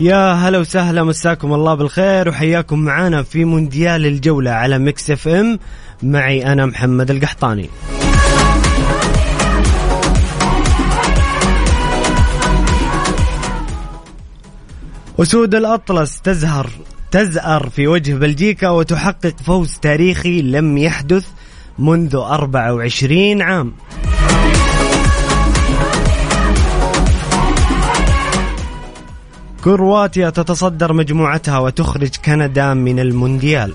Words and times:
يا 0.00 0.32
هلا 0.32 0.58
وسهلا 0.58 1.04
مساكم 1.04 1.52
الله 1.52 1.74
بالخير 1.74 2.28
وحياكم 2.28 2.78
معانا 2.78 3.22
في 3.22 3.44
مونديال 3.44 4.06
الجولة 4.06 4.50
على 4.50 4.78
ميكس 4.78 5.10
اف 5.10 5.28
ام. 5.28 5.58
معي 6.02 6.52
أنا 6.52 6.66
محمد 6.66 7.10
القحطاني. 7.10 7.70
أسود 15.20 15.54
الأطلس 15.54 16.20
تزهر 16.20 16.70
تزأر 17.10 17.68
في 17.68 17.86
وجه 17.86 18.14
بلجيكا 18.14 18.68
وتحقق 18.68 19.34
فوز 19.44 19.78
تاريخي 19.82 20.42
لم 20.42 20.78
يحدث 20.78 21.26
منذ 21.78 22.16
24 22.16 23.42
عام. 23.42 23.72
كرواتيا 29.64 30.30
تتصدر 30.30 30.92
مجموعتها 30.92 31.58
وتخرج 31.58 32.16
كندا 32.24 32.74
من 32.74 33.00
المونديال. 33.00 33.72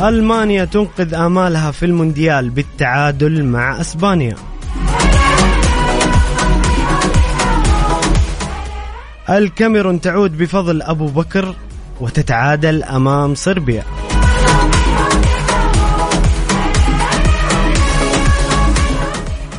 ألمانيا 0.00 0.64
تنقذ 0.64 1.14
آمالها 1.14 1.70
في 1.70 1.86
المونديال 1.86 2.50
بالتعادل 2.50 3.44
مع 3.44 3.80
أسبانيا. 3.80 4.36
الكاميرون 9.30 10.00
تعود 10.00 10.38
بفضل 10.38 10.82
أبو 10.82 11.06
بكر 11.06 11.54
وتتعادل 12.00 12.82
أمام 12.82 13.34
صربيا. 13.34 13.82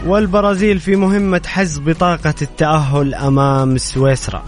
والبرازيل 0.06 0.80
في 0.80 0.96
مهمة 0.96 1.41
حز 1.46 1.80
بطاقة 1.80 2.34
التأهل 2.41 3.16
أمام 3.16 3.78
سويسرا. 3.78 4.44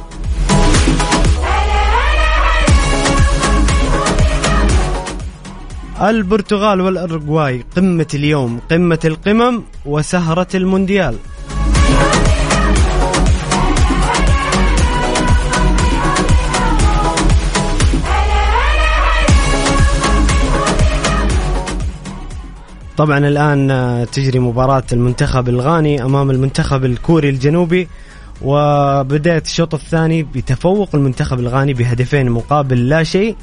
البرتغال 6.02 6.82
والأرجواي 6.82 7.66
قمة 7.76 8.08
اليوم 8.14 8.60
قمة 8.72 9.00
القمم 9.06 9.64
وسهرة 9.86 10.48
المونديال. 10.56 11.18
طبعا 22.98 23.18
الآن 23.18 23.72
آه، 23.72 24.04
تجري 24.04 24.40
مباراة 24.40 24.84
المنتخب 24.94 25.50
الغاني 25.50 26.04
أمام 26.04 26.32
المنتخب 26.32 26.86
الكوري 26.86 27.30
الجنوبي 27.30 27.88
وبدأت 28.42 29.46
الشوط 29.46 29.74
الثاني 29.74 30.24
بتفوق 30.24 30.90
المنتخب 30.96 31.40
الغاني 31.40 31.74
بهدفين 31.74 32.30
مقابل 32.30 32.90
لا 32.90 33.04
شيء 33.04 33.36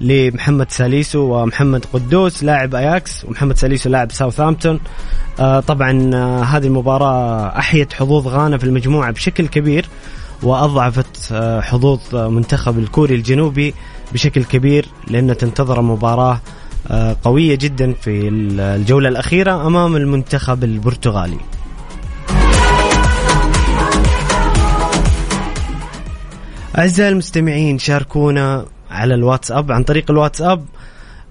لمحمد 0.00 0.70
ساليسو 0.70 1.20
ومحمد 1.20 1.84
قدوس 1.92 2.44
لاعب 2.44 2.74
أياكس 2.74 3.24
ومحمد 3.24 3.56
ساليسو 3.56 3.90
لاعب 3.90 4.12
ساوثهامبتون. 4.12 4.80
آه 5.40 5.60
طبعا 5.60 6.10
آه 6.14 6.42
هذه 6.42 6.66
المباراة 6.66 7.46
أحيت 7.58 7.92
حظوظ 7.92 8.26
غانا 8.28 8.58
في 8.58 8.64
المجموعة 8.64 9.10
بشكل 9.10 9.46
كبير 9.48 9.86
وأضعفت 10.42 11.32
حظوظ 11.60 12.00
منتخب 12.14 12.78
الكوري 12.78 13.14
الجنوبي 13.14 13.74
بشكل 14.12 14.44
كبير 14.44 14.86
لأن 15.08 15.36
تنتظر 15.36 15.82
مباراة 15.82 16.40
قوية 17.24 17.54
جدا 17.54 17.92
في 17.92 18.28
الجولة 18.28 19.08
الأخيرة 19.08 19.66
أمام 19.66 19.96
المنتخب 19.96 20.64
البرتغالي. 20.64 21.38
أعزائي 26.78 27.08
المستمعين 27.12 27.78
شاركونا 27.78 28.66
على 28.90 29.14
الواتساب 29.14 29.72
عن 29.72 29.82
طريق 29.82 30.10
الواتساب 30.10 30.64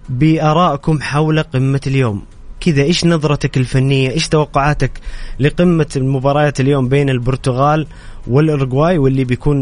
بآرائكم 0.10 1.02
حول 1.02 1.44
قمة 1.44 1.82
اليوم. 1.88 2.26
كذا 2.60 2.84
إيش 2.84 3.06
نظرتك 3.06 3.58
الفنية؟ 3.58 4.10
إيش 4.10 4.28
توقعاتك 4.28 4.92
لقمة 5.40 5.88
المباريات 5.96 6.60
اليوم 6.60 6.90
بين 6.90 7.10
البرتغال 7.10 7.88
والأورجواي 8.28 8.98
واللي 8.98 9.24
بيكون 9.24 9.58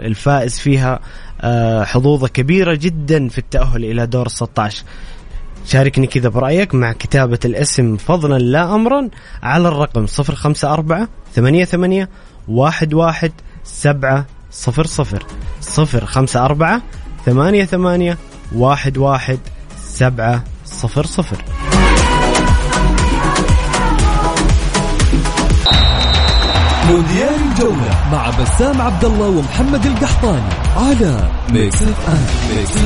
الفائز 0.00 0.58
فيها 0.58 1.00
آه، 1.40 1.84
حظوظة 1.84 2.28
كبيرة 2.28 2.74
جدا 2.74 3.28
في 3.28 3.38
التأهل 3.38 3.84
إلى 3.84 4.06
دور 4.06 4.28
16 4.28 4.84
شاركني 5.68 6.06
كذا 6.06 6.28
برأيك 6.28 6.74
مع 6.74 6.92
كتابة 6.92 7.38
الاسم 7.44 7.96
فضلا 7.96 8.38
لا 8.38 8.74
أمرا 8.74 9.08
على 9.42 9.68
الرقم 9.68 10.06
054 10.18 11.08
88 11.34 12.06
11 12.58 13.30
7 13.64 14.26
صفر 14.50 14.86
صفر. 14.86 15.22
صفر 15.60 16.06
خمسة 16.06 16.44
أربعة 16.44 16.82
ثمانية 17.26 17.64
ثمانية 17.64 18.18
واحد 18.54 18.98
واحد 18.98 19.38
سبعة 19.82 20.44
صفر 20.64 21.06
صفر. 21.06 21.44
مونديال 26.88 27.34
الجولة 27.50 28.08
مع 28.12 28.30
بسام 28.30 28.82
عبد 28.82 29.04
الله 29.04 29.28
ومحمد 29.28 29.86
القحطاني 29.86 30.52
على 30.76 31.30
ميكس 31.50 31.82
اف 31.82 32.08
ام 32.08 32.56
ميكس 32.56 32.76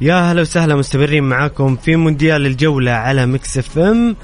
يا 0.00 0.32
هلا 0.32 0.40
وسهلا 0.40 0.76
مستمرين 0.76 1.24
معاكم 1.24 1.76
في 1.76 1.96
مونديال 1.96 2.46
الجولة 2.46 2.90
على 2.90 3.26
مكس 3.26 3.58
اف 3.58 3.78
إم. 3.78 4.16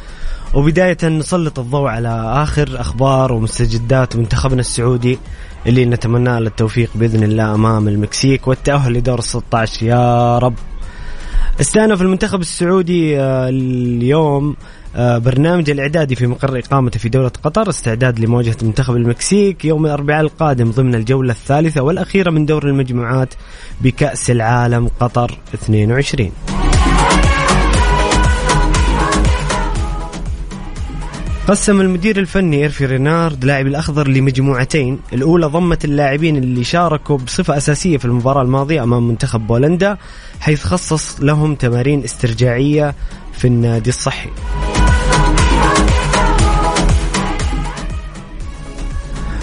وبداية 0.55 0.97
نسلط 1.05 1.59
الضوء 1.59 1.89
على 1.89 2.33
آخر 2.43 2.81
أخبار 2.81 3.33
ومستجدات 3.33 4.17
منتخبنا 4.17 4.61
السعودي 4.61 5.19
اللي 5.67 5.85
نتمنى 5.85 6.41
له 6.41 6.47
التوفيق 6.47 6.91
بإذن 6.95 7.23
الله 7.23 7.55
أمام 7.55 7.89
المكسيك 7.89 8.49
والتأهل 8.49 8.93
لدور 8.93 9.21
16 9.21 9.87
يا 9.87 10.39
رب. 10.39 10.55
استأنف 11.61 12.03
المنتخب 12.03 12.41
السعودي 12.41 13.21
آه، 13.21 13.49
اليوم 13.49 14.57
برنامج 14.97 15.71
الإعدادي 15.71 16.15
في 16.15 16.27
مقر 16.27 16.59
إقامته 16.59 16.99
في 16.99 17.09
دولة 17.09 17.33
قطر 17.43 17.69
استعداد 17.69 18.21
لمواجهة 18.21 18.57
منتخب 18.63 18.97
المكسيك 18.97 19.65
يوم 19.65 19.87
الأربعاء 19.87 20.21
القادم 20.21 20.71
ضمن 20.71 20.95
الجولة 20.95 21.33
الثالثة 21.33 21.83
والأخيرة 21.83 22.31
من 22.31 22.47
دور 22.47 22.67
المجموعات 22.69 23.35
بكأس 23.81 24.31
العالم 24.31 24.91
قطر 25.01 25.39
22 25.55 26.33
قسم 31.49 31.81
المدير 31.81 32.19
الفني 32.19 32.57
إيرفي 32.57 32.87
رينارد 32.87 33.45
لاعب 33.45 33.67
الأخضر 33.67 34.09
لمجموعتين. 34.09 34.99
الأولى 35.13 35.47
ضمت 35.47 35.85
اللاعبين 35.85 36.37
اللي 36.37 36.65
شاركوا 36.65 37.19
بصفة 37.19 37.57
أساسية 37.57 37.99
في 37.99 38.05
المباراة 38.05 38.43
الماضية 38.43 38.83
أمام 38.83 39.09
منتخب 39.09 39.47
بولندا 39.47 39.97
حيث 40.41 40.65
خصص 40.65 41.21
لهم 41.21 41.55
تمارين 41.55 42.05
استرجاعية 42.05 42.95
في 43.33 43.47
النادي 43.47 43.91
الصحي. 43.91 44.31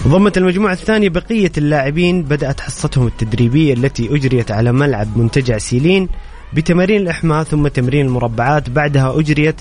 ضمت 0.08 0.38
المجموعة 0.38 0.72
الثانية 0.72 1.08
بقية 1.08 1.52
اللاعبين 1.58 2.22
بدأت 2.22 2.60
حصتهم 2.60 3.06
التدريبية 3.06 3.74
التي 3.74 4.14
أجريت 4.16 4.50
على 4.50 4.72
ملعب 4.72 5.16
منتجع 5.16 5.58
سيلين 5.58 6.08
بتمارين 6.52 7.00
الإحماء 7.00 7.42
ثم 7.42 7.68
تمرين 7.68 8.06
المربعات. 8.06 8.70
بعدها 8.70 9.18
أجريت 9.20 9.54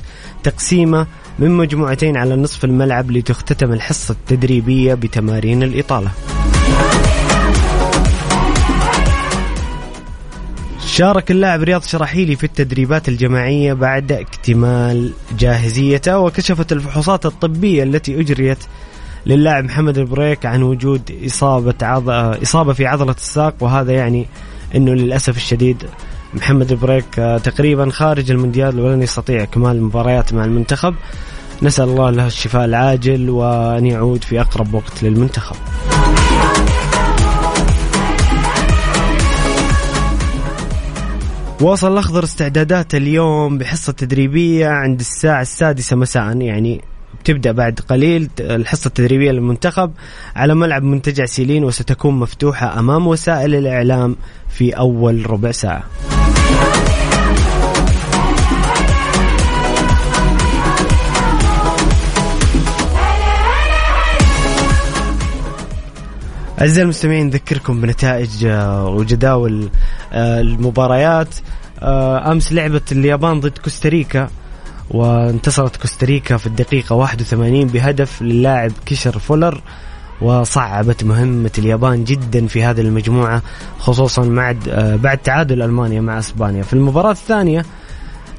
تقسيمة 0.44 1.07
من 1.39 1.51
مجموعتين 1.51 2.18
على 2.18 2.36
نصف 2.36 2.65
الملعب 2.65 3.12
لتختتم 3.12 3.74
الحصة 3.74 4.12
التدريبية 4.12 4.94
بتمارين 4.94 5.63
الإطالة. 5.63 6.12
شارك 10.88 11.31
اللاعب 11.31 11.63
رياض 11.63 11.83
شراحيلي 11.83 12.36
في 12.36 12.44
التدريبات 12.44 13.09
الجماعية 13.09 13.74
بعد 13.74 14.12
اكتمال 14.12 15.13
جاهزيته 15.39 16.19
وكشفت 16.19 16.71
الفحوصات 16.71 17.25
الطبية 17.25 17.83
التي 17.83 18.19
أجريت 18.19 18.57
للاعب 19.25 19.63
محمد 19.63 19.98
البريك 19.98 20.45
عن 20.45 20.63
وجود 20.63 21.01
إصابة 21.25 21.75
عض... 21.81 22.10
إصابة 22.42 22.74
في 22.74 22.86
عضلة 22.86 23.12
الساق 23.12 23.54
وهذا 23.60 23.92
يعني 23.92 24.25
أنه 24.75 24.92
للأسف 24.94 25.38
الشديد 25.38 25.83
محمد 26.33 26.71
البريك 26.71 27.19
آه، 27.19 27.38
تقريبا 27.38 27.89
خارج 27.89 28.31
المونديال 28.31 28.80
ولن 28.80 29.01
يستطيع 29.01 29.45
كمال 29.45 29.75
المباريات 29.75 30.33
مع 30.33 30.45
المنتخب. 30.45 30.95
نسأل 31.62 31.89
الله 31.89 32.10
له 32.10 32.27
الشفاء 32.27 32.66
العاجل 32.66 33.30
وأن 33.30 33.86
يعود 33.86 34.24
في 34.24 34.42
أقرب 34.42 34.74
وقت 34.74 35.04
للمنتخب. 35.04 35.56
واصل 41.62 41.94
الأخضر 41.94 42.24
استعدادات 42.24 42.95
اليوم 42.95 43.57
بحصة 43.57 43.94
تدريبية 43.94 44.68
عند 44.68 45.00
الساعة 45.00 45.42
السادسة 45.42 45.95
مساء 45.95 46.42
يعني 46.42 46.81
بتبدا 47.19 47.51
بعد 47.51 47.80
قليل 47.80 48.30
الحصة 48.39 48.88
التدريبية 48.88 49.31
للمنتخب 49.31 49.92
على 50.36 50.56
ملعب 50.56 50.83
منتجع 50.83 51.25
سيلين 51.25 51.63
وستكون 51.63 52.19
مفتوحة 52.19 52.80
أمام 52.80 53.07
وسائل 53.07 53.56
الإعلام 53.56 54.16
في 54.50 54.71
أول 54.71 55.30
ربع 55.30 55.51
ساعة. 55.51 55.83
أعزائي 66.62 66.83
المستمعين 66.83 67.25
نذكركم 67.27 67.81
بنتائج 67.81 68.45
آه، 68.45 68.88
وجداول 68.88 69.69
آه، 70.13 70.42
المباريات 70.42 71.36
آه، 71.81 72.31
أمس 72.31 72.54
لعبت 72.54 72.92
اليابان 72.92 73.39
ضد 73.39 73.57
كوستاريكا 73.57 74.30
وانتصرت 74.91 75.75
كوستاريكا 75.75 76.38
في 76.38 76.47
الدقيقة 76.47 76.95
81 76.95 77.68
بهدف 77.68 78.21
للاعب 78.21 78.71
كيشر 78.86 79.19
فولر 79.19 79.62
وصعبت 80.21 81.03
مهمة 81.03 81.51
اليابان 81.57 82.03
جدا 82.03 82.47
في 82.47 82.63
هذه 82.63 82.81
المجموعة 82.81 83.41
خصوصا 83.80 84.24
مع 84.24 84.56
بعد 84.77 85.18
تعادل 85.18 85.62
ألمانيا 85.62 86.01
مع 86.01 86.19
أسبانيا. 86.19 86.63
في 86.63 86.74
المباراة 86.74 87.12
الثانية 87.12 87.65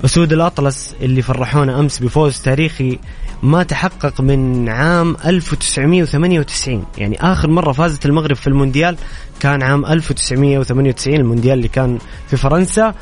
أسود 0.05 0.33
الأطلس 0.33 0.95
اللي 1.01 1.23
فرحونا 1.23 1.81
أمس 1.81 1.99
بفوز 1.99 2.39
تاريخي 2.39 2.99
ما 3.43 3.63
تحقق 3.63 4.21
من 4.21 4.69
عام 4.69 5.17
1998 5.27 6.85
يعني 6.99 7.17
آخر 7.21 7.51
مرة 7.51 7.73
فازت 7.73 8.07
المغرب 8.07 8.37
في 8.37 8.47
المونديال 8.47 8.97
كان 9.41 9.63
عام 9.63 9.87
1998 9.87 11.17
المونديال 11.17 11.59
اللي 11.59 11.69
كان 11.69 11.99
في 12.29 12.37
فرنسا. 12.37 12.87
آه، 12.87 12.95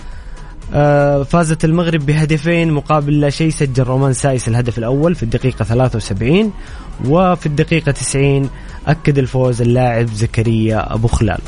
فازت 1.24 1.64
المغرب 1.64 2.06
بهدفين 2.06 2.72
مقابل 2.72 3.20
لا 3.20 3.30
شيء 3.30 3.50
سجل 3.50 3.82
رومان 3.82 4.12
سايس 4.12 4.48
الهدف 4.48 4.78
الأول 4.78 5.14
في 5.14 5.22
الدقيقة 5.22 5.64
73 5.64 6.52
وفي 7.04 7.46
الدقيقة 7.46 7.92
90 7.92 8.50
أكد 8.86 9.18
الفوز 9.18 9.62
اللاعب 9.62 10.06
زكريا 10.06 10.94
أبو 10.94 11.08
خلال 11.08 11.38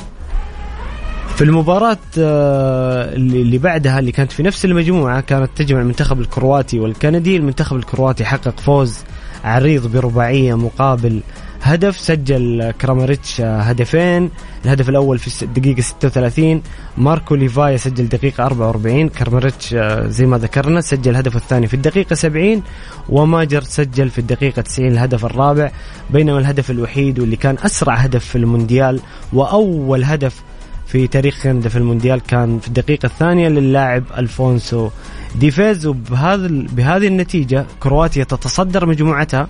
في 1.41 1.45
المباراة 1.45 1.99
آه، 2.19 3.15
اللي 3.15 3.59
بعدها 3.59 3.99
اللي 3.99 4.13
كانت 4.13 4.33
في 4.33 4.43
نفس 4.43 4.65
المجموعة 4.65 5.21
كانت 5.21 5.51
تجمع 5.57 5.81
المنتخب 5.81 6.21
الكرواتي 6.21 6.81
والكندي. 6.81 7.37
المنتخب 7.37 7.77
الكرواتي 7.77 8.25
حقق 8.25 8.61
فوز 8.61 8.99
عريض 9.45 9.87
برباعية 9.87 10.55
مقابل 10.55 11.21
هدف 11.63 11.99
سجل 11.99 12.71
كراماريتش 12.81 13.41
هدفين. 13.41 14.31
الهدف 14.65 14.89
الأول 14.89 15.19
في 15.19 15.43
الدقيقة 15.43 15.81
36 15.81 16.63
ماركو 16.99 17.35
ليفايا 17.35 17.77
سجل 17.77 18.09
دقيقة 18.09 18.45
44 18.45 19.09
كراماريتش 19.09 19.75
آه، 19.75 20.07
زي 20.07 20.27
ما 20.27 20.39
ذكرنا 20.39 20.81
سجل 20.81 21.11
الهدف 21.11 21.37
الثاني 21.37 21.67
في 21.67 21.75
الدقيقة 21.75 22.15
70 22.15 22.63
وماجر 23.09 23.63
سجل 23.63 24.11
في 24.11 24.19
الدقيقة 24.19 24.63
90 24.63 24.89
الهدف 24.89 25.25
الرابع. 25.25 25.71
بينما 26.11 26.39
الهدف 26.39 26.71
الوحيد 26.71 27.19
واللي 27.19 27.37
كان 27.37 27.57
أسرع 27.65 27.95
هدف 27.95 28.25
في 28.25 28.37
المونديال 28.37 29.01
وأول 29.33 30.05
هدف 30.05 30.43
في 30.87 31.07
تاريخ 31.07 31.43
كندا 31.43 31.69
في 31.69 31.77
المونديال 31.77 32.21
كان 32.21 32.59
في 32.59 32.69
الدقيقة 32.69 33.07
الثانية 33.07 33.49
للاعب 33.49 34.05
ألفونسو 34.19 34.91
ديفيز. 35.37 35.87
وبهذا 35.87 36.49
بهذه 36.49 37.07
النتيجة 37.07 37.67
كرواتيا 37.81 38.25
تتصدر 38.25 38.87
مجموعتها. 38.87 39.49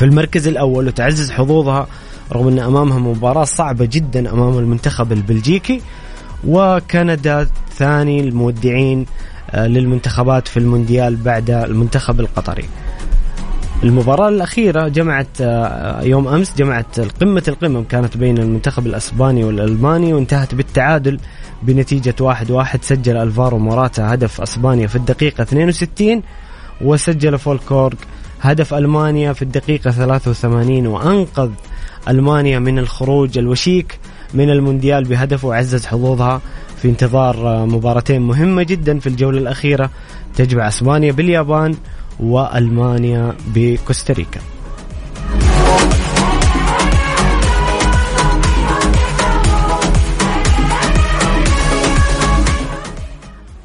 في 0.00 0.06
المركز 0.06 0.48
الأول 0.48 0.86
وتعزز 0.86 1.30
حظوظها 1.30 1.86
رغم 2.32 2.48
أن 2.48 2.58
أمامها 2.58 2.98
مباراة 2.98 3.44
صعبة 3.44 3.84
جدا 3.84 4.32
أمام 4.32 4.58
المنتخب 4.58 5.12
البلجيكي 5.12 5.80
وكندا 6.46 7.48
ثاني 7.76 8.20
المودعين 8.20 9.06
آه، 9.50 9.66
للمنتخبات 9.66 10.48
في 10.48 10.56
المونديال 10.56 11.16
بعد 11.16 11.50
المنتخب 11.50 12.20
القطري. 12.20 12.64
المباراة 13.82 14.28
الأخيرة 14.28 14.88
جمعت 14.88 15.40
آه، 15.40 16.02
يوم 16.02 16.28
أمس 16.28 16.56
جمعت 16.56 17.00
قمة 17.00 17.42
القمم 17.48 17.84
كانت 17.84 18.16
بين 18.16 18.38
المنتخب 18.38 18.86
الأسباني 18.86 19.44
والألماني 19.44 20.12
وانتهت 20.12 20.54
بالتعادل 20.54 21.18
بنتيجة 21.62 22.14
واحد 22.20 22.50
واحد 22.50 22.84
سجل 22.84 23.16
ألفارو 23.16 23.58
موراتا 23.58 24.14
هدف 24.14 24.40
أسبانيا 24.40 24.86
في 24.86 24.96
الدقيقة 24.96 25.42
62 25.42 26.22
وسجل 26.80 27.38
فولكورغ 27.38 27.96
هدف 28.40 28.74
ألمانيا 28.74 29.32
في 29.32 29.42
الدقيقة 29.42 29.90
83 29.90 30.86
وأنقذ 30.86 31.50
ألمانيا 32.08 32.58
من 32.58 32.78
الخروج 32.78 33.38
الوشيك 33.38 33.98
من 34.34 34.50
المونديال 34.50 35.04
بهدف 35.04 35.44
وعزز 35.44 35.86
حظوظها 35.86 36.40
في 36.76 36.88
انتظار 36.88 37.66
مباراتين 37.66 38.22
مهمة 38.22 38.62
جدا 38.62 38.98
في 38.98 39.06
الجولة 39.06 39.38
الأخيرة. 39.38 39.90
تجمع 40.36 40.68
أسبانيا 40.68 41.12
باليابان 41.12 41.74
وألمانيا 42.20 43.34
بكوستاريكا. 43.54 44.40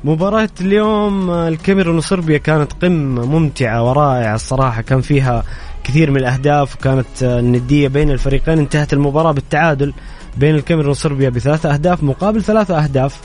مباراة 0.05 0.49
اليوم 0.61 1.31
الكاميرون 1.31 1.97
وصربيا 1.97 2.37
كانت 2.37 2.73
قمة 2.73 3.25
ممتعة 3.25 3.83
ورائعة 3.89 4.35
الصراحة. 4.35 4.81
كان 4.81 5.01
فيها 5.01 5.43
كثير 5.83 6.11
من 6.11 6.17
الأهداف 6.17 6.75
وكانت 6.75 7.23
الندية 7.23 7.87
بين 7.87 8.11
الفريقين. 8.11 8.59
انتهت 8.59 8.93
المباراة 8.93 9.31
بالتعادل 9.31 9.93
بين 10.37 10.55
الكاميرون 10.55 10.91
وصربيا 10.91 11.29
بثلاثة 11.29 11.73
أهداف 11.73 12.03
مقابل 12.03 12.43
ثلاثة 12.43 12.83
أهداف. 12.83 13.21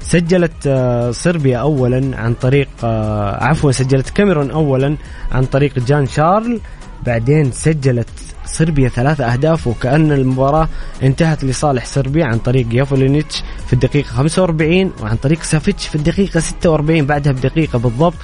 سجلت 0.00 0.52
آه، 0.66 1.10
صربيا 1.10 1.58
اولا 1.58 2.16
عن 2.16 2.34
طريق 2.34 2.68
آه، 2.84 3.44
عفوا 3.44 3.72
سجلت 3.72 4.10
كاميرون 4.10 4.50
اولا 4.50 4.96
عن 5.32 5.44
طريق 5.44 5.78
جان 5.78 6.06
شارل. 6.06 6.60
بعدين 7.06 7.52
سجلت 7.52 8.08
صربيا 8.52 8.88
ثلاثة 8.88 9.32
أهداف 9.32 9.66
وكأن 9.66 10.12
المباراة 10.12 10.68
انتهت 11.02 11.44
لصالح 11.44 11.84
صربيا 11.84 12.24
عن 12.24 12.38
طريق 12.38 12.66
يافولينيتش 12.72 13.42
في 13.66 13.72
الدقيقة 13.72 14.06
45 14.08 14.92
وعن 15.02 15.16
طريق 15.16 15.42
سافيتش 15.42 15.86
في 15.86 15.94
الدقيقة 15.94 16.40
46 16.40 17.06
بعدها 17.06 17.32
بدقيقة 17.32 17.78
بالضبط 17.78 18.14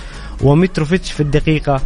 ومتروفيتش 0.42 1.12
في 1.12 1.20
الدقيقة 1.20 1.80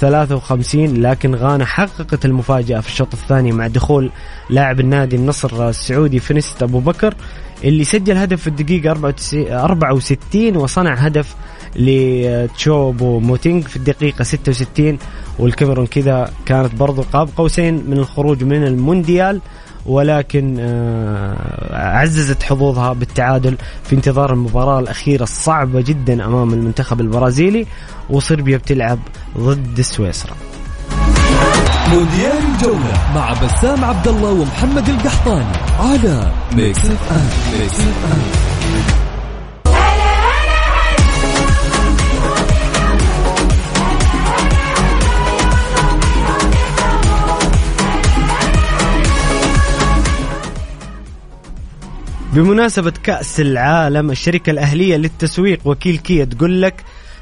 53 0.00 1.02
لكن 1.02 1.34
غانا 1.34 1.64
حققت 1.64 2.24
المفاجأة 2.24 2.80
في 2.80 2.88
الشوط 2.88 3.12
الثاني 3.12 3.52
مع 3.52 3.66
دخول 3.66 4.10
لاعب 4.50 4.80
النادي 4.80 5.16
النصر 5.16 5.68
السعودي 5.68 6.18
فينسنت 6.18 6.62
أبو 6.62 6.80
بكر 6.80 7.14
اللي 7.64 7.84
سجل 7.84 8.16
هدف 8.16 8.40
في 8.40 8.46
الدقيقة 8.46 9.14
64 9.64 10.56
وصنع 10.56 10.94
هدف 10.94 11.34
لتشوبو 11.76 13.20
موتينج 13.20 13.64
في 13.64 13.76
الدقيقة 13.76 14.22
66 14.24 14.98
والكاميرون 15.38 15.86
كذا 15.86 16.30
كانت 16.46 16.74
برضو 16.74 17.02
قاب 17.12 17.28
قوسين 17.36 17.84
من 17.86 17.98
الخروج 17.98 18.44
من 18.44 18.66
المونديال 18.66 19.40
ولكن 19.86 20.56
آه، 20.60 21.96
عززت 21.98 22.42
حظوظها 22.42 22.92
بالتعادل 22.92 23.56
في 23.84 23.94
انتظار 23.94 24.32
المباراة 24.32 24.80
الأخيرة 24.80 25.22
الصعبة 25.22 25.80
جدا 25.80 26.24
أمام 26.24 26.52
المنتخب 26.52 27.00
البرازيلي 27.00 27.66
وصربيا 28.10 28.56
بتلعب 28.56 28.98
ضد 29.38 29.80
سويسرا. 29.80 30.34
مونديال 31.88 32.38
الجولة 32.54 33.12
مع 33.14 33.32
بسام 33.32 33.84
عبد 33.84 34.08
الله 34.08 34.30
ومحمد 34.30 34.88
القحطاني 34.88 35.56
على 35.80 36.32
ميكس 36.56 36.78
اف 36.86 37.12
ام 37.12 37.58
ميكس 37.60 37.80
اف 37.80 38.12
ام 38.12 38.45
بمناسبة 52.36 52.92
كأس 53.02 53.40
العالم 53.40 54.10
الشركة 54.10 54.50
الأهلية 54.50 54.96
للتسويق 54.96 55.60
وكيل 55.64 55.96
كيا 55.96 56.24
تقول 56.24 56.62
لك 56.62 56.74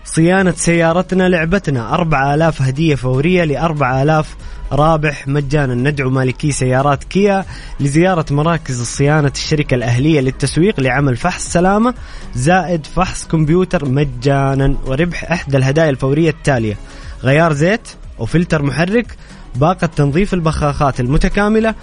صيانة 0.04 0.54
سيارتنا 0.56 1.28
لعبتنا. 1.28 1.94
4000 1.94 2.62
هدية 2.62 2.94
فورية 2.94 3.44
ل 3.44 3.56
4000 3.56 4.36
رابح 4.72 5.28
مجانا. 5.28 5.74
ندعو 5.74 6.10
مالكي 6.10 6.52
سيارات 6.52 7.04
كيا 7.04 7.44
لزيارة 7.80 8.24
مراكز 8.30 8.82
صيانة 8.82 9.32
الشركة 9.34 9.74
الأهلية 9.74 10.20
للتسويق 10.20 10.80
لعمل 10.80 11.16
فحص 11.16 11.52
سلامة 11.52 11.94
زائد 12.34 12.86
فحص 12.86 13.26
كمبيوتر 13.26 13.84
مجانا. 13.84 14.76
وربح 14.86 15.32
إحدى 15.32 15.56
الهدايا 15.56 15.90
الفورية 15.90 16.30
التالية 16.30 16.76
غيار 17.22 17.52
زيت 17.52 17.88
وفلتر 18.18 18.62
محرك 18.62 19.06
باقة 19.54 19.86
تنظيف 19.86 20.34
البخاخات 20.34 21.00
المتكاملة 21.00 21.74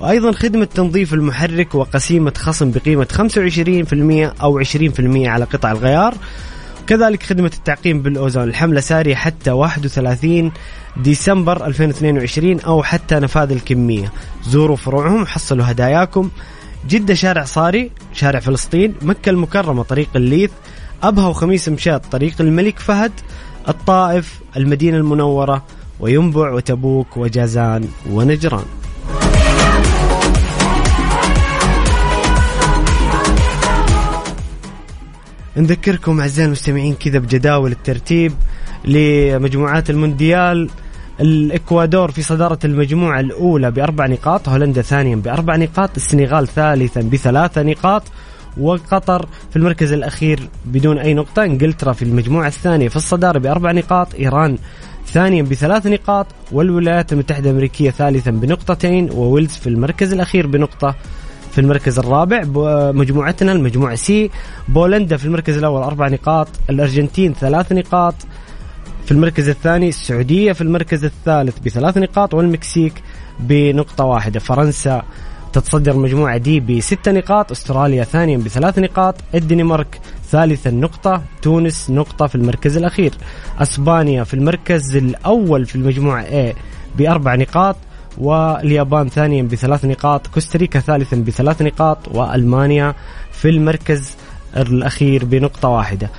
وأيضا 0.00 0.32
خدمة 0.32 0.64
تنظيف 0.64 1.14
المحرك 1.14 1.74
وقسيمة 1.74 2.32
خصم 2.36 2.70
بقيمة 2.70 3.08
25% 3.12 4.42
أو 4.42 4.58
20% 4.58 5.28
على 5.28 5.44
قطع 5.44 5.72
الغيار. 5.72 6.14
كذلك 6.86 7.22
خدمة 7.22 7.50
التعقيم 7.54 8.02
بالأوزون 8.02 8.44
الحملة 8.44 8.80
سارية 8.80 9.14
حتى 9.14 9.50
31 9.50 10.52
ديسمبر 10.96 11.66
2022 11.66 12.60
أو 12.60 12.82
حتى 12.82 13.14
نفاذ 13.14 13.52
الكمية. 13.52 14.12
زوروا 14.44 14.76
فروعهم 14.76 15.22
وحصلوا 15.22 15.70
هداياكم. 15.70 16.30
جدة 16.88 17.14
شارع 17.14 17.44
صاري 17.44 17.90
شارع 18.12 18.40
فلسطين 18.40 18.94
مكة 19.02 19.30
المكرمة 19.30 19.82
طريق 19.82 20.08
الليث. 20.16 20.50
أبها 21.02 21.26
وخميس 21.26 21.68
مشاط 21.68 22.06
طريق 22.06 22.34
الملك 22.40 22.78
فهد 22.78 23.12
الطائف 23.68 24.40
المدينة 24.56 24.96
المنورة 24.96 25.64
وينبع 26.00 26.52
وتبوك 26.52 27.16
وجازان 27.16 27.88
ونجران. 28.10 28.64
نذكركم 35.56 36.20
أعزائي 36.20 36.46
المستمعين 36.46 36.94
كذا 36.94 37.18
بجداول 37.18 37.72
الترتيب 37.72 38.32
لمجموعات 38.84 39.90
المونديال 39.90 40.70
الإكوادور 41.20 42.10
في 42.10 42.22
صدارة 42.22 42.58
المجموعة 42.64 43.20
الأولى 43.20 43.70
بأربع 43.70 44.06
نقاط 44.06 44.48
هولندا 44.48 44.82
ثانيا 44.82 45.16
بأربع 45.16 45.56
نقاط 45.56 45.90
السنغال 45.96 46.48
ثالثا 46.48 47.00
بثلاث 47.00 47.58
نقاط 47.58 48.02
وقطر 48.60 49.28
في 49.50 49.56
المركز 49.56 49.92
الأخير 49.92 50.48
بدون 50.64 50.98
أي 50.98 51.14
نقطة 51.14 51.44
إنجلترا 51.44 51.92
في 51.92 52.02
المجموعة 52.02 52.46
الثانية 52.46 52.88
في 52.88 52.96
الصدارة 52.96 53.38
بأربع 53.38 53.72
نقاط 53.72 54.14
إيران 54.14 54.58
ثانيا 55.06 55.42
بثلاث 55.42 55.86
نقاط 55.86 56.26
والولايات 56.52 57.12
المتحدة 57.12 57.50
الأمريكية 57.50 57.90
ثالثا 57.90 58.30
بنقطتين 58.30 59.10
وويلز 59.10 59.52
في 59.54 59.66
المركز 59.66 60.12
الأخير 60.12 60.46
بنقطة. 60.46 60.94
في 61.52 61.60
المركز 61.60 61.98
الرابع 61.98 62.42
مجموعتنا 62.92 63.52
المجموعة 63.52 63.94
C 63.94 64.30
بولندا 64.68 65.16
في 65.16 65.24
المركز 65.24 65.56
الأول 65.56 65.82
أربع 65.82 66.08
نقاط 66.08 66.48
الأرجنتين 66.70 67.34
ثلاث 67.34 67.72
نقاط 67.72 68.14
في 69.04 69.12
المركز 69.12 69.48
الثاني 69.48 69.88
السعودية 69.88 70.52
في 70.52 70.60
المركز 70.60 71.04
الثالث 71.04 71.58
بثلاث 71.58 71.98
نقاط 71.98 72.34
والمكسيك 72.34 72.92
بنقطة 73.40 74.04
واحدة. 74.04 74.40
فرنسا 74.40 75.02
تتصدر 75.52 75.92
المجموعة 75.92 76.36
D 76.36 76.60
بست 76.60 77.08
نقاط 77.08 77.50
أستراليا 77.50 78.04
ثانيا 78.04 78.38
بثلاث 78.38 78.78
نقاط 78.78 79.14
الدنمارك 79.34 80.00
ثالثا 80.30 80.70
نقطة 80.70 81.22
تونس 81.42 81.90
نقطة 81.90 82.26
في 82.26 82.34
المركز 82.34 82.76
الأخير. 82.76 83.12
أسبانيا 83.58 84.24
في 84.24 84.34
المركز 84.34 84.96
الأول 84.96 85.66
في 85.66 85.74
المجموعة 85.76 86.50
A 86.50 86.54
بأربع 86.98 87.34
نقاط 87.34 87.76
واليابان 88.18 89.08
ثانيا 89.08 89.42
بثلاث 89.42 89.84
نقاط 89.84 90.26
كوستاريكا 90.26 90.80
ثالثا 90.80 91.16
بثلاث 91.16 91.62
نقاط 91.62 91.98
وألمانيا 92.08 92.94
في 93.32 93.48
المركز 93.48 94.16
الأخير 94.56 95.24
بنقطة 95.24 95.68
واحدة. 95.68 96.10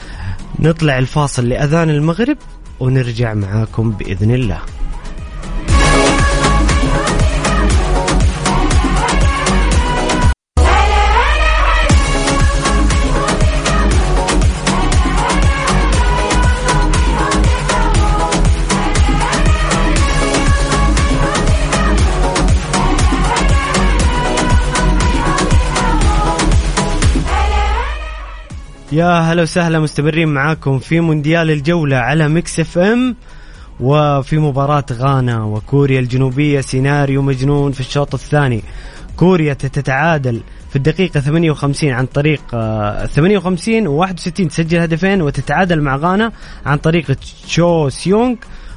نطلع 0.60 0.98
الفاصل 1.00 1.50
لأذان 1.50 1.90
المغرب 1.90 2.38
ونرجع 2.80 3.34
معاكم 3.34 3.92
بإذن 3.92 4.32
الله. 4.32 4.60
يا 28.92 29.20
هلا 29.20 29.42
وسهلا 29.42 29.80
مستمرين 29.80 30.28
معاكم 30.28 30.80
في 30.80 31.00
مونديال 31.00 31.52
الجولة 31.52 31.98
على 31.98 32.28
Mix 32.28 32.60
FM 32.60 33.16
وفي 33.80 34.38
مباراة 34.38 34.86
غانا 34.92 35.44
وكوريا 35.44 36.00
الجنوبية 36.00 36.62
سيناريو 36.62 37.22
مجنون 37.22 37.72
في 37.72 37.80
الشوط 37.80 38.14
الثاني. 38.14 38.64
كوريا 39.18 39.54
تتعادل 39.54 40.42
في 40.70 40.76
الدقيقة 40.76 41.20
58 41.20 41.92
عن 41.92 42.06
طريق 42.06 42.42
58 43.06 43.88
و 43.88 43.92
61 43.92 44.48
تسجل 44.48 44.80
هدفين 44.80 45.22
وتتعادل 45.22 45.82
مع 45.82 45.96
غانا 45.96 46.32
عن 46.66 46.78
طريق 46.78 47.18
تشو 47.48 47.90
سيونغ. 47.90 48.36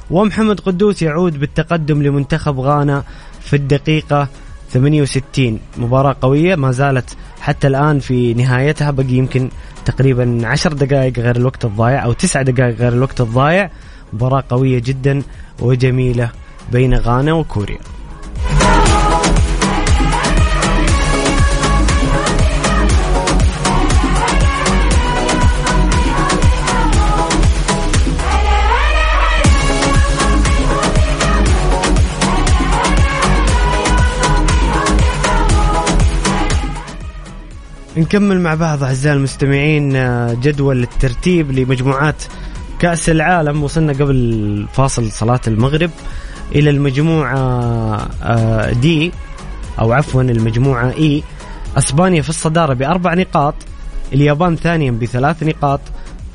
ومحمد 0.09 0.59
قدوس 0.59 1.01
يعود 1.01 1.39
بالتقدم 1.39 2.03
لمنتخب 2.03 2.59
غانا 2.59 3.03
في 3.41 3.55
الدقيقة 3.55 4.27
68 4.71 5.59
مباراة 5.77 6.15
قوية 6.21 6.55
ما 6.55 6.71
زالت 6.71 7.17
حتى 7.41 7.67
الآن 7.67 7.99
في 7.99 8.33
نهايتها 8.33 8.91
بقي 8.91 9.13
يمكن 9.13 9.49
تقريبا 9.85 10.41
عشر 10.43 10.73
دقائق 10.73 11.19
غير 11.19 11.35
الوقت 11.35 11.65
الضايع 11.65 12.05
أو 12.05 12.13
تسع 12.13 12.41
دقائق 12.41 12.75
غير 12.75 12.93
الوقت 12.93 13.21
الضايع. 13.21 13.69
مباراة 14.13 14.43
قوية 14.49 14.79
جدا 14.79 15.21
وجميلة 15.59 16.31
بين 16.71 16.93
غانا 16.93 17.33
وكوريا. 17.33 17.79
نكمل 37.97 38.41
مع 38.41 38.55
بعض 38.55 38.83
أعزائي 38.83 39.15
المستمعين 39.15 39.95
آه، 39.95 40.33
جدول 40.33 40.83
الترتيب 40.83 41.51
لمجموعات 41.51 42.23
كأس 42.79 43.09
العالم. 43.09 43.63
وصلنا 43.63 43.93
قبل 43.93 44.67
فاصل 44.73 45.11
صلاة 45.11 45.39
المغرب 45.47 45.91
إلى 46.55 46.69
المجموعة 46.69 47.37
آه، 48.23 48.71
دي 48.71 49.11
أو 49.79 49.93
عفوا 49.93 50.21
المجموعة 50.21 50.91
إي. 50.91 51.23
أسبانيا 51.77 52.21
في 52.21 52.29
الصدارة 52.29 52.73
بأربع 52.73 53.13
نقاط 53.13 53.55
اليابان 54.13 54.55
ثانيا 54.55 54.91
بثلاث 54.91 55.43
نقاط 55.43 55.79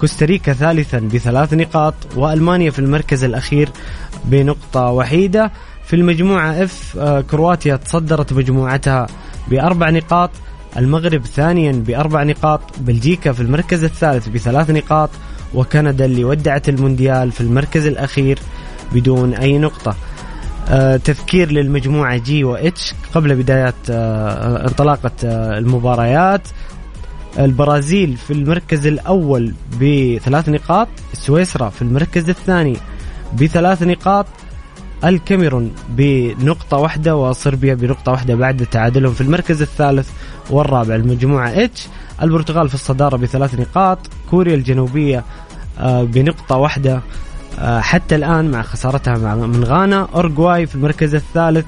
كوستاريكا 0.00 0.52
ثالثا 0.52 0.99
بثلاث 0.99 1.55
نقاط 1.55 1.95
وألمانيا 2.17 2.71
في 2.71 2.79
المركز 2.79 3.25
الأخير 3.25 3.69
بنقطة 4.25 4.87
وحيدة. 4.87 5.52
في 5.85 5.97
المجموعة 5.97 6.50
إف 6.50 6.97
آه، 6.99 7.21
كرواتيا 7.21 7.76
تصدرت 7.76 8.33
مجموعتها 8.33 9.07
بأربع 9.50 9.90
نقاط. 9.90 10.31
المغرب 10.77 11.27
ثانيا 11.27 11.73
بأربع 11.73 12.23
نقاط 12.23 12.61
بلجيكا 12.81 13.33
في 13.33 13.41
المركز 13.41 13.85
الثالث 13.85 14.29
بثلاث 14.29 14.71
نقاط 14.71 15.11
وكندا 15.55 16.05
اللي 16.05 16.25
ودعت 16.25 16.69
المونديال 16.69 17.33
في 17.33 17.41
المركز 17.41 17.87
الأخير 17.87 18.39
بدون 18.93 19.35
أي 19.35 19.59
نقطة. 19.59 19.95
آه 20.69 20.97
تذكير 20.97 21.53
للمجموعة 21.53 22.17
جي 22.17 22.45
وإتش 22.45 22.95
قبل 23.15 23.35
بداية 23.35 23.75
آه 23.91 24.67
انطلاقة 24.67 25.11
آه 25.25 25.59
المباريات. 25.59 26.49
البرازيل 27.39 28.17
في 28.17 28.33
المركز 28.33 28.87
الأول 28.87 29.55
بثلاث 29.81 30.49
نقاط 30.49 30.89
سويسرا 31.12 31.69
في 31.69 31.83
المركز 31.83 32.29
الثاني 32.29 32.77
بثلاث 33.41 33.83
نقاط 33.83 34.27
الكاميرون 35.04 35.73
بنقطة 35.88 36.76
واحدة 36.76 37.16
وصربيا 37.16 37.75
بنقطة 37.75 38.12
واحدة 38.12 38.35
بعد 38.35 38.66
تعادلهم 38.66 39.12
في 39.12 39.21
المركز 39.21 39.62
الثالث 39.62 40.11
والرابع 40.50 40.95
المجموعة 40.95 41.49
H 41.49 41.89
البرتغال 42.23 42.69
في 42.69 42.75
الصدارة 42.75 43.16
بثلاث 43.16 43.61
نقاط 43.61 43.99
كوريا 44.30 44.54
الجنوبية 44.54 45.25
آه، 45.78 46.02
بنقطة 46.02 46.57
واحدة 46.57 47.00
آه، 47.59 47.80
حتى 47.80 48.14
الآن 48.14 48.50
مع 48.50 48.62
خسارتها 48.62 49.35
من 49.37 49.64
غانا. 49.64 50.09
أورجواي 50.14 50.66
في 50.66 50.75
المركز 50.75 51.14
الثالث 51.14 51.66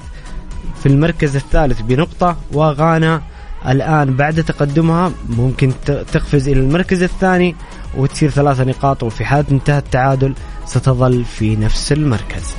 في 0.83 0.85
المركز 0.85 1.35
الثالث 1.35 1.81
بنقطة 1.81 2.37
وغانا 2.51 3.21
الآن 3.67 4.13
بعد 4.15 4.43
تقدمها 4.43 5.11
ممكن 5.29 5.71
تقفز 5.85 6.47
إلى 6.47 6.59
المركز 6.59 7.03
الثاني 7.03 7.55
وتصير 7.97 8.29
ثلاثة 8.29 8.63
نقاط 8.63 9.03
وفي 9.03 9.25
حال 9.25 9.45
انتهى 9.51 9.77
التعادل 9.77 10.33
ستظل 10.65 11.25
في 11.25 11.55
نفس 11.55 11.91
المركز. 11.91 12.55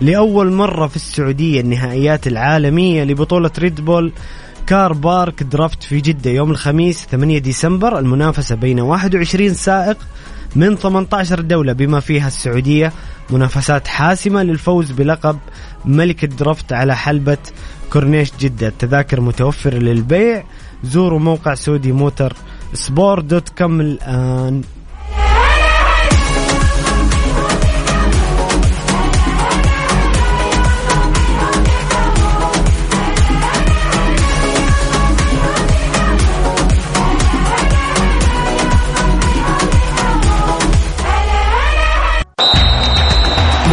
لأول 0.00 0.52
مرة 0.52 0.86
في 0.86 0.96
السعودية 0.96 1.60
النهائيات 1.60 2.26
العالمية 2.26 3.04
لبطولة 3.04 3.50
ريد 3.58 3.80
بول 3.80 4.12
كار 4.66 4.92
بارك 4.92 5.42
دريفت 5.42 5.82
في 5.82 6.00
جدة. 6.00 6.30
يوم 6.30 6.50
الخميس 6.50 7.06
8 7.10 7.38
ديسمبر 7.38 7.98
المنافسة 7.98 8.54
بين 8.54 8.80
21 8.80 9.54
سائق 9.54 9.96
من 10.56 10.76
18 10.76 11.40
دولة. 11.40 11.72
بما 11.72 12.00
فيها 12.00 12.26
السعودية 12.26 12.92
منافسات 13.30 13.88
حاسمة 13.88 14.42
للفوز 14.42 14.90
بلقب 14.90 15.38
ملك 15.84 16.24
الدريفت 16.24 16.72
على 16.72 16.96
حلبة 16.96 17.38
كورنيش 17.92 18.32
جدة. 18.40 18.68
التذاكر 18.68 19.20
متوفرة 19.20 19.78
للبيع. 19.78 20.44
زوروا 20.84 21.18
موقع 21.18 21.54
سعودي 21.54 21.92
موتر 21.92 22.36
سبور 22.74 23.20
دوت 23.20 23.48
كوم 23.48 23.80
الآن 23.80 24.62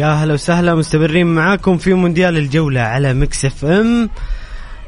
يا 0.00 0.06
هلا 0.06 0.34
وسهلا 0.34 0.74
مستمرين 0.74 1.26
معاكم 1.26 1.78
في 1.78 1.94
مونديال 1.94 2.36
الجولة 2.36 2.80
على 2.80 3.14
Mix 3.14 3.44
FM. 3.44 4.10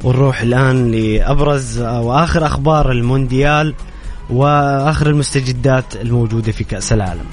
ونروح 0.04 0.40
الآن 0.40 0.90
لأبرز 0.90 1.80
وآخر 1.80 2.46
أخبار 2.46 2.92
المونديال 2.92 3.74
وآخر 4.30 5.06
المستجدات 5.06 5.96
الموجودة 5.96 6.52
في 6.52 6.64
كأس 6.64 6.92
العالم. 6.92 7.24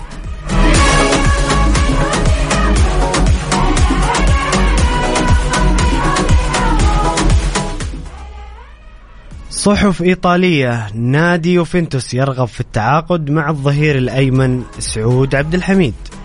صحف 9.50 10.02
إيطالية 10.02 10.88
نادي 10.96 11.54
يوفنتوس 11.54 12.14
يرغب 12.14 12.48
في 12.48 12.60
التعاقد 12.60 13.30
مع 13.30 13.50
الظهير 13.50 13.98
الأيمن 13.98 14.64
سعود 14.80 15.36
عبد 15.36 15.54
الحميد. 15.54 16.19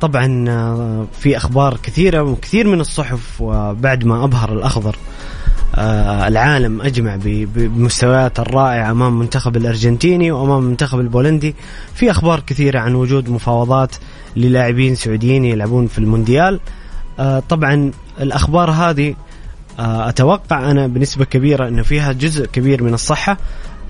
طبعا 0.00 0.44
آه، 0.48 1.06
في 1.20 1.36
أخبار 1.36 1.78
كثيرة 1.82 2.22
وكثير 2.22 2.68
من 2.68 2.80
الصحف 2.80 3.40
وبعد 3.40 4.04
ما 4.04 4.24
أبهر 4.24 4.52
الأخضر 4.52 4.96
آه، 5.74 6.28
العالم 6.28 6.82
أجمع 6.82 7.18
بمستويات 7.24 8.40
الرائعة 8.40 8.90
أمام 8.90 9.12
المنتخب 9.12 9.56
الأرجنتيني 9.56 10.30
وأمام 10.30 10.62
المنتخب 10.62 11.00
البولندي. 11.00 11.54
في 11.94 12.10
أخبار 12.10 12.40
كثيرة 12.40 12.78
عن 12.78 12.94
وجود 12.94 13.28
مفاوضات 13.28 13.96
للاعبين 14.36 14.94
سعوديين 14.94 15.44
يلعبون 15.44 15.86
في 15.86 15.98
المونديال. 15.98 16.60
آه، 17.18 17.42
طبعا 17.48 17.90
الأخبار 18.20 18.70
هذه 18.70 19.14
أتوقع 19.78 20.70
أنا 20.70 20.86
بنسبة 20.86 21.24
كبيرة 21.24 21.68
إنه 21.68 21.82
فيها 21.82 22.12
جزء 22.12 22.46
كبير 22.46 22.82
من 22.82 22.94
الصحة. 22.94 23.38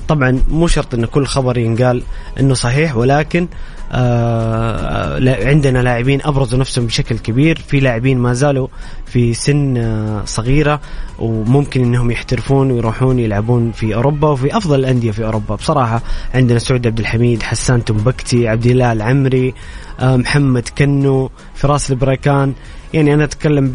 طبعا 0.09 0.41
مو 0.49 0.67
شرط 0.67 0.95
إن 0.95 1.05
كل 1.05 1.27
خبر 1.27 1.59
ينقال 1.59 2.03
إنه 2.41 2.55
صحيح 2.55 2.97
ولكن 2.97 3.49
آه 3.93 5.47
عندنا 5.47 5.79
لاعبين 5.79 6.21
أبرزوا 6.25 6.59
نفسهم 6.59 6.87
بشكل 6.87 7.19
كبير. 7.19 7.59
في 7.69 7.81
لاعبين 7.81 8.19
ما 8.19 8.33
زالوا 8.33 8.69
في 9.07 9.35
سن 9.35 9.77
آه 9.77 10.23
صغيرة 10.25 10.81
وممكن 11.19 11.83
إنهم 11.83 12.11
يحترفون 12.11 12.71
ويروحون 12.71 13.19
يلعبون 13.19 13.73
في 13.73 13.95
أوروبا 13.95 14.29
وفي 14.29 14.57
أفضل 14.57 14.81
الأندية 14.81 15.11
في 15.11 15.25
أوروبا. 15.25 15.55
بصراحة 15.55 16.03
عندنا 16.35 16.59
سعود 16.59 16.87
عبد 16.87 16.99
الحميد 16.99 17.43
حسان 17.43 17.85
تنبكتي 17.85 18.49
عبد 18.49 18.67
الله 18.67 18.93
العمري 18.93 19.55
محمد 20.03 20.69
كنو 20.79 21.31
فراس 21.55 21.91
البريكان. 21.91 22.53
يعني 22.95 23.15
أنا 23.15 23.25
أتكلم 23.25 23.73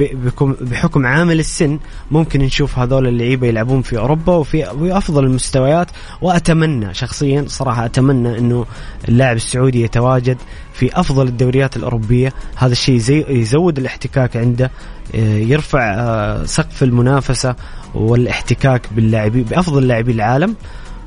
بحكم 0.62 1.06
عامل 1.06 1.40
السن 1.40 1.80
ممكن 2.12 2.42
نشوف 2.42 2.80
هذول 2.80 3.08
اللعيبة 3.08 3.48
يلعبون 3.48 3.82
في 3.82 3.98
أوروبا 3.98 4.36
وفي 4.36 4.66
في 4.66 4.98
أفضل 4.98 5.24
المستويات. 5.24 5.88
وأتمنى 6.22 6.94
شخصيا 6.94 7.46
صراحة 7.48 7.86
أتمنى 7.86 8.38
إنه 8.38 8.66
اللاعب 9.10 9.36
السعودي 9.36 9.82
يتواجد 9.82 10.38
في 10.74 11.00
أفضل 11.00 11.28
الدوريات 11.28 11.78
الأوروبية. 11.78 12.34
هذا 12.56 12.72
الشيء 12.72 13.26
يزود 13.30 13.78
الاحتكاك 13.78 14.38
عنده 14.38 14.72
آه، 15.16 15.38
يرفع 15.38 15.94
آه، 15.94 16.46
سقف 16.46 16.84
المنافسة 16.84 17.56
والاحتكاك 17.96 18.82
باللاعبين 18.92 19.44
بأفضل 19.44 19.88
لاعبي 19.88 20.12
العالم. 20.12 20.56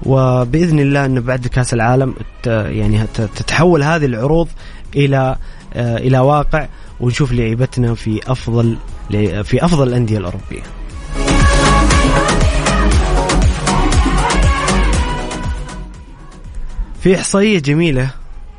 وبإذن 0.07 0.81
الله 0.81 1.07
إنه 1.07 1.21
بعد 1.21 1.47
كأس 1.47 1.75
العالم 1.75 2.15
يعني 2.47 3.07
تتحول 3.15 3.83
هذه 3.83 4.05
العروض 4.05 4.49
إلى 4.97 5.37
آه، 5.75 5.97
إلى 5.97 6.19
واقع 6.19 6.69
ونشوف 7.01 7.33
لعيبتنا 7.33 7.95
في 7.95 8.21
أفضل 8.27 8.77
في 9.45 9.65
أفضل 9.65 9.89
الأندية 9.89 10.19
الأوروبية. 10.19 10.63
في 17.01 17.17
إحصائية 17.17 17.59
جميلة 17.59 18.11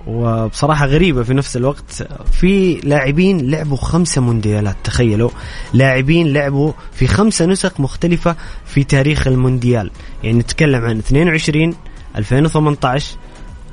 وبصراحة 0.08 0.86
غريبة 0.86 1.24
في 1.24 1.34
نفس 1.34 1.58
الوقت. 1.58 2.08
في 2.32 2.74
لاعبين 2.84 3.52
لعبوا 3.52 3.78
خمسة 3.78 4.22
مونديالات 4.22 4.76
تخيلوا. 4.84 5.30
لاعبين 5.74 6.34
لعبوا 6.34 6.72
في 6.92 7.08
خمسة 7.08 7.46
نسخ 7.46 7.80
مختلفة 7.80 8.36
في 8.66 8.84
تاريخ 8.84 9.28
المونديال. 9.28 9.92
يعني 10.24 10.40
نتكلم 10.40 10.86
عن 10.86 10.98
22 10.98 11.76
2018 12.16 13.18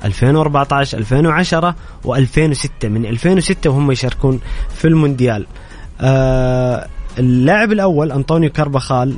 2014 0.05 0.97
2010 0.97 1.75
و2006 2.05 2.85
من 2.85 3.05
2006 3.05 3.69
وهم 3.69 3.91
يشاركون 3.91 4.39
في 4.75 4.87
المونديال. 4.87 5.45
آه 6.01 6.87
اللاعب 7.19 7.71
الأول 7.71 8.11
أنطونيو 8.11 8.49
كارباخال 8.49 9.15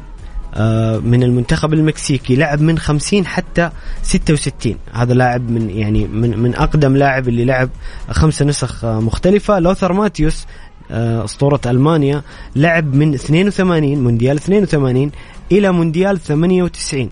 آه 0.56 0.98
من 0.98 1.24
المنتخب 1.24 1.74
المكسيكي 1.74 2.36
لعب 2.36 2.62
من 2.62 2.78
50 2.78 3.26
حتى 3.26 3.70
66 4.02 4.76
هذا 4.94 5.14
لاعب 5.14 5.50
من 5.50 5.70
يعني 5.70 6.08
من 6.08 6.40
من 6.40 6.56
أقدم 6.56 6.98
لاعب 6.98 7.28
اللي 7.28 7.46
لعب 7.46 7.70
خمس 8.10 8.42
نسخ 8.42 8.86
مختلفة. 8.86 9.60
لوثر 9.60 9.94
ماتيوس 9.94 10.46
آه، 10.92 11.24
أسطورة 11.24 11.60
ألمانيا 11.66 12.22
لعب 12.56 12.96
من 12.96 13.14
82 13.14 14.04
مونديال 14.04 14.36
82 14.36 15.12
إلى 15.52 15.72
مونديال 15.72 16.20
98 16.20 17.10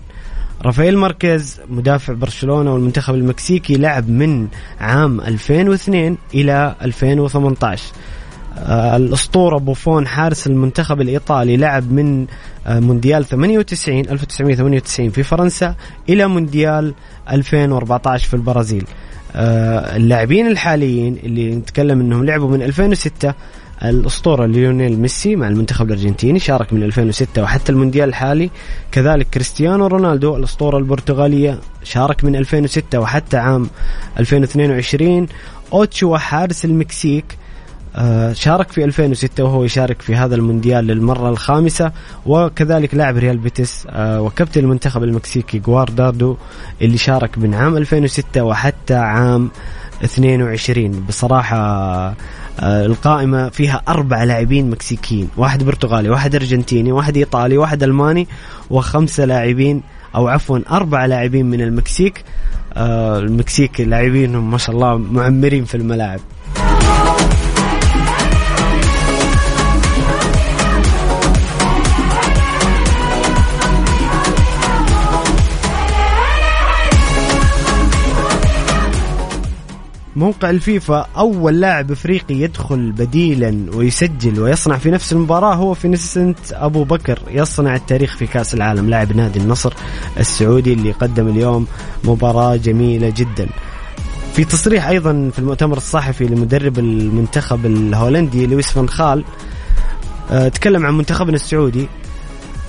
رافائيل 0.64 0.98
ماركيز 0.98 1.60
مدافع 1.70 2.12
برشلونة 2.12 2.74
والمنتخب 2.74 3.14
المكسيكي 3.14 3.74
لعب 3.74 4.08
من 4.08 4.48
عام 4.80 5.20
2002 5.20 6.16
إلى 6.34 6.74
2018 6.82 7.84
آه، 8.58 8.96
الأسطورة 8.96 9.58
بوفون 9.58 10.06
حارس 10.06 10.46
المنتخب 10.46 11.00
الإيطالي 11.00 11.56
لعب 11.56 11.92
من 11.92 12.26
آه، 12.66 12.80
مونديال 12.80 13.24
98 13.24 13.98
1998 13.98 15.10
في 15.10 15.22
فرنسا 15.22 15.74
إلى 16.08 16.26
مونديال 16.26 16.94
2014 17.30 18.28
في 18.28 18.34
البرازيل. 18.34 18.84
آه، 19.36 19.96
اللاعبين 19.96 20.46
الحاليين 20.46 21.16
اللي 21.24 21.54
نتكلم 21.54 22.00
إنهم 22.00 22.24
لعبوا 22.24 22.48
من 22.50 22.62
2006 22.62 23.34
الأسطورة 23.84 24.46
ليونيل 24.46 24.98
ميسي 24.98 25.36
مع 25.36 25.48
المنتخب 25.48 25.86
الأرجنتيني 25.86 26.38
شارك 26.38 26.72
من 26.72 26.82
2006 26.82 27.42
وحتى 27.42 27.72
المونديال 27.72 28.08
الحالي. 28.08 28.50
كذلك 28.92 29.26
كريستيانو 29.34 29.86
رونالدو 29.86 30.36
الأسطورة 30.36 30.78
البرتغالية 30.78 31.58
شارك 31.84 32.24
من 32.24 32.36
2006 32.36 33.00
وحتى 33.00 33.36
عام 33.36 33.70
2022 34.18 35.26
اوتشوا 35.72 36.18
حارس 36.18 36.64
المكسيك 36.64 37.24
آه، 37.96 38.32
شارك 38.32 38.72
في 38.72 38.84
2006 38.84 39.44
وهو 39.44 39.64
يشارك 39.64 40.02
في 40.02 40.16
هذا 40.16 40.34
المونديال 40.34 40.86
للمرة 40.86 41.28
الخامسة. 41.28 41.92
وكذلك 42.26 42.94
لاعب 42.94 43.16
ريال 43.16 43.38
بيتيس 43.38 43.86
آه، 43.90 44.20
وكابتن 44.20 44.60
المنتخب 44.60 45.02
المكسيكي 45.02 45.58
جواردادو 45.58 46.36
اللي 46.82 46.98
شارك 46.98 47.38
من 47.38 47.54
عام 47.54 47.76
2006 47.76 48.44
وحتى 48.44 48.94
عام 48.94 49.50
22 50.04 51.04
بصراحة 51.08 52.14
القائمة 52.62 53.48
فيها 53.48 53.82
أربع 53.88 54.24
لاعبين 54.24 54.70
مكسيكيين 54.70 55.28
واحد 55.36 55.62
برتغالي 55.62 56.10
واحد 56.10 56.34
أرجنتيني 56.34 56.92
واحد 56.92 57.16
إيطالي 57.16 57.58
واحد 57.58 57.82
ألماني 57.82 58.28
وخمسة 58.70 59.24
لاعبين 59.24 59.82
أو 60.14 60.28
عفوا 60.28 60.58
أربع 60.70 61.06
لاعبين 61.06 61.46
من 61.46 61.60
المكسيك. 61.60 62.24
المكسيك 62.76 63.80
لاعبينهم 63.80 64.50
ما 64.50 64.58
شاء 64.58 64.74
الله 64.74 64.96
معمرين 64.96 65.64
في 65.64 65.74
الملاعب. 65.74 66.20
موقع 80.22 80.50
الفيفا 80.50 81.06
أول 81.16 81.60
لاعب 81.60 81.90
إفريقي 81.90 82.34
يدخل 82.34 82.92
بديلا 82.92 83.66
ويسجل 83.74 84.40
ويصنع 84.40 84.78
في 84.78 84.90
نفس 84.90 85.12
المباراة 85.12 85.54
هو 85.54 85.74
فينسنت 85.74 86.38
أبو 86.52 86.84
بكر 86.84 87.18
يصنع 87.30 87.74
التاريخ 87.74 88.16
في 88.16 88.26
كأس 88.26 88.54
العالم 88.54 88.90
لاعب 88.90 89.16
نادي 89.16 89.38
النصر 89.38 89.72
السعودي 90.18 90.72
اللي 90.72 90.92
قدم 90.92 91.28
اليوم 91.28 91.66
مباراة 92.04 92.56
جميلة 92.56 93.12
جدا. 93.16 93.48
في 94.34 94.44
تصريح 94.44 94.88
أيضا 94.88 95.30
في 95.32 95.38
المؤتمر 95.38 95.76
الصحفي 95.76 96.24
لمدرب 96.24 96.78
المنتخب 96.78 97.66
الهولندي 97.66 98.46
لويس 98.46 98.68
فان 98.68 98.88
خال 98.88 99.24
آه، 100.30 100.48
تكلم 100.48 100.86
عن 100.86 100.96
منتخبنا 100.96 101.34
السعودي 101.34 101.88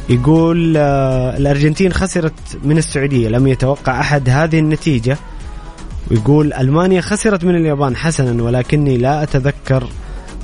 يقول 0.10 0.78
آه، 0.78 1.38
الأرجنتين 1.38 1.94
خسرت 1.94 2.34
من 2.64 2.78
السعودية 2.78 3.30
لم 3.30 3.48
يتوقع 3.48 4.00
أحد 4.00 4.30
هذه 4.30 4.60
النتيجة. 4.60 5.18
ويقول 6.12 6.54
ألمانيا 6.54 7.02
خسرت 7.02 7.44
من 7.44 7.56
اليابان 7.56 7.96
حسنا 7.96 8.44
ولكني 8.44 8.98
لا 8.98 9.24
أتذكر 9.24 9.88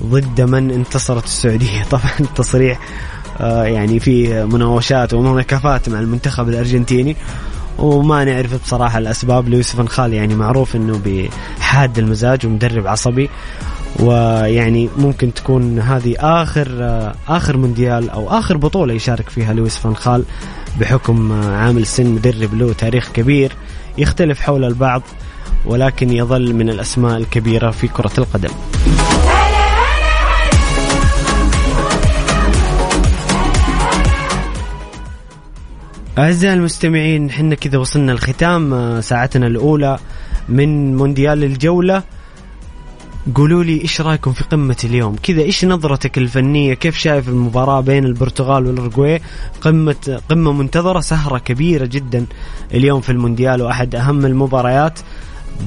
ضد 0.04 0.42
من 0.42 0.72
انتصرت 0.72 1.24
السعودية. 1.24 1.84
طبعا 1.92 2.12
التصريح 2.20 2.80
آه، 3.42 3.64
يعني 3.64 4.00
في 4.00 4.44
مناوشات 4.46 5.14
ومناكفات 5.14 5.90
مع 5.90 6.00
المنتخب 6.00 6.50
الأرجنتيني 6.50 7.16
وما 7.78 8.24
نعرف 8.24 8.64
بصراحة 8.64 8.98
الأسباب. 8.98 9.50
ليوسف 9.50 9.86
خال 9.86 10.14
يعني 10.14 10.36
معروف 10.36 10.76
أنه 10.76 11.02
بحاد 11.06 12.00
المزاج 12.00 12.46
ومدرب 12.46 12.88
عصبي 12.88 13.30
ويعني 14.00 14.90
ممكن 14.98 15.34
تكون 15.34 15.80
هذه 15.80 16.16
آخر 16.20 16.68
آه، 16.82 17.16
آخر 17.28 17.58
مونديال 17.58 18.10
أو 18.10 18.30
آخر 18.40 18.58
بطولة 18.58 18.94
يشارك 18.94 19.30
فيها 19.30 19.54
لويس 19.54 19.78
فان 19.78 19.96
خال 19.96 20.24
بحكم 20.80 21.32
آه، 21.32 21.56
عامل 21.56 21.86
سن 21.86 22.06
مدرب 22.06 22.54
له 22.54 22.74
تاريخ 22.74 23.12
كبير 23.12 23.52
يختلف 23.98 24.40
حول 24.40 24.66
البعض. 24.66 25.02
ولكن 25.66 26.14
يظل 26.14 26.54
من 26.54 26.70
الأسماء 26.70 27.18
الكبيرة 27.18 27.72
في 27.72 27.88
كرة 27.88 28.12
القدم. 28.18 28.50
أعزائي 36.18 36.54
المستمعين 36.54 37.32
حنا 37.32 37.56
كذا 37.56 37.78
وصلنا 37.78 38.12
لختام 38.12 38.74
آه، 38.74 39.00
ساعتنا 39.00 39.48
الأولى 39.48 40.00
من 40.50 40.96
مونديال 40.98 41.44
الجولة. 41.44 42.04
قولوا 43.36 43.64
لي 43.64 43.82
إيش 43.82 44.02
رأيكم 44.02 44.34
في 44.34 44.44
قمة 44.44 44.78
اليوم؟ 44.84 45.16
كذا 45.24 45.42
إيش 45.42 45.66
نظرتك 45.66 46.18
الفنية؟ 46.18 46.74
كيف 46.74 46.98
شايف 46.98 47.30
المباراة 47.30 47.82
بين 47.82 48.06
البرتغال 48.06 48.66
والأرجواي 48.68 49.22
قمة 49.62 50.22
قمة 50.30 50.52
منتظرة 50.52 51.00
سهرة 51.00 51.38
كبيرة 51.38 51.86
جدا 51.86 52.26
اليوم 52.74 53.02
في 53.02 53.12
المونديال 53.12 53.62
وأحد 53.62 53.96
أهم 53.96 54.26
المباريات. 54.26 55.00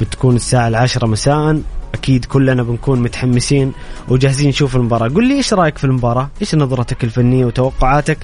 بتكون 0.00 0.36
الساعة 0.36 0.68
العاشرة 0.68 1.06
مساء. 1.06 1.62
أكيد 1.94 2.24
كلنا 2.24 2.62
بنكون 2.62 3.02
متحمسين 3.02 3.72
وجاهزين 4.08 4.48
نشوف 4.48 4.76
المباراة. 4.76 5.08
قل 5.08 5.28
لي 5.28 5.34
إيش 5.34 5.54
رأيك 5.54 5.78
في 5.78 5.84
المباراة؟ 5.84 6.30
إيش 6.40 6.54
نظرتك 6.54 7.04
الفنية 7.04 7.44
وتوقعاتك 7.44 8.18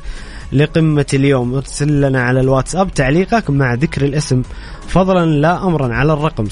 لقمة 0.53 1.07
اليوم؟ 1.15 1.55
أرسل 1.55 2.01
لنا 2.01 2.23
على 2.23 2.41
الواتساب 2.41 2.95
تعليقك 2.95 3.51
مع 3.51 3.75
ذكر 3.75 4.05
الاسم. 4.05 4.43
فضلا 4.89 5.27
لا 5.27 5.65
أمرا 5.67 5.95
على 5.95 6.13
الرقم 6.13 6.45
054-88-11700 6.47 6.49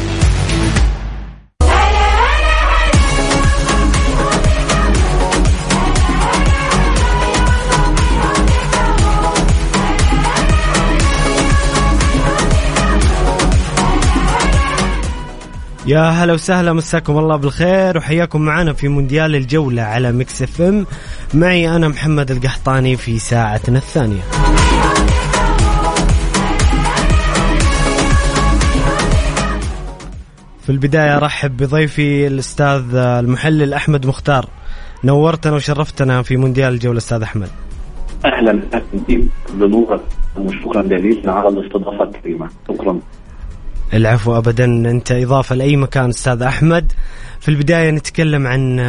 يا 15.85 16.09
هلا 16.09 16.33
وسهلا 16.33 16.73
مساكم 16.73 17.17
الله 17.17 17.35
بالخير 17.35 17.97
وحياكم 17.97 18.41
معنا 18.41 18.73
في 18.73 18.87
مونديال 18.87 19.35
الجولة 19.35 19.81
على 19.81 20.11
Mix 20.11 20.41
FM. 20.41 20.85
معي 21.33 21.75
أنا 21.75 21.87
محمد 21.87 22.31
القحطاني 22.31 22.97
في 22.97 23.19
ساعتنا 23.19 23.77
الثانية. 23.77 24.21
في 30.61 30.69
البداية 30.69 31.17
أرحب 31.17 31.57
بضيفي 31.57 32.27
الأستاذ 32.27 32.95
المحلل 32.95 33.73
أحمد 33.73 34.05
مختار. 34.05 34.45
نورتنا 35.03 35.53
وشرفتنا 35.53 36.21
في 36.21 36.37
مونديال 36.37 36.73
الجولة 36.73 36.97
أستاذ 36.97 37.21
أحمد. 37.21 37.49
أهلا 38.25 38.59
أهلا. 38.73 39.23
بنورك 39.53 40.01
وشكرا 40.37 40.81
جزيلا 40.81 41.31
على 41.31 41.47
الاستضافة 41.47 42.03
الكريمة. 42.03 42.49
شكرا. 42.67 42.99
العفو 43.93 44.37
ابدا. 44.37 44.65
أنت 44.65 45.11
إضافة 45.11 45.55
لأي 45.55 45.75
مكان 45.75 46.09
أستاذ 46.09 46.41
أحمد. 46.41 46.91
في 47.39 47.49
البداية 47.49 47.91
نتكلم 47.91 48.47
عن 48.47 48.79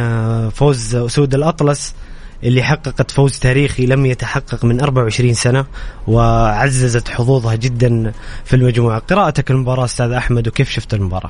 فوز 0.49 0.95
أسود 0.95 1.33
الأطلس 1.33 1.95
اللي 2.43 2.63
حققت 2.63 3.11
فوز 3.11 3.39
تاريخي 3.39 3.85
لم 3.85 4.05
يتحقق 4.05 4.65
من 4.65 4.81
24 4.81 5.33
سنة 5.33 5.65
وعززت 6.07 7.07
حظوظها 7.07 7.55
جدا 7.55 8.11
في 8.43 8.55
المجموعة. 8.55 8.99
قراءتك 8.99 9.51
المباراه 9.51 9.85
أستاذ 9.85 10.11
أحمد 10.11 10.47
وكيف 10.47 10.69
شفت 10.69 10.93
المباراة؟ 10.93 11.29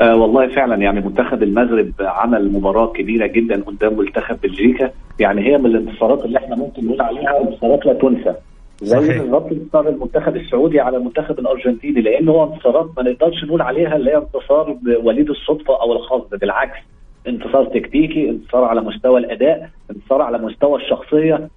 آه 0.00 0.16
والله 0.16 0.54
فعلا 0.54 0.76
يعني 0.76 1.00
منتخب 1.00 1.42
المغرب 1.42 1.92
عمل 2.00 2.52
مباراة 2.52 2.92
كبيرة 2.92 3.26
جدا 3.26 3.62
قدام 3.62 3.98
منتخب 3.98 4.40
بلجيكا. 4.42 4.90
يعني 5.18 5.40
هي 5.42 5.58
من 5.58 5.66
الانتصارات 5.66 6.24
اللي 6.24 6.38
إحنا 6.38 6.56
ممكن 6.56 6.86
نقول 6.86 7.00
عليها 7.00 7.40
انتصارات 7.40 7.86
لا 7.86 7.92
تنسى. 7.92 8.34
زي. 8.82 9.18
بالظبط 9.18 9.52
انتصار 9.52 9.88
المنتخب 9.88 10.36
السعودي 10.36 10.80
على 10.80 10.96
المنتخب 10.96 11.38
الأرجنتيني 11.38 12.00
لأن 12.00 12.28
هو 12.28 12.44
انتصارات 12.44 12.90
ما 12.96 13.02
نقدرش 13.02 13.44
نقول 13.44 13.62
عليها 13.62 13.96
اللي 13.96 14.10
هي 14.10 14.16
انتصار 14.16 14.76
وليد 15.04 15.30
الصدفة 15.30 15.82
أو 15.82 15.92
الحظ 15.92 16.26
بالعكس 16.32 16.78
انتصار 17.26 17.64
تكتيكي 17.64 18.30
انتصار 18.30 18.64
على 18.64 18.80
مستوى 18.80 19.20
الأداء 19.20 19.70
انتصار 19.90 20.22
على 20.22 20.38
مستوى 20.38 20.82
الشخصية 20.82 21.48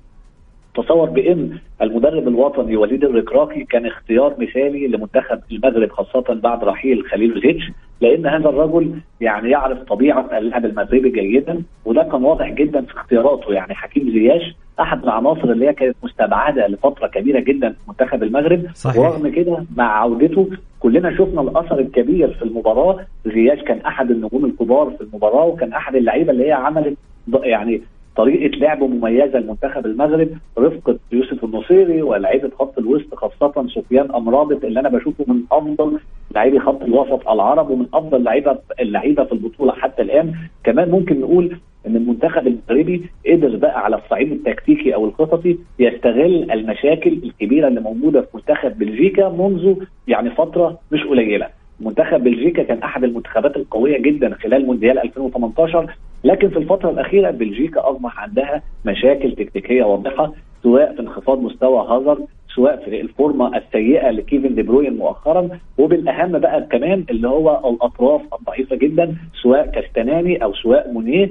تصور 0.75 1.09
بإن 1.09 1.57
المدرب 1.81 2.27
الوطني 2.27 2.77
وليد 2.77 3.03
الركراكي 3.03 3.63
كان 3.63 3.85
اختيار 3.85 4.35
مثالي 4.39 4.87
لمنتخب 4.87 5.39
المغرب 5.51 5.89
خاصة 5.91 6.33
بعد 6.33 6.63
رحيل 6.63 7.05
خليل 7.05 7.41
زيتش 7.41 7.71
لأن 8.01 8.25
هذا 8.27 8.49
الرجل 8.49 8.93
يعني 9.21 9.49
يعرف 9.49 9.83
طبيعة 9.83 10.37
اللاعب 10.37 10.65
المغربي 10.65 11.09
جيدا 11.09 11.61
وده 11.85 12.03
كان 12.03 12.23
واضح 12.23 12.49
جدا 12.49 12.81
في 12.81 12.93
اختياراته 12.93 13.53
يعني 13.53 13.73
حكيم 13.75 14.11
زياش 14.11 14.55
أحد 14.79 15.03
العناصر 15.03 15.43
اللي 15.43 15.67
هي 15.67 15.73
كانت 15.73 15.95
مستبعدة 16.03 16.67
لفترة 16.67 17.07
كبيرة 17.07 17.39
جدا 17.39 17.69
في 17.69 17.77
منتخب 17.87 18.23
المغرب 18.23 18.63
صحيح. 18.73 18.97
ورغم 18.97 19.27
كده 19.27 19.65
مع 19.77 20.01
عودته 20.01 20.49
كلنا 20.79 21.17
شفنا 21.17 21.41
الأثر 21.41 21.79
الكبير 21.79 22.33
في 22.33 22.41
المباراة 22.41 23.05
زياش 23.25 23.59
كان 23.59 23.79
أحد 23.79 24.11
النجوم 24.11 24.45
الكبار 24.45 24.91
في 24.97 25.01
المباراة 25.01 25.45
وكان 25.45 25.73
أحد 25.73 25.95
اللعيبة 25.95 26.31
اللي 26.31 26.47
هي 26.47 26.51
عملت 26.51 26.97
يعني 27.43 27.81
طريقة 28.15 28.57
لعب 28.57 28.83
مميزة 28.83 29.39
لمنتخب 29.39 29.85
المغرب 29.85 30.29
رفقة 30.57 30.97
يوسف 31.11 31.43
النصيري 31.43 32.01
ولاعيبة 32.01 32.49
خط 32.59 32.77
الوسط 32.79 33.15
خاصة 33.15 33.67
سفيان 33.67 34.11
أمرابط 34.15 34.65
اللي 34.65 34.79
أنا 34.79 34.89
بشوفه 34.89 35.25
من 35.27 35.41
أفضل 35.51 35.99
لاعبي 36.35 36.59
خط 36.59 36.81
الوسط 36.83 37.27
العرب 37.29 37.69
ومن 37.69 37.85
أفضل 37.93 38.23
لعيبه 38.23 38.57
اللعيبة 38.79 39.23
في 39.23 39.31
البطولة 39.31 39.71
حتى 39.71 40.01
الآن. 40.01 40.33
كمان 40.63 40.91
ممكن 40.91 41.19
نقول 41.21 41.57
إن 41.87 41.95
المنتخب 41.95 42.47
المغربي 42.47 43.05
قدر 43.27 43.55
بقى 43.55 43.83
على 43.85 43.95
الصعيد 43.95 44.31
التكتيكي 44.31 44.95
أو 44.95 45.05
الخططي 45.05 45.57
يستغل 45.79 46.51
المشاكل 46.51 47.11
الكبيرة 47.23 47.67
اللي 47.67 47.81
موجودة 47.81 48.21
في 48.21 48.27
منتخب 48.33 48.77
بلجيكا 48.79 49.29
منذ 49.29 49.75
يعني 50.07 50.29
فترة 50.29 50.79
مش 50.91 51.03
قليلة. 51.03 51.47
منتخب 51.83 52.23
بلجيكا 52.23 52.63
كان 52.63 52.77
أحد 52.83 53.03
المنتخبات 53.03 53.55
القوية 53.57 53.97
جدا 53.97 54.33
خلال 54.35 54.65
مونديال 54.65 54.99
2018 54.99 55.93
لكن 56.23 56.49
في 56.49 56.57
الفترة 56.57 56.89
الأخيرة 56.89 57.31
بلجيكا 57.31 57.89
أصبح 57.91 58.19
عندها 58.19 58.61
مشاكل 58.85 59.35
تكتيكية 59.35 59.83
واضحة 59.83 60.33
سواء 60.63 60.93
في 60.95 60.99
انخفاض 60.99 61.41
مستوى 61.41 61.85
هازارد 61.87 62.25
سواء 62.55 62.75
في 62.85 63.01
الفورمة 63.01 63.57
السيئة 63.57 64.09
لكيفن 64.11 64.55
دي 64.55 64.61
بروين 64.61 64.97
مؤخرا 64.97 65.49
وبالأهم 65.77 66.31
بقى 66.39 66.67
كمان 66.71 67.05
اللي 67.09 67.27
هو 67.27 67.69
الأطراف 67.69 68.21
الضعيفة 68.39 68.75
جدا 68.75 69.15
سواء 69.41 69.65
كاستناني 69.71 70.43
أو 70.43 70.53
سواء 70.53 70.91
مونيه. 70.91 71.29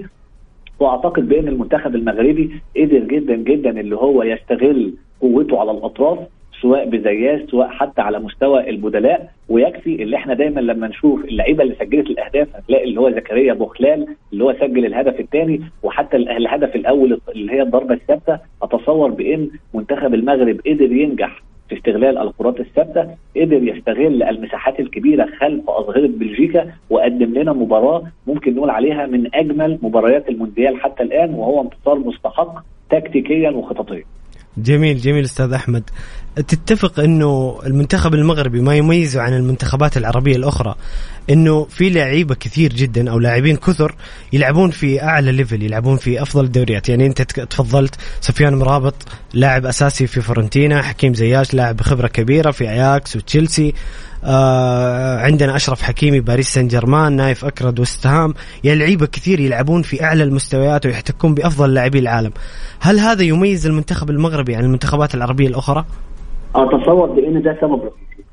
وأعتقد 0.80 1.28
بأن 1.28 1.48
المنتخب 1.48 1.94
المغربي 1.94 2.50
قدر 2.76 2.98
جدا 2.98 3.36
جدا 3.36 3.80
اللي 3.80 3.96
هو 3.96 4.22
يستغل 4.22 4.94
قوته 5.20 5.60
على 5.60 5.70
الأطراف. 5.70 6.18
سواء 6.62 6.88
بزياس 6.88 7.40
سواء 7.50 7.68
حتى 7.68 8.02
على 8.02 8.18
مستوى 8.18 8.70
البدلاء 8.70 9.32
ويكفي 9.48 10.02
اللي 10.02 10.16
إحنا 10.16 10.34
دايما 10.34 10.60
لما 10.60 10.88
نشوف 10.88 11.24
اللعيبة 11.24 11.62
اللي 11.64 11.74
سجلت 11.74 12.06
الأهداف 12.10 12.48
هتلاقي 12.56 12.84
اللي 12.84 13.00
هو 13.00 13.10
زكريا 13.10 13.52
بوخلال 13.54 14.06
اللي 14.32 14.44
هو 14.44 14.52
سجل 14.60 14.86
الهدف 14.86 15.20
الثاني 15.20 15.60
وحتى 15.82 16.16
ال- 16.16 16.28
الهدف 16.28 16.76
الأول 16.76 17.20
اللي 17.28 17.52
هي 17.52 17.62
الضربة 17.62 17.94
الثابتة. 17.94 18.38
أتصور 18.62 19.10
بإن 19.10 19.48
منتخب 19.74 20.14
المغرب 20.14 20.60
قدر 20.66 20.92
ينجح 20.92 21.42
في 21.68 21.74
استغلال 21.78 22.18
الكرات 22.18 22.60
الثابتة 22.60 23.08
قدر 23.36 23.62
يستغل 23.62 24.22
المساحات 24.22 24.80
الكبيرة 24.80 25.26
خلف 25.38 25.70
أظهرة 25.70 26.06
بلجيكا 26.06 26.72
وقدم 26.90 27.34
لنا 27.34 27.52
مباراة 27.52 28.02
ممكن 28.26 28.54
نقول 28.54 28.70
عليها 28.70 29.06
من 29.06 29.34
أجمل 29.34 29.78
مباريات 29.82 30.28
المونديال 30.28 30.80
حتى 30.80 31.02
الآن 31.02 31.34
وهو 31.34 31.60
انتصار 31.62 31.98
مستحق 31.98 32.54
تكتيكيا 32.90 33.50
وخططيا. 33.50 34.04
جميل 34.56 34.98
جميل 34.98 35.24
أستاذ 35.24 35.52
أحمد. 35.52 35.82
تتفق 36.36 37.00
إنه 37.00 37.60
المنتخب 37.66 38.14
المغربي 38.14 38.60
ما 38.60 38.76
يميزه 38.76 39.20
عن 39.20 39.34
المنتخبات 39.34 39.96
العربية 39.96 40.36
الأخرى 40.36 40.74
إنه 41.30 41.64
في 41.64 41.90
لعيبة 41.90 42.34
كثير 42.34 42.72
جدا 42.72 43.10
أو 43.10 43.18
لاعبين 43.18 43.56
كثر 43.56 43.94
يلعبون 44.32 44.70
في 44.70 45.02
أعلى 45.02 45.32
level 45.32 45.62
يلعبون 45.62 45.96
في 45.96 46.22
أفضل 46.22 46.44
الدوريات. 46.44 46.88
يعني 46.88 47.06
أنت 47.06 47.22
تفضلت 47.22 47.94
سفيان 48.20 48.54
أمرابط 48.54 48.94
لاعب 49.34 49.66
أساسي 49.66 50.06
في 50.06 50.20
فيورنتينا 50.20 50.82
حكيم 50.82 51.14
زياش 51.14 51.54
لاعب 51.54 51.80
خبره 51.80 52.06
كبيرة 52.08 52.50
في 52.50 52.70
أياكس 52.70 53.16
وتشيلسي. 53.16 53.74
آه 54.24 55.16
عندنا 55.18 55.56
أشرف 55.56 55.82
حكيمي 55.82 56.20
باريس 56.20 56.46
سان 56.46 56.68
جيرمان 56.68 57.12
نايف 57.12 57.44
أكرد 57.44 57.80
وستهام 57.80 58.34
يعني 58.64 58.78
لعيبة 58.78 59.06
كثير 59.06 59.40
يلعبون 59.40 59.82
في 59.82 60.04
أعلى 60.04 60.22
المستويات 60.22 60.86
ويحتكون 60.86 61.34
بأفضل 61.34 61.74
لاعبي 61.74 61.98
العالم. 61.98 62.30
هل 62.80 62.98
هذا 62.98 63.22
يميز 63.22 63.66
المنتخب 63.66 64.10
المغربي 64.10 64.54
عن 64.56 64.64
المنتخبات 64.64 65.14
العربية 65.14 65.48
الأخرى؟ 65.48 65.84
أتصور 66.54 67.06
بأن 67.06 67.42
ده 67.42 67.58
سبب 67.60 67.82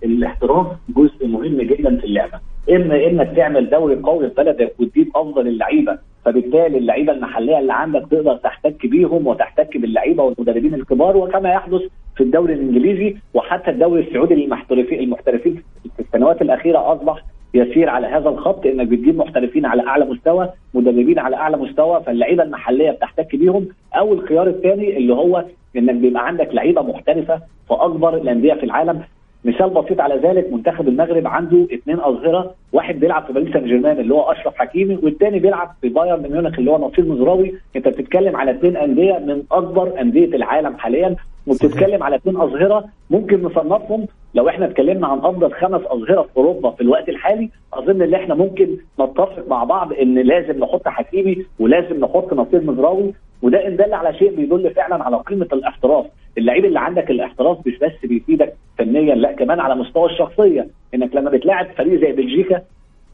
الاحتراف 0.03 0.67
جزء 0.89 1.27
مهم 1.27 1.61
جدا 1.61 1.97
في 1.97 2.03
اللعبة. 2.05 2.39
إما 2.69 2.95
إنك 3.07 3.35
تعمل 3.35 3.69
دوري 3.69 3.95
قوي 3.95 4.29
في 4.29 4.35
بلدك 4.35 4.73
وتجيب 4.79 5.07
أفضل 5.15 5.47
اللعيبة 5.47 5.97
فبالتالي 6.25 6.77
اللعيبة 6.77 7.13
المحلية 7.13 7.59
اللي 7.59 7.73
عندك 7.73 8.05
تقدر 8.11 8.35
تحتك 8.35 8.85
بيهم 8.85 9.27
وتحتك 9.27 9.77
باللعيبة 9.77 10.23
والمدربين 10.23 10.73
الكبار 10.73 11.17
وكما 11.17 11.49
يحدث 11.49 11.81
في 12.15 12.23
الدوري 12.23 12.53
الإنجليزي 12.53 13.15
وحتى 13.33 13.71
الدوري 13.71 14.07
السعودي 14.07 14.35
للمحترفين 14.35 14.99
المحترفين 14.99 15.63
في 15.97 15.99
السنوات 16.03 16.41
الأخيرة 16.41 16.93
أصبح 16.93 17.23
يسير 17.53 17.89
على 17.89 18.07
هذا 18.07 18.29
الخط 18.29 18.65
انك 18.65 18.87
بتجيب 18.87 19.17
محترفين 19.17 19.65
على 19.65 19.87
أعلى 19.87 20.05
مستوى 20.05 20.49
مدربين 20.73 21.19
على 21.19 21.35
أعلى 21.35 21.57
مستوى 21.57 22.03
فاللعيبة 22.03 22.43
المحلية 22.43 22.91
بتحتك 22.91 23.35
بيهم. 23.35 23.67
أو 23.95 24.13
الخيار 24.13 24.47
الثاني 24.47 24.97
اللي 24.97 25.13
هو 25.13 25.45
إنك 25.77 25.95
بيبقى 25.95 26.27
عندك 26.27 26.49
لعيبة 26.53 26.81
محترفة 26.81 27.35
في 27.67 27.73
أكبر 27.73 28.17
الأندية 28.17 28.53
في 28.53 28.63
العالم. 28.63 29.01
مثال 29.45 29.69
بسيط 29.69 30.01
على 30.01 30.15
ذلك 30.15 30.53
منتخب 30.53 30.87
المغرب 30.87 31.27
عنده 31.27 31.67
اثنين 31.73 31.99
أظهرة 31.99 32.53
واحد 32.73 32.99
بيلعب 32.99 33.25
في 33.25 33.33
باريس 33.33 33.53
سان 33.53 33.65
جيرمان 33.65 33.99
اللي 33.99 34.13
هو 34.13 34.21
أشرف 34.31 34.55
حكيمي 34.55 34.99
والثاني 35.03 35.39
بيلعب 35.39 35.71
في 35.81 35.89
بايرن 35.89 36.31
ميونخ 36.31 36.59
اللي 36.59 36.71
هو 36.71 36.87
نصير 36.87 37.05
مزراوي. 37.05 37.53
أنت 37.75 37.87
بتتكلم 37.87 38.35
على 38.35 38.51
اثنين 38.51 38.77
أندية 38.77 39.13
من 39.13 39.43
أكبر 39.51 40.01
أندية 40.01 40.25
العالم 40.35 40.77
حاليا. 40.77 41.15
وبتتكلم 41.47 42.03
على 42.03 42.15
اثنين 42.15 42.37
أظهرة 42.37 42.85
ممكن 43.09 43.43
نصنفهم. 43.43 44.07
لو 44.35 44.49
إحنا 44.49 44.65
اتكلمنا 44.65 45.07
عن 45.07 45.17
أفضل 45.17 45.53
خمس 45.53 45.81
أظهرة 45.85 46.21
في 46.21 46.37
أوروبا 46.37 46.71
في 46.71 46.81
الوقت 46.81 47.09
الحالي 47.09 47.49
أظن 47.73 48.01
إن 48.01 48.13
إحنا 48.13 48.35
ممكن 48.35 48.77
نتفق 48.99 49.45
مع 49.49 49.63
بعض 49.63 49.93
إن 49.93 50.15
لازم 50.19 50.59
نحط 50.59 50.87
حكيمي 50.87 51.45
ولازم 51.59 51.99
نحط 51.99 52.33
نصير 52.33 52.61
مزراوي. 52.63 53.13
وده 53.41 53.67
إن 53.67 53.75
دل 53.75 53.93
على 53.93 54.13
شيء 54.17 54.35
بيدل 54.35 54.73
فعلا 54.73 55.03
على 55.03 55.17
قيمة 55.17 55.47
الاحتراف. 55.53 56.05
اللعيب 56.37 56.65
اللي 56.65 56.79
عندك 56.79 57.11
الاحتراف 57.11 57.67
مش 57.67 57.77
بس 57.79 57.91
بيفيدك 58.09 58.53
فنيا 58.77 59.15
لا 59.15 59.31
كمان 59.31 59.59
على 59.59 59.75
مستوى 59.75 60.09
الشخصية. 60.09 60.67
إنك 60.93 61.15
لما 61.15 61.29
بتلاعب 61.29 61.67
فريق 61.77 62.01
زي 62.01 62.11
بلجيكا 62.11 62.61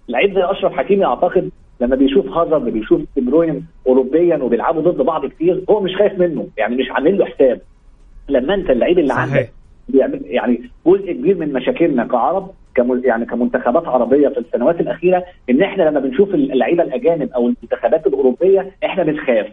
لعيب 0.09 0.33
زي 0.33 0.43
أشرف 0.43 0.73
حكيمي 0.73 1.05
أعتقد 1.05 1.49
لما 1.81 1.95
بيشوف 1.95 2.27
هازارد 2.27 2.65
بيشوف 2.65 3.01
دي 3.17 3.61
اوروبيا 3.87 4.37
وبيلعبوا 4.37 4.81
ضد 4.81 5.01
بعض 5.01 5.25
كتير 5.25 5.63
هو 5.69 5.79
مش 5.79 5.95
خايف 5.95 6.19
منه. 6.19 6.47
يعني 6.57 6.75
مش 6.75 6.91
عامل 6.91 7.17
له 7.17 7.25
حساب. 7.25 7.61
لما 8.29 8.53
انت 8.53 8.69
اللعيب 8.69 8.99
اللي 8.99 9.13
صحيح. 9.13 9.21
عندك 9.23 9.49
بيعمل 9.89 10.21
يعني 10.25 10.61
جزء 10.87 11.11
كبير 11.13 11.37
من 11.37 11.53
مشاكلنا 11.53 12.03
كعرب 12.07 12.49
كم 12.75 13.01
يعني 13.05 13.25
كمنتخبات 13.25 13.87
عربية 13.87 14.27
في 14.27 14.37
السنوات 14.39 14.79
الأخيرة 14.79 15.23
إن 15.49 15.61
إحنا 15.61 15.83
لما 15.83 15.99
بنشوف 15.99 16.33
اللعيبة 16.33 16.83
الأجانب 16.83 17.29
أو 17.31 17.41
المنتخبات 17.45 18.07
الأوروبية 18.07 18.71
إحنا 18.85 19.03
بنخاف. 19.03 19.47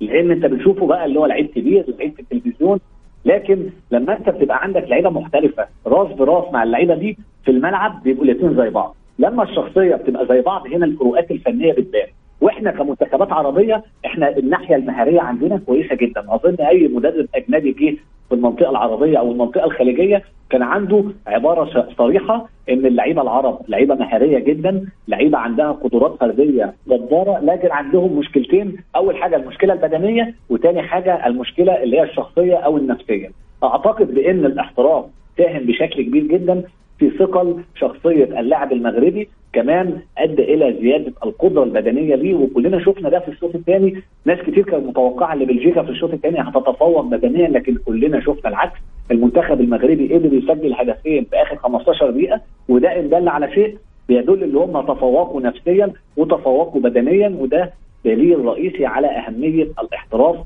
لأن 0.00 0.30
أنت 0.30 0.46
بتشوفه 0.46 0.86
بقى 0.86 1.04
اللي 1.04 1.18
هو 1.20 1.26
لعيب 1.26 1.46
كبير 1.46 1.84
لعيب 1.98 2.12
في 2.14 2.20
التلفزيون. 2.22 2.80
لكن 3.24 3.70
لما 3.90 4.18
أنت 4.18 4.28
بتبقى 4.28 4.62
عندك 4.62 4.84
لعيبة 4.88 5.10
محترفة 5.10 5.66
راس 5.86 6.12
براس 6.16 6.52
مع 6.52 6.62
اللعيبة 6.62 6.94
دي 6.94 7.18
في 7.44 7.50
الملعب 7.50 8.02
بيبقوا 8.02 8.24
الاثنين 8.24 8.56
زي 8.56 8.70
بعض. 8.70 8.96
لما 9.18 9.42
الشخصية 9.42 9.94
بتبقى 9.94 10.26
زي 10.26 10.40
بعض 10.40 10.66
هنا 10.66 10.86
الفروقات 10.86 11.30
الفنية 11.30 11.72
بتبان. 11.72 12.06
وإحنا 12.40 12.70
كمنتخبات 12.70 13.32
عربية 13.32 13.82
إحنا 14.06 14.36
الناحية 14.38 14.76
المهارية 14.76 15.20
عندنا 15.20 15.60
كويسة 15.66 15.94
جدا. 15.94 16.24
أظن 16.28 16.54
أي 16.54 16.88
مدرب 16.88 17.26
أجنبي 17.34 17.72
جه 17.72 17.96
في 18.28 18.34
المنطقة 18.34 18.70
العربية 18.70 19.18
أو 19.18 19.32
المنطقة 19.32 19.64
الخليجية 19.64 20.22
كان 20.50 20.62
عنده 20.62 21.04
عبارة 21.26 21.88
صريحة 21.98 22.48
إن 22.70 22.86
اللعيبة 22.86 23.22
العرب 23.22 23.58
لعيبة 23.68 23.94
مهارية 23.94 24.38
جدا 24.38 24.86
لعيبة 25.08 25.38
عندها 25.38 25.72
قدرات 25.72 26.16
فردية 26.20 26.74
جبارة 26.88 27.38
لكن 27.40 27.68
عندهم 27.72 28.18
مشكلتين. 28.18 28.76
أول 28.96 29.16
حاجة 29.16 29.36
المشكلة 29.36 29.72
البدنية 29.72 30.34
وتاني 30.50 30.82
حاجة 30.82 31.26
المشكلة 31.26 31.82
اللي 31.82 31.96
هي 31.98 32.02
الشخصية 32.02 32.56
أو 32.56 32.76
النفسية. 32.76 33.30
أعتقد 33.64 34.14
بإن 34.14 34.44
الاحتراف 34.44 35.04
ساهم 35.38 35.66
بشكل 35.66 36.02
كبير 36.02 36.22
جدا 36.22 36.62
في 36.98 37.10
ثقل 37.10 37.62
شخصية 37.74 38.40
اللاعب 38.40 38.72
المغربي 38.72 39.28
كمان 39.52 39.98
أدى 40.18 40.54
إلى 40.54 40.76
زيادة 40.80 41.12
القدرة 41.24 41.62
البدنية 41.64 42.14
ليه 42.14 42.34
وكلنا 42.34 42.80
شفنا 42.84 43.08
ده 43.08 43.18
في 43.20 43.28
الشوط 43.28 43.54
الثاني. 43.54 44.02
ناس 44.24 44.38
كتير 44.38 44.64
كانت 44.64 44.86
متوقعة 44.86 45.32
إن 45.34 45.44
بلجيكا 45.44 45.82
في 45.82 45.90
الشوط 45.90 46.12
الثاني 46.12 46.40
هتتفوق 46.40 47.00
بدنيا 47.04 47.48
لكن 47.48 47.76
كلنا 47.86 48.20
شفنا 48.20 48.50
العكس. 48.50 48.78
المنتخب 49.10 49.60
المغربي 49.60 50.14
قدر 50.14 50.34
يسجل 50.34 50.74
هدفين 50.74 51.24
في 51.24 51.36
آخر 51.42 51.56
15 51.56 52.10
دقيقة 52.10 52.40
وده 52.68 53.00
ان 53.00 53.08
دل 53.08 53.28
على 53.28 53.52
شيء 53.54 53.76
بيدل 54.08 54.42
إن 54.42 54.56
هم 54.56 54.80
تفوقوا 54.80 55.40
نفسيا 55.40 55.92
وتفوقوا 56.16 56.80
بدنيا 56.80 57.28
وده 57.38 57.72
دليل 58.04 58.44
رئيسي 58.44 58.86
على 58.86 59.06
أهمية 59.06 59.62
الاحتراف 59.82 60.36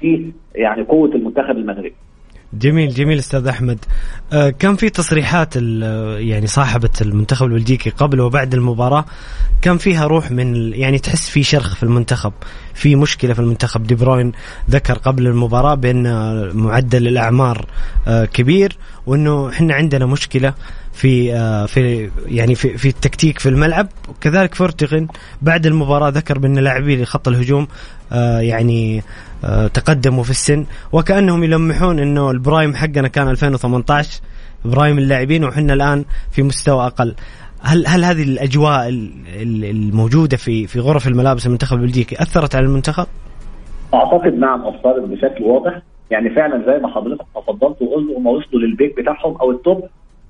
في 0.00 0.30
يعني 0.54 0.82
قوة 0.82 1.08
المنتخب 1.14 1.56
المغربي. 1.58 1.92
جميل 2.58 2.94
جميل 2.94 3.18
أستاذ 3.18 3.46
أحمد. 3.46 3.78
آه 4.32 4.50
كان 4.50 4.76
في 4.76 4.90
تصريحات 4.90 5.56
يعني 5.56 6.46
صاحبة 6.46 6.90
المنتخب 7.00 7.46
البلجيكي 7.46 7.90
قبل 7.90 8.20
وبعد 8.20 8.54
المباراة 8.54 9.04
كان 9.62 9.78
فيها 9.78 10.06
روح 10.06 10.30
من 10.30 10.72
يعني 10.74 10.98
تحس 10.98 11.28
في 11.30 11.42
شرخ 11.42 11.74
في 11.74 11.82
المنتخب 11.82 12.32
في 12.74 12.96
مشكلة 12.96 13.34
في 13.34 13.40
المنتخب. 13.40 13.82
دي 13.86 13.94
بروين 13.94 14.32
ذكر 14.70 14.98
قبل 14.98 15.26
المباراة 15.26 15.74
بأن 15.74 16.06
معدل 16.56 17.08
الأعمار 17.08 17.66
آه 18.06 18.24
كبير 18.24 18.76
وأنه 19.06 19.48
إحنا 19.48 19.74
عندنا 19.74 20.06
مشكلة 20.06 20.54
في 20.94 21.34
آه 21.34 21.66
في 21.66 22.10
يعني 22.26 22.54
في 22.54 22.78
في 22.78 22.88
التكتيك 22.88 23.38
في 23.38 23.48
الملعب. 23.48 23.88
وكذلك 24.08 24.54
فورتغن 24.54 25.08
بعد 25.42 25.66
المباراة 25.66 26.08
ذكر 26.08 26.38
بأن 26.38 26.58
لاعبي 26.58 27.04
خط 27.04 27.28
الهجوم 27.28 27.66
آه 28.12 28.40
يعني 28.40 29.02
آه 29.44 29.66
تقدموا 29.66 30.24
في 30.24 30.30
السن. 30.30 30.66
وكأنهم 30.92 31.44
يلمحون 31.44 31.98
إنه 31.98 32.30
ال 32.30 32.37
prime 32.37 32.74
حقنا 32.74 33.08
كان 33.08 33.28
2018 33.28 34.20
prime 34.64 34.98
اللاعبين 34.98 35.44
وحنا 35.44 35.72
الآن 35.72 36.04
في 36.30 36.42
مستوى 36.42 36.86
أقل. 36.86 37.14
هل 37.62 37.86
هل 37.86 38.04
هذه 38.04 38.22
الأجواء 38.22 38.88
ال- 38.88 39.10
ال- 39.42 39.64
الموجودة 39.64 40.36
في 40.36 40.66
في 40.66 40.80
غرف 40.80 41.08
الملابس 41.08 41.46
المنتخب 41.46 41.76
البلجيكي 41.76 42.22
أثرت 42.22 42.54
على 42.54 42.66
المنتخب؟ 42.66 43.06
أعتقد 43.94 44.34
نعم 44.34 44.60
أثرت 44.66 45.02
بشكل 45.08 45.44
واضح. 45.44 45.82
يعني 46.10 46.30
فعلا 46.34 46.64
زي 46.66 46.78
ما 46.82 46.94
حضرتك 46.94 47.24
تفضلت 47.34 47.82
وقلت 47.82 48.16
هم 48.16 48.26
وصلوا 48.26 48.60
لل 48.60 48.72
peak 48.72 48.96
بتاعهم 49.00 49.36
أو 49.36 49.50
ال 49.50 49.59
top 49.59 49.84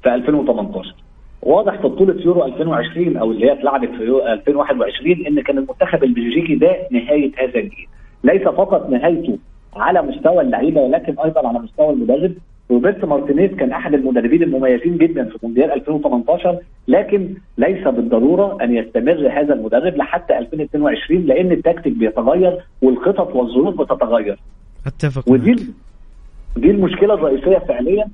في 0.04 0.14
2018 0.14 0.94
واضح 1.42 1.76
في 1.80 1.88
بطولة 1.88 2.22
يورو 2.24 2.44
2020 2.44 3.16
أو 3.16 3.30
اللي 3.30 3.46
هي 3.46 3.52
اتلعبت 3.52 3.88
في 3.90 4.02
يورو 4.04 4.26
2021 4.26 5.26
إن 5.26 5.40
كان 5.42 5.58
المنتخب 5.58 6.04
البلجيكي 6.04 6.54
ده 6.54 6.76
نهاية 6.90 7.32
هذا 7.38 7.58
الجيل. 7.60 7.86
ليس 8.24 8.42
فقط 8.42 8.90
نهايته 8.90 9.38
على 9.76 10.02
مستوى 10.02 10.40
اللعيبة 10.42 10.80
ولكن 10.80 11.14
أيضا 11.24 11.48
على 11.48 11.58
مستوى 11.58 11.90
المدرب. 11.90 12.32
روبرت 12.70 13.04
مارتينيز 13.04 13.50
كان 13.50 13.72
أحد 13.72 13.94
المدربين 13.94 14.42
المميزين 14.42 14.98
جدا 14.98 15.24
في 15.24 15.38
مونديال 15.42 15.72
2018 15.72 16.58
لكن 16.88 17.34
ليس 17.58 17.84
بالضرورة 17.88 18.58
أن 18.62 18.74
يستمر 18.76 19.28
هذا 19.32 19.54
المدرب 19.54 19.96
لحتى 19.96 20.38
2022 20.38 21.20
لأن 21.26 21.52
التكتيك 21.52 21.92
بيتغير 21.92 22.58
والخطط 22.82 23.34
والظروف 23.36 23.80
بتتغير. 23.80 24.38
أتفق 24.86 25.28
ودي 25.28 25.50
معك. 25.50 25.60
دي 26.56 26.70
المشكلة 26.70 27.14
الرئيسية 27.14 27.58
فعليا 27.58 28.06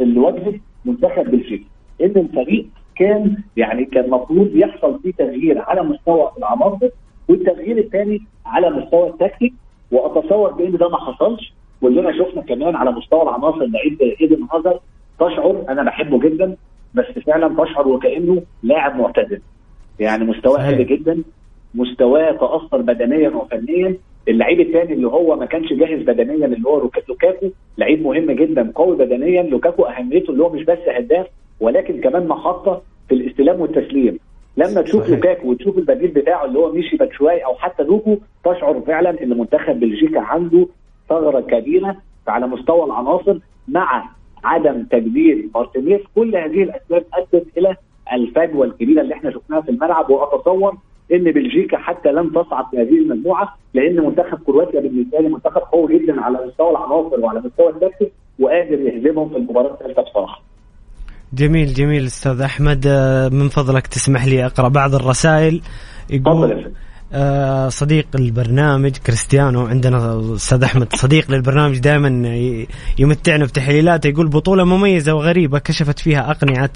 اللي 0.00 0.20
واجهت 0.20 0.60
منتخب 0.84 1.24
بلجيكا 1.30 1.64
إن 2.02 2.12
الفريق 2.16 2.66
كان 2.96 3.36
يعني 3.56 3.84
كان 3.84 4.04
المفروض 4.04 4.50
يحصل 4.56 5.00
فيه 5.02 5.12
تغيير 5.12 5.58
على 5.62 5.82
مستوى 5.82 6.30
العناصر 6.38 6.88
والتغيير 7.28 7.78
الثاني 7.78 8.20
على 8.46 8.70
مستوى 8.70 9.08
التكتيك 9.08 9.52
وأتصور 9.92 10.52
بإن 10.52 10.72
ده 10.76 10.88
ما 10.88 10.96
حصلش 10.98 11.52
كلنا 11.80 12.12
شفنا 12.18 12.42
كمان 12.42 12.76
على 12.76 12.90
مستوى 12.92 13.22
العناصر 13.22 13.64
لعيب 13.66 14.02
إيدن 14.20 14.46
هازارد 14.52 14.80
تشعر 15.20 15.64
أنا 15.68 15.82
بحبه 15.82 16.18
جدا 16.20 16.56
بس 16.94 17.04
فعلا 17.26 17.64
تشعر 17.64 17.88
وكأنه 17.88 18.42
لاعب 18.62 18.96
معتدل 18.96 19.40
يعني 20.00 20.24
مستواه. 20.24 20.70
قل 20.70 20.86
جدا 20.86 21.22
مستواه 21.74 22.32
تأثر 22.32 22.82
بدنيا 22.82 23.28
وفنيا 23.30 23.96
اللعيب 24.28 24.60
الثاني 24.60 24.92
اللي 24.92 25.08
هو 25.08 25.36
ما 25.36 25.46
كانش 25.46 25.72
جاهز 25.72 26.02
بدنيا 26.02 26.46
اللي 26.46 26.68
هو 26.68 26.88
لوكاكو 27.08 27.46
لعيب 27.78 28.02
مهم 28.02 28.30
جدا 28.30 28.72
قوي 28.74 28.96
بدنيا. 28.96 29.42
لوكاكو 29.42 29.82
أهميته 29.84 30.30
اللي 30.30 30.42
هو 30.42 30.48
مش 30.52 30.64
بس 30.64 30.78
هداف 30.88 31.26
ولكن 31.60 32.00
كمان 32.00 32.28
محطه 32.28 32.82
في 33.08 33.14
الاستلام 33.14 33.60
والتسليم. 33.60 34.18
لما 34.56 34.82
تشوف 34.82 35.02
صحيح. 35.02 35.14
لوكاكو 35.14 35.50
وتشوف 35.50 35.78
البديل 35.78 36.10
بتاعه 36.10 36.44
اللي 36.44 36.58
هو 36.58 36.72
ميشي 36.72 36.96
باتشواي 36.96 37.44
أو 37.44 37.54
حتى 37.54 37.84
دوكو 37.84 38.16
تشعر 38.44 38.80
فعلا 38.80 39.22
إن 39.22 39.38
منتخب 39.38 39.80
بلجيكا 39.80 40.20
عنده 40.20 40.66
ثغرة 41.08 41.40
كبيرة 41.40 41.96
على 42.28 42.46
مستوى 42.46 42.84
العناصر 42.84 43.38
مع 43.68 44.04
عدم 44.44 44.82
تجديد 44.82 45.50
مارتينيز. 45.54 46.00
كل 46.14 46.36
هذه 46.36 46.62
الأسباب 46.62 47.04
أدت 47.14 47.46
إلى 47.58 47.76
الفجوة 48.12 48.66
الكبيرة 48.66 49.00
اللي 49.00 49.14
إحنا 49.14 49.30
شفناها 49.30 49.60
في 49.60 49.70
الملعب. 49.70 50.10
وأتصور 50.10 50.74
إن 51.12 51.24
بلجيكا 51.24 51.78
حتى 51.78 52.12
لن 52.12 52.32
تصعد 52.32 52.64
في 52.70 52.76
هذه 52.76 52.98
المجموعة 52.98 53.56
لأن 53.74 53.96
منتخب 54.06 54.38
كرواتيا 54.46 54.80
بالنسبة 54.80 55.18
لي 55.18 55.28
منتخب 55.28 55.60
قوي 55.72 55.98
جدا 55.98 56.20
على 56.20 56.38
مستوى 56.46 56.70
العناصر 56.70 57.20
وعلى 57.20 57.40
مستوى 57.40 57.68
التكتيك 57.68 58.12
وقادر 58.38 58.80
يهزمهم 58.80 59.28
في 59.28 59.36
المباراه 59.36 59.74
الثالثه 59.74 60.02
بصراحة. 60.02 60.42
جميل 61.32 61.66
جميل 61.66 62.04
أستاذ 62.04 62.40
أحمد. 62.40 62.86
آه، 62.86 63.28
من 63.28 63.48
فضلك 63.48 63.86
تسمح 63.86 64.26
لي 64.26 64.46
أقرأ 64.46 64.68
بعض 64.68 64.94
الرسائل. 64.94 65.62
يقول 66.10 66.72
صديق 67.68 68.06
البرنامج 68.14 68.96
كريستيانو 68.96 69.66
عندنا 69.66 70.34
أستاذ 70.34 70.62
أحمد. 70.62 70.96
صديق 70.96 71.30
للبرنامج 71.30 71.78
دائما 71.78 72.08
يمتعنا 72.98 73.44
بتحليلاته 73.44 74.08
يقول 74.08 74.28
بطولة 74.28 74.64
مميزة 74.64 75.14
وغريبة 75.14 75.58
كشفت 75.58 75.98
فيها 75.98 76.30
أقنعة 76.30 76.70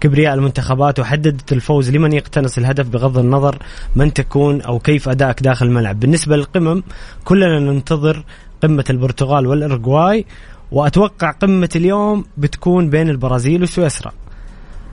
كبرياء 0.00 0.34
المنتخبات 0.34 1.00
وحددت 1.00 1.52
الفوز 1.52 1.90
لمن 1.90 2.12
يقتنص 2.12 2.58
الهدف 2.58 2.88
بغض 2.88 3.18
النظر 3.18 3.58
من 3.96 4.12
تكون 4.12 4.60
أو 4.60 4.78
كيف 4.78 5.08
أدائك 5.08 5.42
داخل 5.42 5.66
الملعب. 5.66 6.00
بالنسبة 6.00 6.36
للقمم 6.36 6.82
كلنا 7.24 7.58
ننتظر 7.58 8.24
قمة 8.62 8.84
البرتغال 8.90 9.46
والارجواي 9.46 10.26
وأتوقع 10.72 11.30
قمة 11.30 11.70
اليوم 11.76 12.24
بتكون 12.36 12.90
بين 12.90 13.08
البرازيل 13.08 13.62
وسويسرا. 13.62 14.12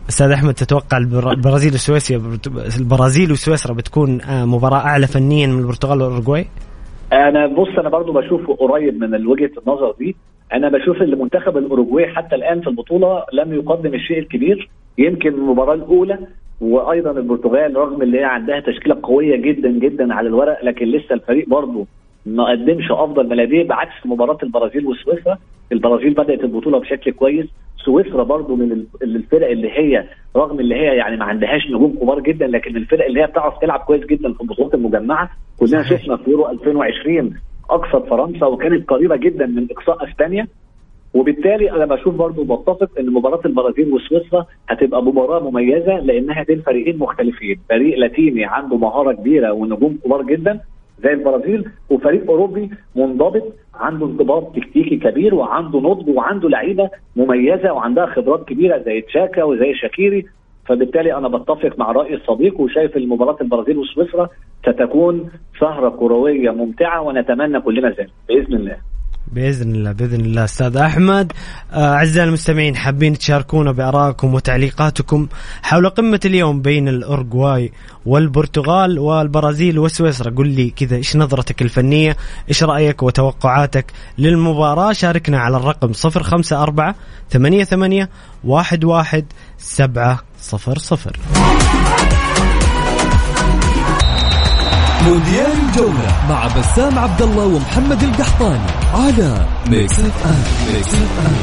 أستاذ 0.09 0.31
أحمد 0.31 0.53
تتوقع 0.53 0.97
البر- 0.97 1.31
البرازيل 1.31 1.73
وسويسرا 1.73 2.37
البرازيل 2.79 3.31
وسويسرا 3.31 3.73
بتكون 3.73 4.21
آه، 4.21 4.45
مباراة 4.45 4.77
أعلى 4.79 5.07
فنيا 5.07 5.47
من 5.47 5.59
البرتغال 5.59 6.01
والاورجواي؟ 6.01 6.45
أنا 7.13 7.47
بص 7.47 7.67
أنا 7.79 7.89
برضو 7.89 8.13
بشوفه 8.13 8.53
قريب 8.55 9.03
من 9.03 9.27
وجهة 9.27 9.51
النظر 9.67 9.95
دي 9.99 10.15
أنا 10.53 10.69
بشوف 10.69 11.01
إن 11.01 11.19
منتخب 11.19 11.57
الاوروجواي 11.57 12.07
حتى 12.07 12.35
الآن 12.35 12.61
في 12.61 12.67
البطولة 12.67 13.23
لم 13.33 13.53
يقدم 13.53 13.93
الشيء 13.93 14.19
الكبير 14.19 14.69
يمكن 14.97 15.29
المباراة 15.29 15.73
الأولى 15.73 16.17
وأيضا 16.61 17.11
البرتغال 17.11 17.75
رغم 17.75 18.01
اللي 18.01 18.19
هي 18.19 18.23
عندها 18.23 18.59
تشكيلة 18.59 18.97
قوية 19.03 19.35
جدا 19.35 19.69
جدا 19.71 20.13
على 20.13 20.27
الورق 20.27 20.65
لكن 20.65 20.85
لسه 20.85 21.13
الفريق 21.15 21.49
برضو 21.49 21.87
ما 22.25 22.43
قدمش 22.51 22.91
أفضل 22.91 23.27
ما 23.27 23.35
لديه 23.35 23.63
بعكس 23.67 24.05
مباراة 24.05 24.37
البرازيل 24.43 24.85
وسويسرا. 24.87 25.37
البرازيل 25.71 26.13
بدأت 26.13 26.43
البطولة 26.43 26.79
بشكل 26.79 27.11
كويس. 27.11 27.45
سويسرا 27.85 28.23
برضو 28.23 28.55
من 28.55 28.71
ال- 28.71 28.85
الفرق 29.03 29.49
اللي 29.49 29.69
هي 29.71 30.03
رغم 30.35 30.59
اللي 30.59 30.75
هي 30.75 30.95
يعني 30.97 31.17
ما 31.17 31.25
عندهاش 31.25 31.67
نجوم 31.67 31.95
كبار 32.01 32.19
جدا 32.19 32.47
لكن 32.47 32.77
الفرق 32.77 33.05
اللي 33.05 33.21
هي 33.21 33.27
بتعرف 33.27 33.57
تلعب 33.59 33.79
كويس 33.79 34.05
جدا 34.05 34.33
في 34.33 34.41
البطولات 34.41 34.73
المجمعة. 34.73 35.29
كلنا. 35.59 35.83
شفنا 35.89 36.17
في 36.17 36.29
يورو 36.31 36.49
2020 36.49 37.33
اقصت 37.69 38.09
فرنسا 38.09 38.45
وكانت 38.45 38.89
قريبة 38.89 39.15
جدا 39.15 39.45
من 39.45 39.67
إقصاء 39.71 40.09
أسبانيا. 40.09 40.47
وبالتالي 41.13 41.71
أنا 41.71 41.85
بشوف 41.85 42.15
برضو 42.15 42.43
بتفق 42.43 42.89
إن 42.99 43.09
مباراة 43.13 43.39
البرازيل 43.45 43.93
وسويسرا 43.93 44.45
هتبقى 44.69 45.03
مباراة 45.03 45.49
مميزة 45.49 45.99
لأنها 45.99 46.43
بين 46.43 46.61
فريقين 46.61 46.97
مختلفين. 46.97 47.59
فريق 47.69 47.97
لاتيني 47.99 48.45
عنده 48.45 48.77
مهارة 48.77 49.11
كبيرة 49.13 49.51
ونجوم 49.51 49.97
كبار 50.05 50.21
جدا. 50.23 50.59
زي 51.03 51.13
البرازيل 51.13 51.69
وفريق 51.89 52.29
أوروبي 52.29 52.69
منضبط 52.95 53.53
عنده 53.75 54.05
انضباط 54.05 54.55
تكتيكي 54.55 54.97
كبير 54.97 55.35
وعنده 55.35 55.79
نضج 55.79 56.09
وعنده 56.09 56.49
لعيبة 56.49 56.89
مميزة 57.15 57.73
وعندها 57.73 58.05
خبرات 58.05 58.47
كبيرة 58.47 58.77
زي 58.77 59.01
تشاكا 59.01 59.43
وزي 59.43 59.73
شاكيري. 59.73 60.25
فبالتالي 60.65 61.13
أنا 61.17 61.27
بتفق 61.27 61.79
مع 61.79 61.91
رأي 61.91 62.13
الصديق 62.13 62.59
وشايف 62.59 62.97
إن 62.97 63.07
مباراة 63.07 63.37
البرازيل 63.41 63.77
وسويسرا 63.77 64.29
ستكون 64.61 65.29
سهرة 65.59 65.89
كروية 65.89 66.51
ممتعة 66.51 67.01
ونتمنى 67.01 67.59
كلنا 67.59 67.89
ذلك. 67.89 68.09
بإذن 68.29 68.53
الله. 68.53 68.77
بإذن 69.33 69.75
الله 69.75 69.91
بإذن 69.91 70.21
الله. 70.21 70.43
أستاذ 70.43 70.77
أحمد 70.77 71.31
آه، 71.73 71.93
أعزائي 71.93 72.27
المستمعين 72.27 72.75
حابين 72.75 73.17
تشاركونا 73.17 73.71
بآرائكم 73.71 74.33
وتعليقاتكم 74.33 75.27
حول 75.63 75.89
قمة 75.89 76.19
اليوم 76.25 76.61
بين 76.61 76.87
الاورجواي 76.87 77.71
والبرتغال 78.05 78.99
والبرازيل 78.99 79.79
وسويسرا 79.79 80.31
قل 80.31 80.47
لي 80.47 80.69
كذا 80.69 80.95
إيش 80.95 81.15
نظرتك 81.15 81.61
الفنية؟ 81.61 82.17
إيش 82.49 82.63
رأيك 82.63 83.03
وتوقعاتك 83.03 83.85
للمباراة؟ 84.17 84.93
شاركنا 84.93 85.39
على 85.39 85.57
الرقم 85.57 85.91
054 86.05 86.93
88 87.29 88.07
11 88.49 89.23
700 89.57 91.72
مونديال 95.07 95.51
الجولة 95.69 96.27
مع 96.29 96.47
بسام 96.47 96.99
عبد 96.99 97.21
الله 97.21 97.45
ومحمد 97.45 98.03
القحطاني 98.03 98.71
على 98.93 99.45
Mix 99.69 99.99
FM 99.99 100.73
Mix 100.73 100.93
FM 100.93 101.33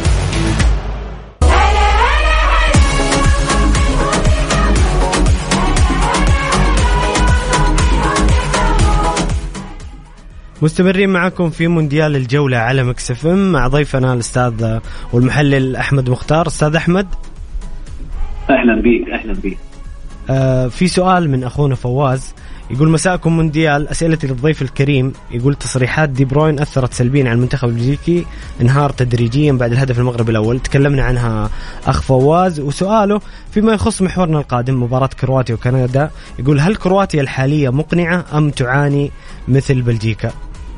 مستمرين 10.62 11.10
معكم 11.10 11.50
في 11.50 11.68
مونديال 11.68 12.16
الجولة 12.16 12.56
على 12.56 12.84
Mix 12.84 13.26
FM 13.26 13.52
مع 13.52 13.68
ضيفنا 13.68 14.12
الأستاذ 14.12 14.78
والمحلل 15.12 15.76
أحمد 15.76 16.10
مختار. 16.10 16.46
أستاذ 16.46 16.76
أحمد؟ 16.76 17.06
أهلا 18.50 18.82
بيك 18.82 19.08
أهلا 19.08 19.32
بيك. 19.32 19.58
آه 20.30 20.68
في 20.68 20.88
سؤال 20.88 21.30
من 21.30 21.44
أخونا 21.44 21.74
فواز. 21.74 22.34
يقول 22.70 22.88
مساءكم 22.88 23.36
مونديال 23.36 23.88
اسئلتي 23.88 24.26
للضيف 24.26 24.62
الكريم. 24.62 25.12
يقول 25.30 25.54
تصريحات 25.54 26.08
دي 26.08 26.24
بروين 26.24 26.60
أثرت 26.60 26.92
سلبيا 26.92 27.24
على 27.24 27.32
المنتخب 27.32 27.68
البلجيكي. 27.68 28.26
انهار 28.60 28.90
تدريجيا 28.90 29.52
بعد 29.52 29.72
الهدف 29.72 29.98
المغربي 29.98 30.30
الأول. 30.30 30.60
تكلمنا 30.60 31.02
عنها 31.02 31.50
أخ 31.86 32.02
فواز. 32.02 32.60
وسؤاله 32.60 33.20
فيما 33.50 33.72
يخص 33.72 34.02
محورنا 34.02 34.38
القادم 34.38 34.82
مباراة 34.82 35.10
كرواتيا 35.20 35.54
وكندا 35.54 36.10
يقول 36.38 36.60
هل 36.60 36.76
كرواتيا 36.76 37.20
الحالية 37.20 37.68
مقنعة 37.68 38.24
أم 38.34 38.50
تعاني 38.50 39.10
مثل 39.48 39.82
بلجيكا؟ 39.82 40.30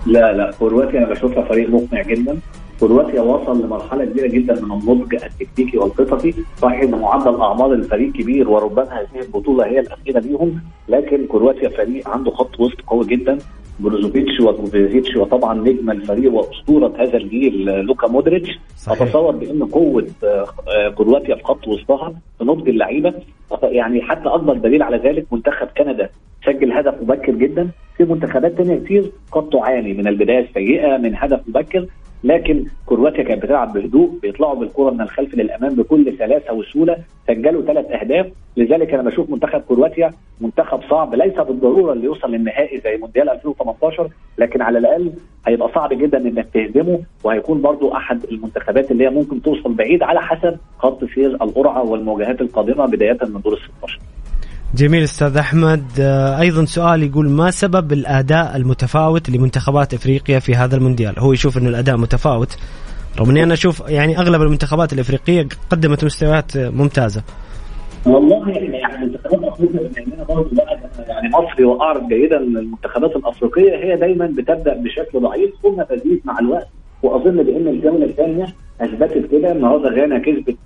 لا 0.06 0.32
لا 0.32 0.52
كرواتيا 0.58 0.98
أنا 0.98 1.10
بشوفها 1.10 1.48
فريق 1.48 1.68
مقنع 1.68 2.02
جدا. 2.02 2.38
كرواتيا 2.82 3.20
وصل 3.20 3.64
لمرحلة 3.64 4.04
كبيرة 4.04 4.26
جدا 4.26 4.54
من 4.54 4.72
النضج 4.72 5.14
التكتيكي 5.14 5.78
والخططي 5.78 6.34
صحيح 6.56 6.82
إن 6.82 6.90
معدل 6.90 7.40
اعمار 7.40 7.72
الفريق 7.72 8.12
كبير 8.12 8.50
وربما 8.50 8.88
هذه 8.92 9.22
البطولة 9.22 9.66
هي 9.66 9.80
الأخيرة 9.80 10.18
ليهم 10.20 10.60
لكن 10.88 11.26
كرواتيا 11.26 11.68
فريق 11.68 12.08
عنده 12.08 12.30
خط 12.30 12.60
وسط 12.60 12.80
قوي 12.86 13.06
جدا. 13.06 13.38
بروزوفيتش 13.80 14.40
وكوفيزيتش 14.40 15.16
وطبعا 15.16 15.54
نجم 15.54 15.90
الفريق 15.90 16.32
وأسطورة 16.32 16.92
هذا 16.98 17.16
الجيل 17.16 17.64
لوكا 17.64 18.08
مودريتش. 18.08 18.48
صحيح. 18.76 19.02
أتصور 19.02 19.36
بأن 19.36 19.64
قوة 19.64 20.06
آه، 20.24 20.88
كرواتيا 20.88 21.34
في 21.34 21.42
خط 21.42 21.68
وسطها 21.68 22.14
في 22.38 22.44
نضج 22.44 22.68
اللعيبة. 22.68 23.14
يعني 23.62 24.02
حتى 24.02 24.28
أكبر 24.28 24.56
دليل 24.56 24.82
على 24.82 24.96
ذلك 24.96 25.26
منتخب 25.32 25.68
كندا 25.78 26.08
سجل 26.46 26.72
هدف 26.72 26.94
مبكر 27.02 27.32
جدا. 27.32 27.68
في 27.96 28.04
منتخبات 28.04 28.52
تانية 28.58 28.78
كتير 28.84 29.12
قد 29.32 29.48
تعاني 29.48 29.92
من 29.94 30.06
البداية 30.08 30.48
السيئة 30.48 30.96
من 30.96 31.16
هدف 31.16 31.40
مبكر. 31.48 31.86
لكن 32.24 32.64
كرواتيا 32.86 33.22
كانت 33.24 33.42
بتلعب 33.42 33.72
بهدوء 33.72 34.18
بيطلعوا 34.22 34.54
بالكرة 34.54 34.90
من 34.90 35.00
الخلف 35.00 35.34
للأمام 35.34 35.74
بكل 35.74 36.14
سلاسة 36.18 36.52
وسهولة 36.52 36.96
سجلوا 37.28 37.62
ثلاث 37.62 37.90
أهداف. 37.90 38.26
لذلك 38.56 38.94
أنا 38.94 39.02
بشوف 39.02 39.30
منتخب 39.30 39.60
كرواتيا 39.68 40.10
منتخب 40.40 40.80
صعب 40.90 41.14
ليس 41.14 41.34
بالضرورة 41.34 41.92
اللي 41.92 42.04
يوصل 42.04 42.30
للنهائي 42.30 42.80
زي 42.80 42.96
مونديال 42.96 43.30
2018 43.30 44.08
لكن 44.38 44.62
على 44.62 44.78
الأقل 44.78 45.12
هيبقى 45.46 45.68
صعب 45.74 45.92
جدا 45.92 46.18
إنك 46.18 46.46
تهزمه 46.54 47.00
وهيكون 47.24 47.62
برضو 47.62 47.92
أحد 47.94 48.24
المنتخبات 48.24 48.90
اللي 48.90 49.04
هي 49.04 49.10
ممكن 49.10 49.42
توصل 49.42 49.74
بعيد 49.74 50.02
على 50.02 50.20
حسب 50.20 50.56
خط 50.78 51.04
سير 51.04 51.30
القرعة 51.42 51.82
والمواجهات 51.90 52.40
القادمة 52.40 52.86
بداية 52.86 53.18
من 53.22 53.40
دور 53.40 53.52
ال 53.52 53.58
16 53.78 53.98
جميل 54.74 55.02
أستاذ 55.02 55.36
أحمد. 55.36 55.84
آه، 56.00 56.40
أيضا 56.40 56.64
سؤال 56.64 57.02
يقول 57.02 57.28
ما 57.28 57.50
سبب 57.50 57.92
الأداء 57.92 58.56
المتفاوت 58.56 59.30
لمنتخبات 59.30 59.94
إفريقيا 59.94 60.38
في 60.38 60.54
هذا 60.54 60.76
المونديال؟ 60.76 61.18
هو 61.18 61.32
يشوف 61.32 61.58
إنه 61.58 61.68
الأداء 61.68 61.96
متفاوت 61.96 62.56
رغم 63.18 63.30
إني 63.30 63.42
أنا 63.42 63.54
أشوف 63.54 63.82
يعني 63.88 64.18
أغلب 64.18 64.42
المنتخبات 64.42 64.92
الإفريقية 64.92 65.48
قدمت 65.70 66.04
مستويات 66.04 66.56
ممتازة. 66.56 67.22
والله 68.06 68.48
يعني 68.48 69.06
منتخبات 69.06 69.44
افريقيا 69.44 69.90
يعني 71.08 71.30
مصري 71.30 71.64
واعرف 71.64 72.02
جيدا 72.08 72.36
المنتخبات 72.36 73.16
الأفريقية 73.16 73.76
هي 73.76 73.96
دايما 73.96 74.26
بتبدأ 74.26 74.74
بشكل 74.74 75.20
ضعيف 75.20 75.50
ثم 75.62 75.82
تزيد 75.82 76.20
مع 76.24 76.38
الوقت. 76.38 76.68
وأظن 77.02 77.42
بأن 77.42 77.68
الجوله 77.68 78.04
الثانية 78.04 78.46
أثبتت 78.80 79.30
كده. 79.30 79.52
النهارده 79.52 79.90
غانا 79.90 80.18
كسبت 80.18 80.56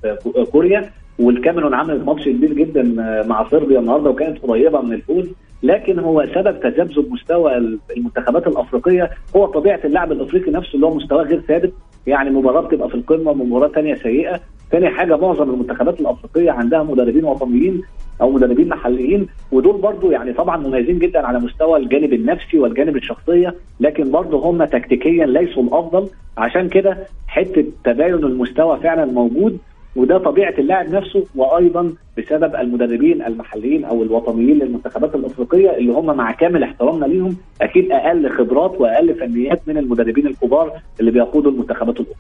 كوريا. 0.52 0.90
والكاميرون 1.19 1.75
عملت 1.75 2.07
ماتش 2.07 2.25
كبير 2.29 2.53
جدا 2.53 2.83
مع 3.29 3.49
صربيا 3.51 3.79
النهارده 3.81 4.11
وكانت 4.11 4.39
قريبة 4.39 4.81
من 4.81 4.93
الفوز 4.93 5.27
لكن 5.62 5.99
هو 5.99 6.27
سبب 6.35 6.61
تذبذب 6.61 7.12
مستوى 7.12 7.57
المنتخبات 7.97 8.47
الأفريقية. 8.47 9.11
هو 9.37 9.47
طبيعة 9.47 9.81
اللاعب 9.85 10.12
الأفريقي 10.12 10.51
نفسه 10.51 10.75
اللي 10.75 10.87
هو 10.87 10.95
مستواه 10.95 11.23
غير 11.23 11.41
ثابت 11.41 11.73
يعني 12.07 12.31
مباراة 12.31 12.61
بتبقى 12.61 12.89
في 12.89 12.95
القمة 12.95 13.31
ومباراه 13.31 13.69
ثانية 13.69 13.95
سيئة. 13.95 14.41
ثاني 14.71 14.89
حاجة 14.89 15.17
معظم 15.17 15.51
المنتخبات 15.51 16.01
الأفريقية 16.01 16.51
عندها 16.51 16.83
مدربين 16.83 17.25
وطنيين 17.25 17.83
أو 18.21 18.31
مدربين 18.31 18.69
محليين 18.69 19.27
ودول 19.53 19.81
برضو 19.81 20.11
يعني 20.11 20.33
طبعا 20.33 20.57
مميزين 20.57 20.99
جدا 20.99 21.27
على 21.27 21.39
مستوى 21.39 21.79
الجانب 21.79 22.12
النفسي 22.12 22.59
والجانب 22.59 22.97
الشخصية 22.97 23.55
لكن 23.81 24.11
برضو 24.11 24.39
هم 24.39 24.64
تكتيكيا 24.64 25.27
ليسوا 25.27 25.62
الأفضل. 25.62 26.09
عشان 26.39 26.69
كده 26.69 26.99
حتة 27.29 27.64
تباين 27.85 28.14
المستوى 28.14 28.81
فعلا 28.81 29.05
موجود. 29.05 29.59
وده 29.97 30.18
طبيعة 30.18 30.55
اللاعب 30.59 30.88
نفسه 30.88 31.24
وأيضا 31.34 31.92
بسبب 32.18 32.55
المدربين 32.55 33.22
المحليين 33.22 33.84
أو 33.84 34.03
الوطنيين 34.03 34.59
للمنتخبات 34.59 35.14
الأفريقية 35.14 35.76
اللي 35.76 35.92
هم 35.92 36.16
مع 36.16 36.32
كامل 36.32 36.62
احترامنا 36.62 37.07
ليهم 37.07 37.36
أكيد 37.62 37.92
أقل 37.92 38.30
خبرات 38.38 38.80
وأقل 38.80 39.14
فنيات 39.20 39.62
من 39.66 39.78
المدربين 39.78 40.26
الكبار 40.26 40.72
اللي 41.01 41.11
بيقودوا 41.11 41.51
المنتخبات 41.51 41.97
الاخرى. 41.97 42.16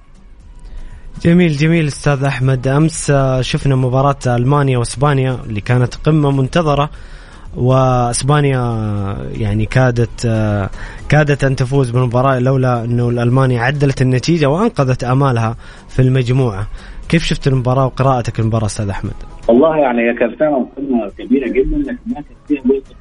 جميل 1.22 1.52
جميل 1.52 1.86
أستاذ 1.86 2.24
أحمد 2.24 2.68
أمس 2.68 3.12
شفنا 3.40 3.76
مباراة 3.76 4.16
ألمانيا 4.26 4.78
وإسبانيا 4.78 5.36
اللي 5.48 5.60
كانت 5.60 5.94
قمة 5.94 6.30
منتظرة 6.30 6.90
وإسبانيا 7.56 8.60
يعني 9.32 9.66
كادت 9.66 10.26
كادت 11.08 11.44
أن 11.44 11.56
تفوز 11.56 11.90
بالمباراة 11.90 12.38
لولا 12.38 12.84
أنه 12.84 13.08
المانيا 13.08 13.60
عدلت 13.60 14.02
النتيجة 14.02 14.46
وأنقذت 14.46 15.04
أمالها 15.04 15.56
في 15.88 16.02
المجموعة. 16.02 16.66
كيف 17.08 17.22
شفت 17.22 17.46
المباراة 17.46 17.86
وقراءتك 17.86 18.40
للمباراة 18.40 18.66
أستاذ 18.66 18.88
أحمد؟ 18.88 19.12
والله 19.48 19.76
يعني 19.76 20.10
هي 20.10 20.14
كانت 20.14 20.38
فعلا 20.38 20.66
قمه 20.76 21.10
كبيرة 21.18 21.48
جدا 21.48 21.76
لكنها 21.76 21.96
كانت 22.14 22.38
فيها 22.48 22.62
جزء 22.62 22.94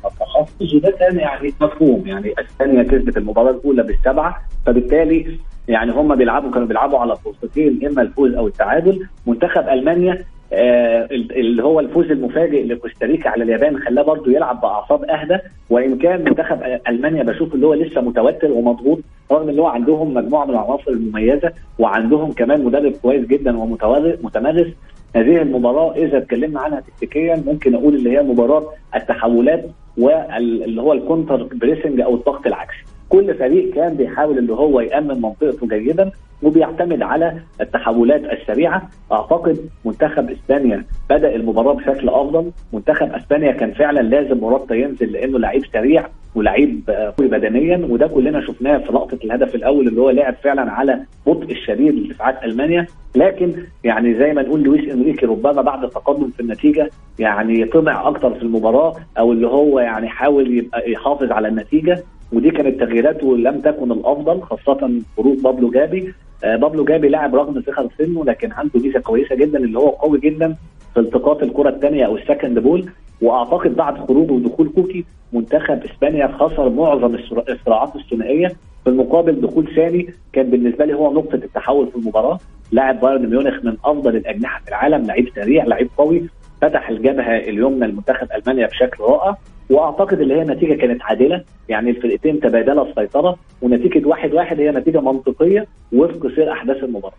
من 0.62 0.76
وده 0.76 0.92
كان 1.00 1.20
يعني 1.20 1.54
مفهوم 1.62 2.04
يعني 2.06 2.34
اسبانيا 2.40 2.84
كسبت 2.84 3.18
المباراة 3.18 3.52
الأولى 3.52 3.84
بالسبعة 3.84 4.42
فبالتالي 4.66 5.40
يعني 5.68 5.92
هم 5.92 6.16
بيلعبوا 6.16 6.52
كانوا 6.52 6.68
بيلعبوا 6.68 7.00
على 7.00 7.16
فرصتين 7.16 7.88
إما 7.88 8.02
الفوز 8.02 8.34
أو 8.34 8.48
التعادل 8.48 9.08
منتخب 9.28 9.70
ألمانيا 9.70 10.26
آه 10.54 11.08
اللي 11.12 11.64
هو 11.64 11.80
الفوز 11.80 12.12
المفاجئ 12.12 12.64
لكوستاريكا 12.68 13.30
على 13.30 13.44
اليابان 13.44 13.80
خلاه 13.80 14.04
برضه 14.04 14.32
يلعب 14.32 14.62
بأعصاب 14.62 15.04
أهدى. 15.04 15.38
وإن 15.70 15.98
كان 15.98 16.24
منتخب 16.24 16.60
ألمانيا 16.90 17.24
بشوف 17.24 17.56
اللي 17.56 17.68
هو 17.68 17.74
لسه 17.74 18.02
متوتر 18.02 18.52
ومضغوط 18.52 19.00
رغم 19.32 19.50
إن 19.50 19.60
هو 19.60 19.68
عندهم 19.68 20.14
مجموعة 20.14 20.46
من 20.46 20.52
العناصر 20.52 20.92
المميزة 20.92 21.52
وعندهم 21.80 22.32
كمان 22.32 22.64
مدرب 22.64 22.92
كويس 23.02 23.28
جدا 23.28 23.58
ومتمرس 23.58 24.68
هذه 25.16 25.42
المباراة 25.42 25.96
إذا 25.96 26.18
اتكلمنا 26.18 26.60
عنها 26.60 26.80
تكتيكيا 26.80 27.44
ممكن 27.46 27.76
أقول 27.76 27.96
اللي 27.96 28.18
هي 28.18 28.24
مباراة 28.24 28.64
التحولات 28.96 29.66
واللي 29.98 30.82
هو 30.82 30.94
ال 30.94 31.00
counter 31.00 31.44
pressing 31.44 32.02
أو 32.02 32.16
الضغط 32.16 32.48
العكسي. 32.48 32.84
كل 33.10 33.34
فريق 33.36 33.74
كان 33.74 33.94
بيحاول 33.94 34.38
اللي 34.38 34.54
هو 34.54 34.80
يأمن 34.80 35.22
منطقته 35.22 35.68
جيدا 35.68 36.12
وبيعتمد 36.44 37.02
على 37.02 37.34
التحولات 37.62 38.22
السريعة. 38.26 38.90
أعتقد 39.12 39.58
منتخب 39.86 40.30
إسبانيا 40.30 40.86
بدأ 41.10 41.36
المباراة 41.36 41.74
بشكل 41.74 42.10
أفضل. 42.10 42.52
منتخب 42.74 43.14
إسبانيا 43.14 43.52
كان 43.52 43.72
فعلا 43.72 44.00
لازم 44.00 44.38
موراتا 44.38 44.76
ينزل 44.76 45.12
لأنه 45.12 45.40
لعيب 45.40 45.66
سريع 45.74 46.08
ولعيب 46.36 46.82
قوي 47.18 47.28
بدنيا 47.28 47.88
وده 47.90 48.08
كلنا 48.08 48.42
شفناه 48.42 48.78
في 48.78 48.94
لقطة 48.94 49.18
الهدف 49.24 49.56
الأول 49.56 49.88
اللي 49.88 50.02
هو 50.02 50.10
لعب 50.10 50.36
فعلا 50.44 50.72
على 50.72 51.00
بطء 51.28 51.52
الشديد 51.52 51.94
لدفاعات 51.96 52.44
ألمانيا. 52.44 52.86
لكن 53.16 53.54
يعني 53.84 54.14
زي 54.14 54.34
ما 54.34 54.42
نقول 54.42 54.64
لويس 54.64 54.90
إنريكي 54.90 55.26
ربما 55.26 55.62
بعد 55.62 55.84
التقدم 55.84 56.28
في 56.30 56.40
النتيجة 56.40 56.90
يعني 57.20 57.66
طمع 57.66 58.08
أكتر 58.08 58.34
في 58.34 58.42
المباراة 58.44 58.96
أو 59.20 59.32
اللي 59.32 59.48
هو 59.48 59.80
يعني 59.80 60.08
حاول 60.08 60.58
يبقى 60.58 60.92
يحافظ 60.92 61.32
على 61.32 61.48
النتيجة. 61.48 62.04
ودي 62.34 62.52
كانت 62.52 62.80
تغييراته 62.80 63.38
لم 63.38 63.62
تكن 63.62 63.92
الأفضل 63.92 64.42
خاصة 64.42 64.92
خروج 65.18 65.38
بابلو 65.40 65.70
جافي. 65.70 66.14
آه 66.44 66.56
بابلو 66.56 66.86
جافي 66.86 67.10
لاعب 67.10 67.36
رغم 67.36 67.62
صغر 67.62 67.90
سنه 67.98 68.26
لكن 68.26 68.52
عنده 68.52 68.80
ميزه 68.80 69.00
كويسة 69.00 69.36
جدا 69.36 69.58
اللي 69.60 69.80
هو 69.80 69.90
قوي 69.90 70.20
جدا 70.20 70.56
في 70.94 71.00
التقاط 71.00 71.44
الكرة 71.44 71.70
الثانية 71.70 72.06
أو 72.06 72.18
ال 72.18 72.24
second 72.24 72.60
ball. 72.60 72.90
وأعتقد 73.22 73.76
بعد 73.76 73.98
خروجه 73.98 74.32
ودخول 74.32 74.70
كوكي 74.76 75.06
منتخب 75.34 75.84
إسبانيا 75.84 76.28
خسر 76.28 76.70
معظم 76.70 77.16
الصراعات 77.50 77.96
الثنائية. 77.96 78.48
في 78.84 78.90
المقابل 78.90 79.42
دخول 79.42 79.76
ثاني 79.76 80.14
كان 80.34 80.50
بالنسبة 80.50 80.86
لي 80.86 80.94
هو 80.94 81.14
نقطة 81.14 81.36
التحول 81.36 81.88
في 81.88 81.96
المباراة. 81.96 82.40
لاعب 82.72 83.00
بايرن 83.00 83.30
ميونخ 83.30 83.66
من 83.66 83.78
أفضل 83.86 84.16
الأجنحة 84.16 84.62
في 84.64 84.70
العالم 84.70 85.06
لعيب 85.06 85.30
سريع 85.36 85.64
لعيب 85.66 85.90
قوي 85.98 86.24
فتح 86.62 86.90
الجبهة 86.90 87.38
اليمنى 87.38 87.88
لمنتخب 87.88 88.28
ألمانيا 88.36 88.68
بشكل 88.68 89.04
رائع. 89.04 89.38
وأعتقد 89.70 90.20
اللي 90.20 90.34
هي 90.34 90.44
نتيجة 90.44 90.74
كانت 90.74 91.02
عادلة. 91.02 91.44
يعني 91.70 91.90
الفرقتين 91.90 92.40
تبادلا 92.40 92.90
السيطره 92.90 93.38
ونتيجة 93.62 94.08
واحد 94.08 94.34
واحد 94.34 94.60
هي 94.60 94.72
نتيجة 94.72 95.02
منطقية 95.02 95.68
وفق 95.94 96.28
سير 96.36 96.52
أحداث 96.52 96.84
المباراة. 96.84 97.16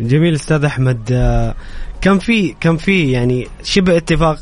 جميل 0.00 0.34
أستاذ 0.34 0.64
أحمد. 0.64 1.04
كان 2.00 2.18
في 2.18 2.54
كان 2.60 2.76
في 2.76 3.12
يعني 3.12 3.46
شبه 3.62 3.96
اتفاق 3.96 4.38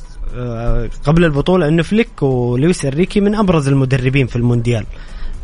قبل 1.04 1.24
البطولة 1.24 1.68
انه 1.68 1.82
فليك 1.82 2.22
ولويس 2.22 2.84
إنريكي 2.84 3.20
من 3.20 3.34
أبرز 3.34 3.68
المدربين 3.68 4.26
في 4.26 4.36
المونديال 4.36 4.84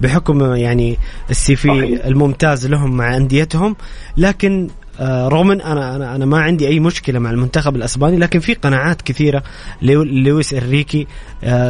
بحكم 0.00 0.54
يعني 0.54 0.96
ال 1.30 1.56
CV 1.56 2.00
الممتاز 2.06 2.66
لهم 2.66 2.96
مع 2.96 3.16
أنديتهم. 3.16 3.76
لكن 4.16 4.68
رغم 5.00 5.50
إن 5.50 5.60
أنا 5.60 5.96
أنا 5.96 6.16
أنا 6.16 6.24
ما 6.24 6.40
عندي 6.40 6.68
أي 6.68 6.80
مشكلة 6.80 7.18
مع 7.18 7.30
المنتخب 7.30 7.76
الأسباني 7.76 8.16
لكن 8.16 8.40
في 8.40 8.54
قناعات 8.54 9.02
كثيرة 9.02 9.42
لويس 9.82 10.54
إنريكي 10.54 11.06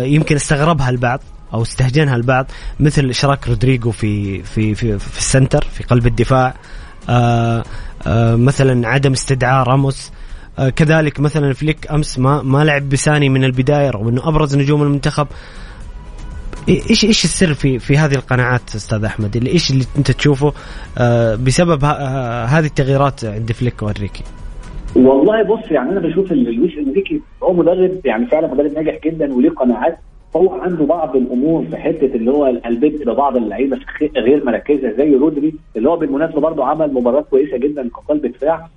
يمكن 0.03 0.37
استغربها 0.37 0.91
البعض 0.91 1.21
أو 1.55 1.63
استهجنها 1.63 2.17
البعض 2.17 2.47
مثل 2.81 3.11
إشراك 3.11 3.49
رودري 3.49 3.91
في 3.91 4.43
في 4.43 4.75
في, 4.75 4.99
في 4.99 5.19
ال 5.19 5.25
center 5.25 5.65
في 5.73 5.85
قلب 5.85 6.07
الدفاع 6.07 6.55
مثلا 8.37 8.89
عدم 8.89 9.13
استدعاء 9.13 9.69
راموس 9.69 10.11
آه، 10.59 10.69
كذلك 10.69 11.21
مثلا 11.21 11.53
فليك 11.53 11.91
أمس 11.91 12.19
ما 12.19 12.43
ما 12.43 12.65
لعب 12.65 12.89
بساني 12.89 13.29
من 13.29 13.45
البداية 13.45 13.91
رغم 13.91 14.09
إنه 14.09 14.29
أبرز 14.29 14.57
نجوم 14.57 14.83
المنتخب 14.83 15.27
إيش 16.69 17.05
إيش 17.05 17.25
السر 17.25 17.55
في 17.55 17.79
في 17.79 17.97
هذه 17.97 18.15
القناعات 18.15 18.75
أستاذ 18.75 19.05
أحمد؟ 19.05 19.37
اللي 19.37 19.51
إيش 19.51 19.71
اللي 19.71 19.85
أنت 19.99 20.11
تشوفه 20.11 20.53
آه، 20.99 21.35
بسبب 21.35 21.85
آه، 21.85 22.45
هذه 22.45 22.67
التغييرات 22.67 23.25
عند 23.25 23.53
فليك 23.53 23.83
وانريكي 23.83 24.25
والله 24.97 25.43
بص 25.43 25.71
يعني 25.71 25.91
أنا 25.91 26.01
بشوف 26.01 26.33
إن 26.33 26.45
لويس 26.45 26.79
انريكي 26.79 27.21
هو 27.43 27.53
مدرب 27.53 28.01
يعني 28.05 28.27
فعلا 28.27 28.55
مدرب 28.55 28.73
ناجح 28.73 28.99
جدا 29.05 29.35
وليه 29.35 29.51
قناعات. 29.51 29.99
هو 30.37 30.55
عنده 30.55 30.85
بعض 30.85 31.17
الأمور 31.17 31.65
في 31.65 31.77
حتة 31.77 32.07
اللي 32.15 32.31
هو 32.31 32.47
البدء 32.47 33.05
ببعض 33.05 33.37
اللعيبة 33.37 33.79
غير 34.17 34.45
مراكزها 34.45 34.93
زي 34.93 35.15
رودري 35.15 35.55
اللي 35.77 35.89
هو 35.89 35.97
بالمناسبة 35.97 36.41
برضه 36.41 36.65
عمل 36.65 36.93
مباراة 36.95 37.21
كويسة 37.21 37.57
جدا 37.57 37.89
كقلب 37.89 38.27
دفاع 38.27 38.69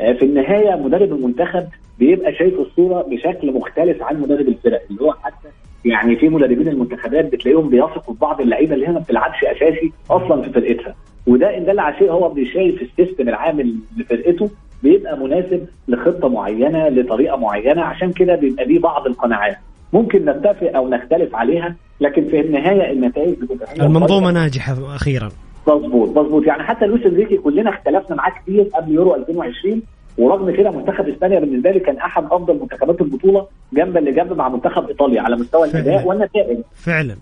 آه، 0.00 0.12
في 0.12 0.24
النهاية 0.24 0.76
مدرب 0.76 1.12
المنتخب 1.12 1.64
بيبقى 1.98 2.34
شايف 2.34 2.54
الصورة 2.60 3.02
بشكل 3.02 3.52
مختلف 3.52 4.02
عن 4.02 4.20
مدرب 4.20 4.48
الفرق 4.48 4.82
اللي 4.90 5.02
هو 5.02 5.12
حتى 5.12 5.48
يعني 5.86 6.16
في 6.16 6.28
مدربين 6.28 6.68
المنتخبات 6.68 7.32
بتلاقيهم 7.32 7.68
بيثقوا 7.68 8.14
في 8.14 8.20
بعض 8.20 8.40
اللعيبة 8.40 8.74
اللي 8.74 8.88
هي 8.88 8.92
ما 8.92 9.00
بتلعبش 9.00 9.44
أساسي 9.44 9.92
أصلا 10.10 10.42
في 10.42 10.50
فرقتها. 10.52 10.94
وده 11.26 11.56
إن 11.58 11.64
دل 11.64 11.78
على 11.78 11.96
شيء 11.98 12.10
هو 12.10 12.28
بيشايف 12.28 12.82
السيستم 12.82 13.28
العامل 13.28 13.74
لفرقته 13.96 14.50
بيبقى 14.82 15.18
مناسب 15.18 15.66
لخطة 15.88 16.28
معينة 16.28 16.88
لطريقة 16.88 17.36
معينة 17.36 17.82
عشان 17.82 18.12
كده 18.12 18.34
بيبقى 18.36 18.64
ليه 18.64 18.78
بعض 18.80 19.06
القناعات. 19.06 19.56
ممكن 19.92 20.24
نتفق 20.24 20.76
أو 20.76 20.88
نختلف 20.88 21.34
عليها 21.34 21.76
لكن 22.00 22.24
في 22.24 22.40
النهاية 22.40 22.92
النتائج 22.92 23.34
بتبقى 23.34 23.86
المنظومة 23.86 24.30
ناجحة 24.30 24.96
أخيرا. 24.96 25.28
مظبوط 25.68 26.18
مظبوط. 26.18 26.46
يعني 26.46 26.62
حتى 26.62 26.86
لويس 26.86 27.06
إنريكي 27.06 27.36
كلنا 27.36 27.70
اختلفنا 27.70 28.16
معاه 28.16 28.30
كتير 28.42 28.62
قبل 28.74 28.92
يورو 28.92 29.14
2020 29.14 29.82
ورغم 30.18 30.50
كده 30.50 30.70
منتخب 30.70 31.08
إسبانيا 31.08 31.40
بالنسبة 31.40 31.70
لي 31.70 31.80
كان 31.80 31.96
أحد 31.96 32.24
أفضل 32.24 32.60
منتخبات 32.60 33.00
البطولة 33.00 33.46
جنبا 33.72 33.98
لجنب 33.98 34.32
مع 34.32 34.48
منتخب 34.48 34.88
إيطاليا 34.88 35.22
على 35.22 35.36
مستوى. 35.36 35.68
الأداء 35.68 36.06
والنتائج. 36.06 36.58
فعلا. 36.74 37.16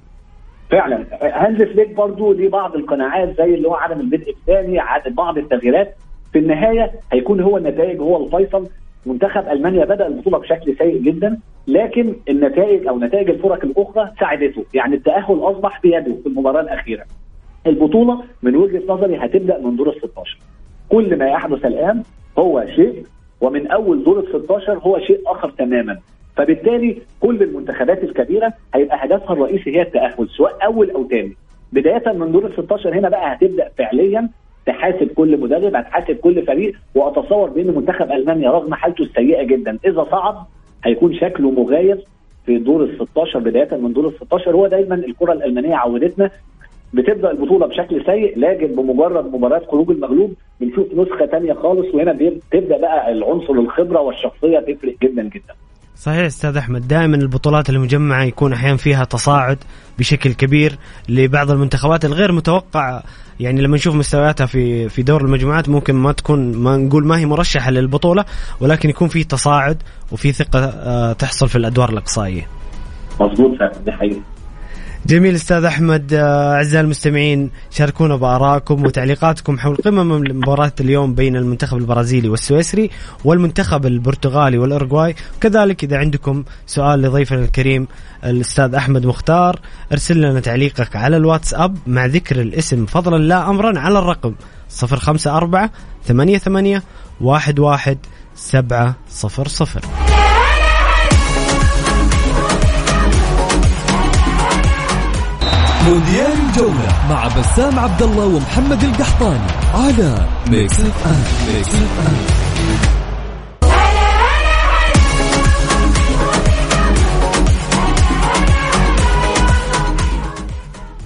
فعلا. 0.70 1.04
هانز 1.22 1.62
فليك 1.62 1.94
برضو 1.94 2.32
ليه 2.32 2.48
بعض 2.48 2.74
القناعات 2.74 3.36
زي 3.38 3.54
اللي 3.54 3.68
هو 3.68 3.74
عدم 3.74 4.00
البدء 4.00 4.30
الثاني 4.30 4.78
عدم 4.78 5.14
بعض 5.14 5.38
التغييرات. 5.38 5.94
في 6.32 6.38
النهاية 6.38 6.90
هيكون 7.12 7.40
هو 7.40 7.56
النتائج 7.56 8.00
هو 8.00 8.24
الفيصل. 8.26 8.68
منتخب 9.06 9.48
ألمانيا 9.48 9.84
بدأ 9.84 10.06
البطولة 10.06 10.38
بشكل 10.38 10.76
سيء 10.78 11.02
جدا 11.02 11.38
لكن 11.68 12.14
النتائج 12.28 12.86
أو 12.86 12.98
نتائج 12.98 13.30
الفرق 13.30 13.64
الأخرى 13.64 14.10
ساعدته. 14.20 14.64
يعني 14.74 14.94
التأهل 14.96 15.38
أصبح 15.40 15.80
بيده 15.82 16.14
في 16.22 16.26
المباراة 16.26 16.60
الأخيرة. 16.60 17.04
البطولة 17.66 18.22
من 18.42 18.56
وجهة 18.56 18.82
نظري 18.88 19.16
هتبدأ 19.16 19.58
من 19.58 19.76
دور 19.76 19.88
ال 19.88 19.96
16 19.98 20.38
كل 20.88 21.18
ما 21.18 21.26
يحدث 21.28 21.64
الآن 21.64 22.02
هو 22.38 22.64
شيء 22.76 23.04
ومن 23.40 23.66
أول 23.66 24.04
دور 24.04 24.18
ال 24.20 24.28
16 24.42 24.78
هو 24.78 24.98
شيء 24.98 25.20
آخر 25.26 25.50
تماما. 25.50 25.98
فبالتالي 26.36 26.98
كل 27.20 27.42
المنتخبات 27.42 28.04
الكبيرة 28.04 28.52
هيبقى 28.74 29.04
هدفها 29.04 29.32
الرئيسي 29.32 29.76
هي 29.76 29.82
التأهل 29.82 30.28
سواء 30.36 30.64
أول 30.64 30.90
أو 30.90 31.08
ثاني 31.08 31.36
بداية 31.72 32.12
من 32.12 32.32
دور 32.32 32.46
ال 32.46 32.52
16 32.52 32.94
هنا 32.98 33.08
بقى 33.08 33.32
هتبدأ 33.34 33.68
فعليا 33.78 34.28
تحاسب 34.66 35.06
كل 35.08 35.40
مدرب 35.40 35.76
هتحاسب 35.76 36.16
كل 36.16 36.46
فريق. 36.46 36.74
وأتصور 36.94 37.50
بأن 37.50 37.66
منتخب 37.74 38.12
ألمانيا 38.12 38.50
رغم 38.50 38.74
حالته 38.74 39.02
السيئة 39.02 39.42
جدا 39.42 39.78
إذا 39.84 40.04
صعد 40.10 40.34
هيكون 40.84 41.14
شكله 41.14 41.50
مغاير 41.50 41.98
في 42.46 42.58
دور 42.58 42.84
ال 42.84 42.94
16 43.10 43.38
بداية 43.38 43.76
من 43.76 43.92
دور 43.92 44.08
ال 44.08 44.14
16 44.14 44.50
هو 44.56 44.66
دايما 44.66 44.94
الكرة 44.94 45.32
الألمانية 45.32 45.74
عودتنا 45.76 46.30
بتبدأ 46.94 47.30
البطولة 47.30 47.66
بشكل 47.66 48.04
سيء 48.06 48.38
لكن 48.38 48.66
بمجرد 48.66 49.24
مباراه 49.34 49.62
خروج 49.70 49.90
المغلوب 49.90 50.34
بنشوف 50.60 50.86
نسخة 50.94 51.26
تانية 51.26 51.52
خالص 51.52 51.94
وهنا 51.94 52.12
بتبدا 52.12 52.78
بقى 52.80 53.12
العنصر 53.12 53.52
الخبرة 53.52 54.00
والشخصية 54.00 54.58
تفرق 54.58 54.94
جدا 55.02 55.22
جدا. 55.22 55.54
صحيح 55.96 56.26
أستاذ 56.26 56.56
أحمد 56.56 56.88
دائما 56.88 57.16
البطولات 57.16 57.70
المجمعة 57.70 58.22
يكون 58.24 58.52
أحيانا 58.52 58.76
فيها 58.76 59.04
تصاعد 59.04 59.58
بشكل 59.98 60.32
كبير 60.32 60.72
لبعض 61.08 61.50
المنتخبات 61.50 62.04
الغير 62.04 62.32
متوقع 62.32 63.02
يعني 63.40 63.60
لما 63.62 63.74
نشوف 63.76 63.94
مستوياتها 63.94 64.46
في 64.46 64.88
في 64.88 65.02
دور 65.02 65.20
المجموعات 65.24 65.68
ممكن 65.68 65.94
ما 65.94 66.12
تكون 66.12 66.56
ما 66.56 66.76
نقول 66.76 67.06
ما 67.06 67.18
هي 67.18 67.26
مرشحة 67.26 67.70
للبطولة 67.70 68.24
ولكن 68.60 68.88
يكون 68.88 69.08
في 69.08 69.24
تصاعد 69.24 69.82
وفي 70.12 70.32
ثقة 70.32 70.64
آه، 70.64 71.12
تحصل 71.12 71.48
في 71.48 71.56
الأدوار 71.56 71.88
الأقصائية. 71.88 72.46
مظبوط 73.20 73.58
فعلا 73.58 74.33
جميل 75.06 75.34
أستاذ 75.34 75.64
أحمد 75.64 76.14
آه، 76.14 76.54
أعزائي 76.54 76.84
المستمعين 76.84 77.50
شاركونا 77.70 78.16
بآرائكم 78.16 78.84
وتعليقاتكم 78.84 79.58
حول 79.58 79.76
قمم 79.76 80.12
مباراه 80.12 80.72
اليوم 80.80 81.14
بين 81.14 81.36
المنتخب 81.36 81.76
البرازيلي 81.76 82.28
والسويسري 82.28 82.90
والمنتخب 83.24 83.86
البرتغالي 83.86 84.58
والاورجواي 84.58 85.14
كذلك 85.40 85.84
إذا 85.84 85.96
عندكم 85.96 86.44
سؤال 86.66 87.02
لضيفنا 87.02 87.44
الكريم 87.44 87.86
الأستاذ 88.24 88.74
أحمد 88.74 89.06
مختار 89.06 89.60
أرسل 89.92 90.20
لنا 90.20 90.40
تعليقك 90.40 90.96
على 90.96 91.16
الواتساب 91.16 91.76
مع 91.86 92.06
ذكر 92.06 92.40
الاسم 92.40 92.86
فضلا 92.86 93.22
لا 93.22 93.50
امرا 93.50 93.78
على 93.78 93.98
الرقم 93.98 94.34
054 94.82 95.70
88 96.06 96.80
11 97.26 97.96
700 98.34 100.13
مونديال 105.88 106.32
الجولة 106.48 107.08
مع 107.10 107.26
بسام 107.26 107.78
عبد 107.78 108.02
الله 108.02 108.26
ومحمد 108.26 108.84
القحطاني 108.84 109.46
على 109.74 110.26
Mix 110.50 110.80
FM 110.80 111.54
Mix 111.54 111.74
FM 111.74 112.44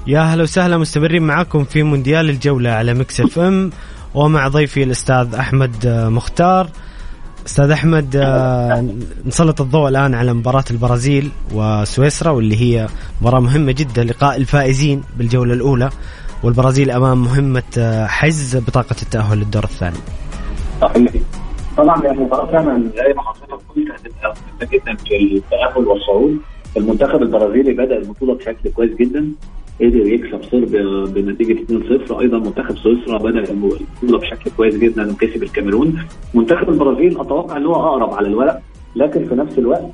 يا 0.07 0.21
هلا 0.21 0.43
وسهلا 0.43 0.79
مستمرين 0.79 1.23
معاكم 1.23 1.65
في 1.65 1.83
مونديال 1.83 2.31
الجولة 2.31 2.71
على 2.71 2.95
Mix 2.95 3.21
FM 3.21 3.71
ومع 4.15 4.49
ضيفي 4.49 4.83
الأستاذ 4.83 5.35
أحمد 5.35 5.87
آه، 5.87 6.09
مختار. 6.09 6.69
أستاذ 7.49 7.71
أحمد 7.71 8.17
آه، 8.17 8.85
نسلط 9.27 9.61
الضوء 9.61 9.89
الآن 9.89 10.15
على 10.15 10.33
مباراة 10.33 10.65
البرازيل 10.71 11.31
وسويسرا 11.55 12.31
واللي 12.31 12.57
هي 12.61 12.87
مباراة 13.21 13.41
مهمة 13.41 13.73
جدا 13.73 14.05
لقاء 14.05 14.37
الفائزين 14.37 15.03
بالجولة 15.17 15.55
الأولى 15.55 15.91
والبرازيل 16.43 16.91
أمام 16.91 17.23
مهمة 17.25 17.63
آه، 17.79 18.07
حجز 18.07 18.57
بطاقة 18.57 18.97
التأهل 19.03 19.39
للدور 19.39 19.65
الثاني. 19.65 19.97
صحيح 20.81 21.13
طبعا 21.77 22.11
المباراه 22.11 22.47
فعلا 22.47 22.91
زي 22.97 23.15
ما 23.17 23.23
حضرتك 23.23 23.65
قلت 23.77 23.89
مهمه 24.25 24.73
جدا 24.73 24.97
في 24.97 25.37
التأهل 25.37 25.87
والصعود. 25.87 26.39
المنتخب 26.77 27.23
البرازيلي 27.23 27.73
بدأ 27.73 27.97
البطولة 27.97 28.35
بشكل 28.35 28.71
كويس 28.71 28.91
جدا. 29.01 29.29
قدر 29.81 30.07
يكسب 30.07 30.43
صربيا 30.43 31.05
بنتيجة 31.05 31.59
2-0 32.09 32.13
أيضا 32.21 32.39
منتخب 32.39 32.77
سويسرا 32.79 33.19
بدأ 33.19 33.39
البطوله 33.51 34.19
بشكل 34.19 34.51
كويس 34.57 34.75
جدا 34.75 35.11
وكسب 35.13 35.43
الكاميرون. 35.43 35.99
منتخب 36.35 36.69
البرازيل 36.71 37.21
أتوقع 37.21 37.57
إن 37.57 37.67
هو 37.67 37.75
أقرب 37.75 38.11
على 38.15 38.29
الورق 38.29 38.61
لكن 38.97 39.25
في 39.25 39.35
نفس 39.35 39.59
الوقت 39.59 39.85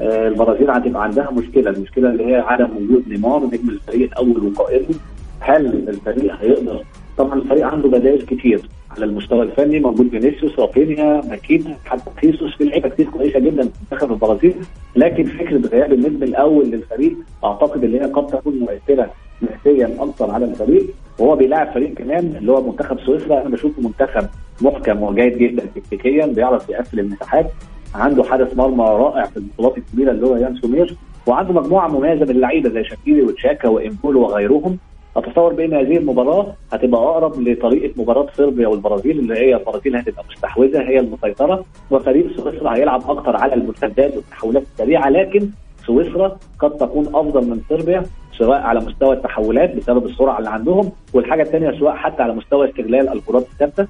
آه، 0.00 0.28
البرازيل 0.28 0.70
هتبقى 0.70 1.04
عندها 1.04 1.30
مشكلة 1.30 1.70
المشكلة 1.70 2.10
اللي 2.10 2.26
هي 2.26 2.34
عدم 2.36 2.68
وجود 2.76 3.02
نيمار 3.08 3.44
نجم 3.46 3.68
الفريق 3.68 4.08
الأول 4.10 4.44
وقائده 4.46 4.94
هل 5.40 5.66
الفريق 5.88 6.34
هيقدر؟ 6.40 6.82
طبعا 7.18 7.34
الفريق 7.38 7.66
عنده 7.66 7.88
بدائل 7.88 8.22
كتير. 8.22 8.60
على 8.90 9.04
المستوى 9.04 9.42
الفني 9.42 9.80
موجود 9.80 10.08
فينيسيوس 10.08 10.58
رافينيا 10.58 11.22
ماكيتا 11.28 11.76
حتى 11.84 12.10
خيسوس 12.20 12.56
في 12.56 12.64
لعيبة 12.64 12.88
كتير 12.88 13.06
كويسة 13.06 13.38
جدا 13.38 13.62
في 13.62 13.70
منتخب 13.90 14.12
البرازيل. 14.12 14.54
لكن 14.96 15.24
فكرة 15.24 15.68
غياب 15.68 15.92
النجم 15.92 16.22
الأول 16.22 16.66
للفريق 16.66 17.12
أعتقد 17.44 17.84
إن 17.84 17.92
هي 17.94 18.00
قد 18.00 18.26
تكون 18.26 18.58
مؤثرة 18.58 19.10
نفسيا 19.42 19.96
أكثر 19.98 20.30
على 20.30 20.44
الفريق. 20.44 20.86
وهو 21.18 21.36
بيلاعب 21.36 21.72
فريق 21.74 21.94
كمان 21.94 22.34
اللي 22.38 22.52
هو 22.52 22.62
منتخب 22.62 23.00
سويسرا. 23.00 23.40
أنا 23.40 23.48
بشوفه 23.48 23.82
منتخب 23.82 24.26
محكم 24.60 25.02
وجيد 25.02 25.38
جدا 25.38 25.62
تكتيكيا 25.74 26.26
بيعرف 26.26 26.68
يقفل 26.68 27.00
المساحات. 27.00 27.46
عنده 27.94 28.24
حارس 28.24 28.56
مرمى 28.56 28.84
رائع 28.84 29.24
في 29.24 29.36
البطولات 29.36 29.78
الكبيرة 29.78 30.10
اللي 30.10 30.26
هو 30.26 30.36
يان 30.36 30.56
سومير. 30.56 30.96
وعنده 31.26 31.52
مجموعة 31.52 31.88
مميزة 31.88 32.24
من 32.24 32.30
اللعيبة 32.30 32.68
زي 32.70 32.84
شاكيري 32.84 33.22
وتشاكا 33.22 33.68
وإمبولو 33.68 34.20
وغيرهم. 34.20 34.78
أتصور 35.18 35.52
بأن 35.52 35.74
هذه 35.74 35.96
المباراة 35.96 36.46
هتبقى 36.72 37.00
أقرب 37.00 37.40
لطريقة 37.48 38.02
مباراة 38.02 38.26
صربيا 38.34 38.68
والبرازيل 38.68 39.18
اللي 39.18 39.34
هي 39.34 39.54
البرازيل 39.56 39.96
هتبقى 39.96 40.24
مستحوذة 40.30 40.80
هي 40.82 40.98
المسيطرة 40.98 41.64
وفريق 41.90 42.36
سويسرا 42.36 42.76
هيلعب 42.76 43.10
أكثر 43.10 43.36
على 43.36 43.54
المرتدات 43.54 44.16
والتحولات 44.16 44.62
السريعة 44.62 45.08
لكن 45.08 45.48
سويسرا 45.86 46.36
قد 46.58 46.70
تكون 46.76 47.06
أفضل 47.06 47.46
من 47.50 47.60
صربيا 47.68 48.02
سواء 48.38 48.60
على 48.60 48.80
مستوى 48.80 49.14
التحولات 49.16 49.74
بسبب 49.76 50.06
السرعة 50.06 50.38
اللي 50.38 50.50
عندهم 50.50 50.90
والحاجة 51.14 51.42
الثانية 51.42 51.78
سواء 51.78 51.94
حتى 51.94 52.22
على 52.22 52.32
مستوى 52.34 52.70
استغلال 52.70 53.08
الكرات 53.08 53.42
الثابتة. 53.52 53.86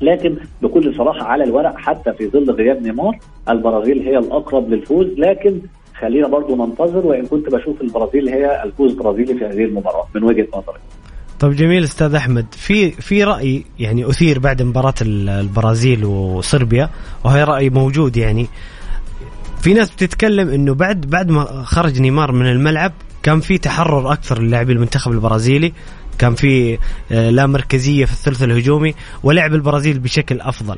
لكن 0.00 0.36
بكل 0.62 0.94
صراحة 0.94 1.26
على 1.26 1.44
الورق 1.44 1.76
حتى 1.76 2.12
في 2.12 2.26
ظل 2.28 2.50
غياب 2.50 2.82
نيمار 2.82 3.18
البرازيل 3.48 4.02
هي 4.02 4.18
الأقرب 4.18 4.70
للفوز 4.70 5.06
لكن 5.06 5.60
خلينا 6.00 6.28
برضو 6.28 6.66
ننتظر 6.66 7.06
وإن 7.06 7.26
كنت 7.26 7.46
بشوف 7.54 7.80
البرازيل 7.80 8.28
هي 8.28 8.62
الفوز 8.64 8.90
البرازيلي 8.90 9.34
في 9.38 9.44
هذه 9.44 9.64
المباراة 9.64 10.06
من 10.14 10.22
وجهة 10.24 10.46
نظري. 10.54 10.78
طب 11.40 11.50
جميل 11.52 11.84
أستاذ 11.84 12.14
أحمد 12.14 12.46
في 12.50 12.90
في 12.90 13.24
رأي 13.24 13.64
يعني 13.78 14.10
أثير 14.10 14.38
بعد 14.38 14.62
مباراة 14.62 14.94
ال- 15.02 15.28
البرازيل 15.28 16.04
وصربيا 16.04 16.90
وهي 17.24 17.44
رأي 17.44 17.70
موجود 17.70 18.16
يعني. 18.16 18.46
في 19.62 19.74
ناس 19.74 19.90
بتتكلم 19.90 20.48
إنه 20.48 20.74
بعد 20.74 21.00
بعد 21.00 21.30
ما 21.30 21.44
خرج 21.64 22.00
نيمار 22.00 22.32
من 22.32 22.46
الملعب 22.46 22.92
كان 23.22 23.40
في 23.40 23.58
تحرر 23.58 24.12
أكثر 24.12 24.42
للاعبي 24.42 24.72
المنتخب 24.72 25.12
البرازيلي 25.12 25.72
كان 26.18 26.34
في 26.34 26.78
آه، 27.12 27.30
لا 27.30 27.46
مركزية 27.46 28.04
في 28.04 28.12
الثلث 28.12 28.42
الهجومي 28.42 28.94
ولعب 29.22 29.54
البرازيل 29.54 29.98
بشكل 29.98 30.40
أفضل. 30.40 30.76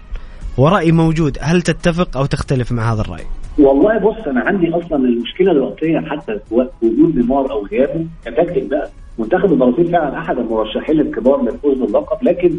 ورأي 0.57 0.93
موجود 0.93 1.39
هل 1.41 1.63
تتفق 1.63 2.17
أو 2.17 2.27
تختلف 2.27 2.73
مع 2.73 2.93
هذا 2.93 3.01
الرأي؟ 3.01 3.25
والله 3.59 3.99
بص 3.99 4.27
أنا 4.27 4.41
عندي 4.41 4.71
أصلا 4.71 4.97
المشكلة 5.05 5.53
الوقتية 5.53 5.99
حتى 6.01 6.39
وجود 6.83 7.17
نيمار 7.17 7.51
أو 7.51 7.67
غيابه. 7.67 8.07
كتكتيك 8.27 8.65
بقى. 8.65 8.89
منتخب 9.19 9.53
البرازيل 9.53 9.87
فعلا 9.87 10.19
أحد 10.19 10.39
المرشحين 10.39 11.01
الكبار 11.01 11.43
للفوز 11.43 11.79
باللقب 11.79 12.25
لكن 12.25 12.51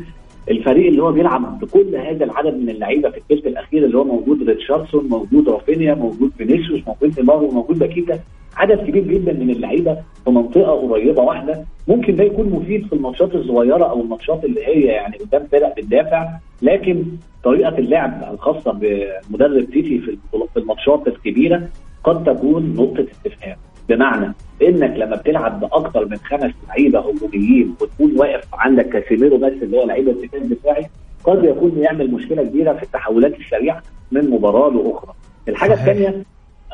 الفريق 0.51 0.87
اللي 0.87 1.03
هو 1.03 1.11
بيلعب 1.11 1.59
بكل 1.59 1.95
هذا 1.95 2.25
العدد 2.25 2.53
من 2.57 2.69
اللعيبة 2.69 3.09
في 3.09 3.17
الثلث 3.17 3.47
الأخير 3.47 3.85
اللي 3.85 3.97
هو 3.97 4.03
موجود 4.03 4.49
ريتشارليسون 4.49 5.05
موجود 5.09 5.49
رافينيا 5.49 5.93
موجود 5.95 6.31
فينيسيوس 6.37 6.81
موجود 6.87 7.19
نيمار 7.19 7.43
وموجود 7.43 7.79
باكيتا. 7.79 8.19
عدد 8.57 8.77
كبير 8.87 9.03
جدا 9.03 9.33
من 9.33 9.49
اللعيبة 9.49 9.97
في 10.23 10.29
منطقة 10.29 10.71
قريبة 10.89 11.21
واحدة. 11.21 11.65
ممكن 11.87 12.15
ده 12.15 12.23
يكون 12.23 12.49
مفيد 12.49 12.85
في 12.87 12.93
الماتشات 12.93 13.35
الصغيرة 13.35 13.83
أو 13.85 14.01
الماتشات 14.01 14.45
اللي 14.45 14.65
هي 14.67 14.81
يعني 14.81 15.17
قدام 15.17 15.43
فرق 15.51 15.75
بتدافع. 15.77 16.29
لكن 16.63 17.03
طريقة 17.43 17.77
اللعب 17.77 18.23
الخاصة 18.33 18.71
بمدرب 18.71 19.65
تيتي 19.71 19.99
في 19.99 20.17
الماتشات 20.57 21.07
الكبيرة 21.07 21.67
قد 22.03 22.23
تكون 22.23 22.75
نقطة 22.75 23.05
استفهام 23.11 23.57
بمعنى 23.89 24.33
إنك 24.61 24.97
لما 24.97 25.15
بتلعب 25.15 25.59
باكثر 25.59 26.05
من 26.05 26.17
خمس 26.17 26.51
لعيبة 26.67 26.99
هجوميين 26.99 27.75
وتكون 27.81 28.19
واقف 28.19 28.47
عندك 28.53 28.89
كاسيميرو 28.89 29.37
بس 29.37 29.53
اللي 29.61 29.77
هو 29.77 29.85
لعيب 29.87 30.07
ارتكاز 30.07 30.41
دفاعي 30.41 30.85
قد 31.23 31.43
يكون 31.43 31.77
يعمل 31.77 32.11
مشكلة 32.11 32.43
كبيرة 32.43 32.73
في 32.73 32.83
التحولات 32.83 33.39
السريعة 33.39 33.81
من 34.11 34.29
مباراة 34.29 34.69
لأخرى. 34.69 35.13
الحاجة. 35.47 35.73
الثانية 35.73 36.23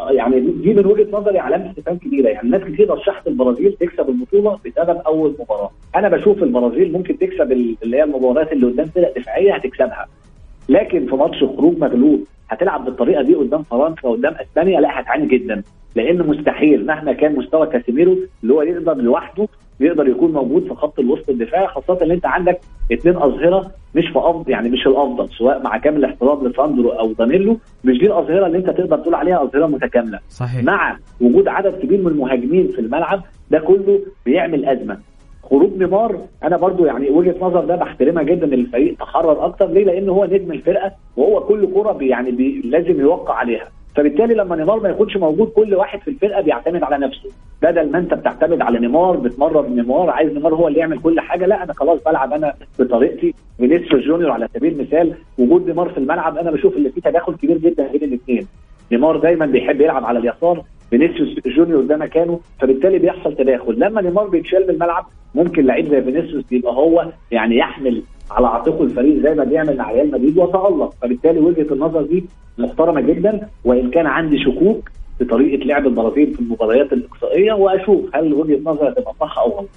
يعني 0.09 0.39
دي- 0.39 0.73
من 0.73 0.85
وجهة 0.85 1.07
نظري 1.11 1.39
علامة 1.39 1.69
استفهام 1.69 1.97
كبيرة. 1.97 2.29
يعني 2.29 2.49
ناس 2.49 2.61
كتير 2.61 2.89
رشحت 2.89 3.27
البرازيل 3.27 3.73
تكسب 3.79 4.09
البطولة 4.09 4.59
بسبب 4.65 5.01
أول 5.07 5.35
مباراة. 5.39 5.71
أنا 5.95 6.09
بشوف 6.09 6.43
البرازيل 6.43 6.91
ممكن 6.91 7.17
تكسب 7.17 7.51
ال- 7.51 7.75
اللي 7.83 7.97
هي 7.97 8.03
المباريات 8.03 8.51
اللي 8.51 8.65
قدام 8.67 8.85
فرق 8.87 9.17
دفاعية 9.19 9.53
هتكسبها. 9.55 10.07
لكن 10.69 11.05
في 11.07 11.15
ماتش 11.15 11.43
خروج 11.43 11.77
مغلوب 11.77 12.23
هتلعب 12.49 12.85
بالطريقة 12.85 13.21
دي 13.23 13.35
قدام 13.35 13.63
فرنسا 13.63 14.09
قدام 14.09 14.33
إسبانيا؟ 14.41 14.79
لا 14.79 14.99
هتعاني 14.99 15.27
جدا 15.27 15.63
لأن 15.95 16.27
مستحيل 16.27 16.85
مهما 16.85 17.13
كان 17.13 17.35
مستوى 17.35 17.67
كاسيميرو 17.67 18.17
اللي 18.43 18.53
هو 18.53 18.61
يقدر 18.61 18.93
لوحده 18.93 19.47
يقدر 19.79 20.07
يكون 20.07 20.31
موجود 20.31 20.63
في 20.67 20.73
خط 20.75 20.99
الوسط 20.99 21.29
الدفاعي 21.29 21.67
خاصة 21.67 21.97
إن 22.05 22.11
أنت 22.11 22.25
عندك 22.25 22.59
اثنين 22.93 23.15
أظهرة 23.15 23.71
مش 23.95 24.05
في 24.07 24.19
أفضل 24.19 24.51
يعني 24.51 24.69
مش 24.69 24.87
الأفضل 24.87 25.29
سواء 25.29 25.63
مع 25.63 25.77
كامل 25.77 26.05
احترام 26.05 26.47
لساندرو 26.47 26.89
أو 26.89 27.11
دانيلو 27.13 27.57
مش 27.83 27.97
دي 27.99 28.05
الأظهرة 28.05 28.45
اللي 28.47 28.57
أنت 28.57 28.69
تقدر 28.69 28.97
تقول 28.97 29.15
عليها 29.15 29.43
أظهرة 29.43 29.65
متكاملة. 29.65 30.19
صحيح. 30.29 30.63
مع 30.63 30.97
وجود 31.21 31.47
عدد 31.47 31.79
كبير 31.81 31.99
من 32.01 32.07
المهاجمين 32.07 32.67
في 32.67 32.79
الملعب 32.81 33.21
ده 33.51 33.59
كله 33.59 33.99
بيعمل 34.25 34.65
أزمة. 34.65 34.97
خروج 35.49 35.77
نيمار 35.77 36.19
أنا 36.43 36.57
برضو 36.57 36.85
يعني 36.85 37.09
وجهة 37.09 37.35
نظر 37.41 37.65
ده 37.65 37.75
بحترمها 37.75 38.23
جدا 38.23 38.47
إن 38.47 38.53
الفريق 38.53 38.95
تحرر 38.97 39.45
أكتر. 39.45 39.67
ليه؟ 39.67 39.83
لأن 39.85 40.09
هو 40.09 40.25
نجم 40.25 40.51
الفرقة 40.51 40.91
وهو 41.17 41.39
كل 41.39 41.73
كرة 41.73 41.97
يعني 42.01 42.31
بي 42.31 42.61
لازم 42.65 42.99
يوقع 42.99 43.33
عليها. 43.33 43.67
فبالتالي 43.95 44.33
لما 44.33 44.55
نيمار 44.55 44.79
ما 44.79 44.89
يكونش 44.89 45.17
موجود 45.17 45.47
كل 45.47 45.75
واحد 45.75 45.99
في 45.99 46.07
الفرقة 46.07 46.41
بيعتمد 46.41 46.83
على 46.83 46.97
نفسه. 46.97 47.29
بدل 47.61 47.91
ما 47.91 47.97
أنت 47.97 48.13
بتعتمد 48.13 48.61
على 48.61 48.79
نيمار 48.79 49.17
بتمرر 49.17 49.67
نيمار 49.67 50.09
عايز 50.09 50.33
نيمار 50.33 50.55
هو 50.55 50.67
اللي 50.67 50.79
يعمل 50.79 50.99
كل 50.99 51.19
حاجة 51.19 51.45
لا 51.45 51.63
أنا 51.63 51.73
خلاص 51.73 52.03
بلعب 52.03 52.33
أنا 52.33 52.53
بطريقتي. 52.79 53.33
فينيسيوس 53.57 54.03
جونيور 54.03 54.31
على 54.31 54.47
سبيل 54.53 54.73
المثال 54.73 55.13
وجود 55.37 55.67
نيمار 55.67 55.89
في 55.89 55.97
الملعب 55.97 56.37
أنا 56.37 56.51
بشوف 56.51 56.77
إن 56.77 56.91
في 56.91 57.01
تداخل 57.01 57.33
كبير 57.35 57.57
جدا 57.57 57.87
بين 57.91 58.03
الاثنين 58.03 58.47
نيمار 58.91 59.17
دايما 59.17 59.45
بيحب 59.45 59.81
يلعب 59.81 60.05
على 60.05 60.19
اليسار 60.19 60.63
فينيسيوس 60.89 61.29
جونيور 61.57 61.83
ده 61.83 61.97
مكانه 61.97 62.39
فبالتالي 62.61 62.99
بيحصل 62.99 63.35
تداخل. 63.35 63.79
لما 63.79 64.01
نيمار 64.01 64.27
بيتشال 64.27 64.63
من 64.63 64.69
الملعب 64.69 65.05
ممكن 65.35 65.65
لعيب 65.65 65.85
زي 65.89 66.01
فينيسيوس 66.01 66.43
يبقى 66.51 66.73
هو 66.73 67.11
يعني 67.31 67.57
يحمل 67.57 68.03
على 68.31 68.47
عاتقه 68.47 68.83
الفريق 68.83 69.23
زي 69.23 69.35
ما 69.35 69.43
بيعمل 69.43 69.77
مع 69.77 69.91
ريال 69.91 70.11
مدريد 70.11 70.37
وتألق 70.37 70.93
فبالتالي 71.01 71.39
وجهة 71.39 71.73
النظر 71.73 72.01
دي 72.01 72.25
محترمة 72.57 73.01
جدا 73.01 73.47
وإن 73.65 73.89
كان 73.91 74.05
عندي 74.05 74.37
شكوك 74.43 74.89
في 75.19 75.25
طريقة 75.25 75.65
لعب 75.65 75.87
البرازيل 75.87 76.33
في 76.33 76.39
المباريات 76.39 76.93
الإقصائية 76.93 77.53
وأشوف 77.53 78.15
هل 78.15 78.33
وجهة 78.33 78.59
نظري 78.65 78.89
هتبقى 78.89 79.13
صح 79.19 79.37
أو 79.39 79.49
غلط. 79.57 79.69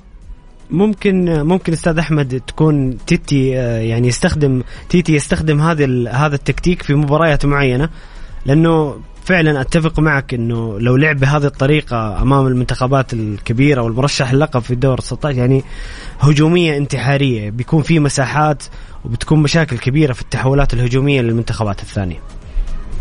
ممكن 0.70 1.24
ممكن 1.42 1.72
أستاذ 1.72 1.98
أحمد 1.98 2.40
تكون 2.46 2.96
تيتي 3.06 3.58
آه، 3.58 3.78
يعني 3.80 4.08
يستخدم 4.08 4.62
تيتي 4.88 5.14
يستخدم 5.14 5.60
هذا 5.60 6.10
هذا 6.10 6.34
التكتيك 6.34 6.82
في 6.82 6.94
مباريات 6.94 7.46
معينة. 7.46 7.88
لأنه 8.46 8.96
فعلا 9.24 9.60
أتفق 9.60 10.00
معك 10.00 10.34
إنه 10.34 10.80
لو 10.80 10.96
لعب 10.96 11.16
بهذه 11.16 11.44
الطريقة 11.44 12.22
أمام 12.22 12.46
المنتخبات 12.46 13.12
الكبيرة 13.12 13.82
والمرشح 13.82 14.30
اللقب 14.30 14.60
في 14.60 14.70
الدور 14.70 15.00
16 15.00 15.38
يعني 15.38 15.62
هجومية 16.20 16.76
انتحارية. 16.76 17.50
بيكون 17.50 17.82
في 17.82 17.98
مساحات 17.98 18.62
وبتكون 19.04 19.42
مشاكل 19.42 19.78
كبيرة 19.78 20.12
في 20.12 20.22
التحولات 20.22 20.74
الهجومية 20.74 21.20
للمنتخبات 21.20 21.80
الثانية. 21.80 22.18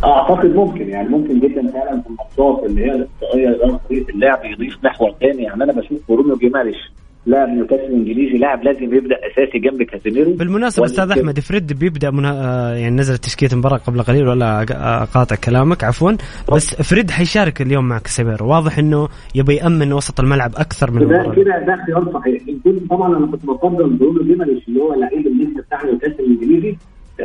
أعتقد 0.04 0.56
ممكن 0.56 0.90
يعني 0.90 1.10
ممكن 1.10 1.40
جدا 1.40 1.72
فعلا 1.72 2.02
في 2.02 2.08
الماتشات 2.10 2.66
اللي 2.70 2.82
هي 2.82 2.96
الاقصائيه 2.96 3.78
طريقة 3.90 4.10
اللعب 4.10 4.46
يضيف 4.46 4.78
محور 4.84 5.16
ثاني 5.20 5.44
يعني 5.44 5.64
أنا 5.64 5.74
بشوف 5.74 6.00
برونو 6.10 6.36
جيماريش 6.36 6.92
لاعب 7.26 7.50
نيوكاسل 7.50 7.84
الانجليزي 7.84 8.38
لاعب 8.38 8.64
لازم 8.64 8.84
يبدأ 8.84 9.16
أساسي 9.16 9.60
جنب 9.60 9.84
كازيميرو. 9.84 10.34
بالمناسبة 10.34 10.86
أستاذ 10.86 11.12
أحمد 11.12 11.40
فريد 11.40 11.74
بيبدأ 11.80 12.12
منا... 12.12 12.32
آه، 12.32 12.74
يعني 12.76 12.96
نزلت 12.96 13.24
تشكيلة 13.24 13.52
المباراه 13.54 13.78
قبل 13.78 14.02
قليل 14.02 14.28
ولا 14.28 14.62
أقاطع 15.04 15.36
كلامك؟ 15.36 15.84
عفوا. 15.84 16.12
بس 16.56 16.82
فريد 16.82 17.12
حيشارك 17.12 17.62
اليوم 17.62 17.88
مع 17.88 17.98
كاسيميرو 17.98 18.48
واضح 18.48 18.78
إنه 18.78 19.08
يبي 19.36 19.56
يأمن 19.56 19.94
وسط 19.94 20.20
الملعب 20.20 20.52
أكثر 20.56 20.92
من 20.92 21.00
ده 21.00 21.06
المباراة. 21.06 21.36
كده 21.36 21.66
ده 21.68 21.74
اختيار 21.74 22.14
صحيح 22.14 22.42
طبعا 22.90 23.18
أنا 23.18 23.28
كنت 23.28 23.46
بفضل 23.46 23.90
برونو 23.90 24.24
جيماريش 24.24 24.68
اللي 24.68 24.80
هو 24.82 24.94
لعيب 24.94 25.28
الليست 25.28 25.58
بتاع 25.68 25.84
نيوكاسل 25.86 26.20
الإنجليزي 26.20 26.78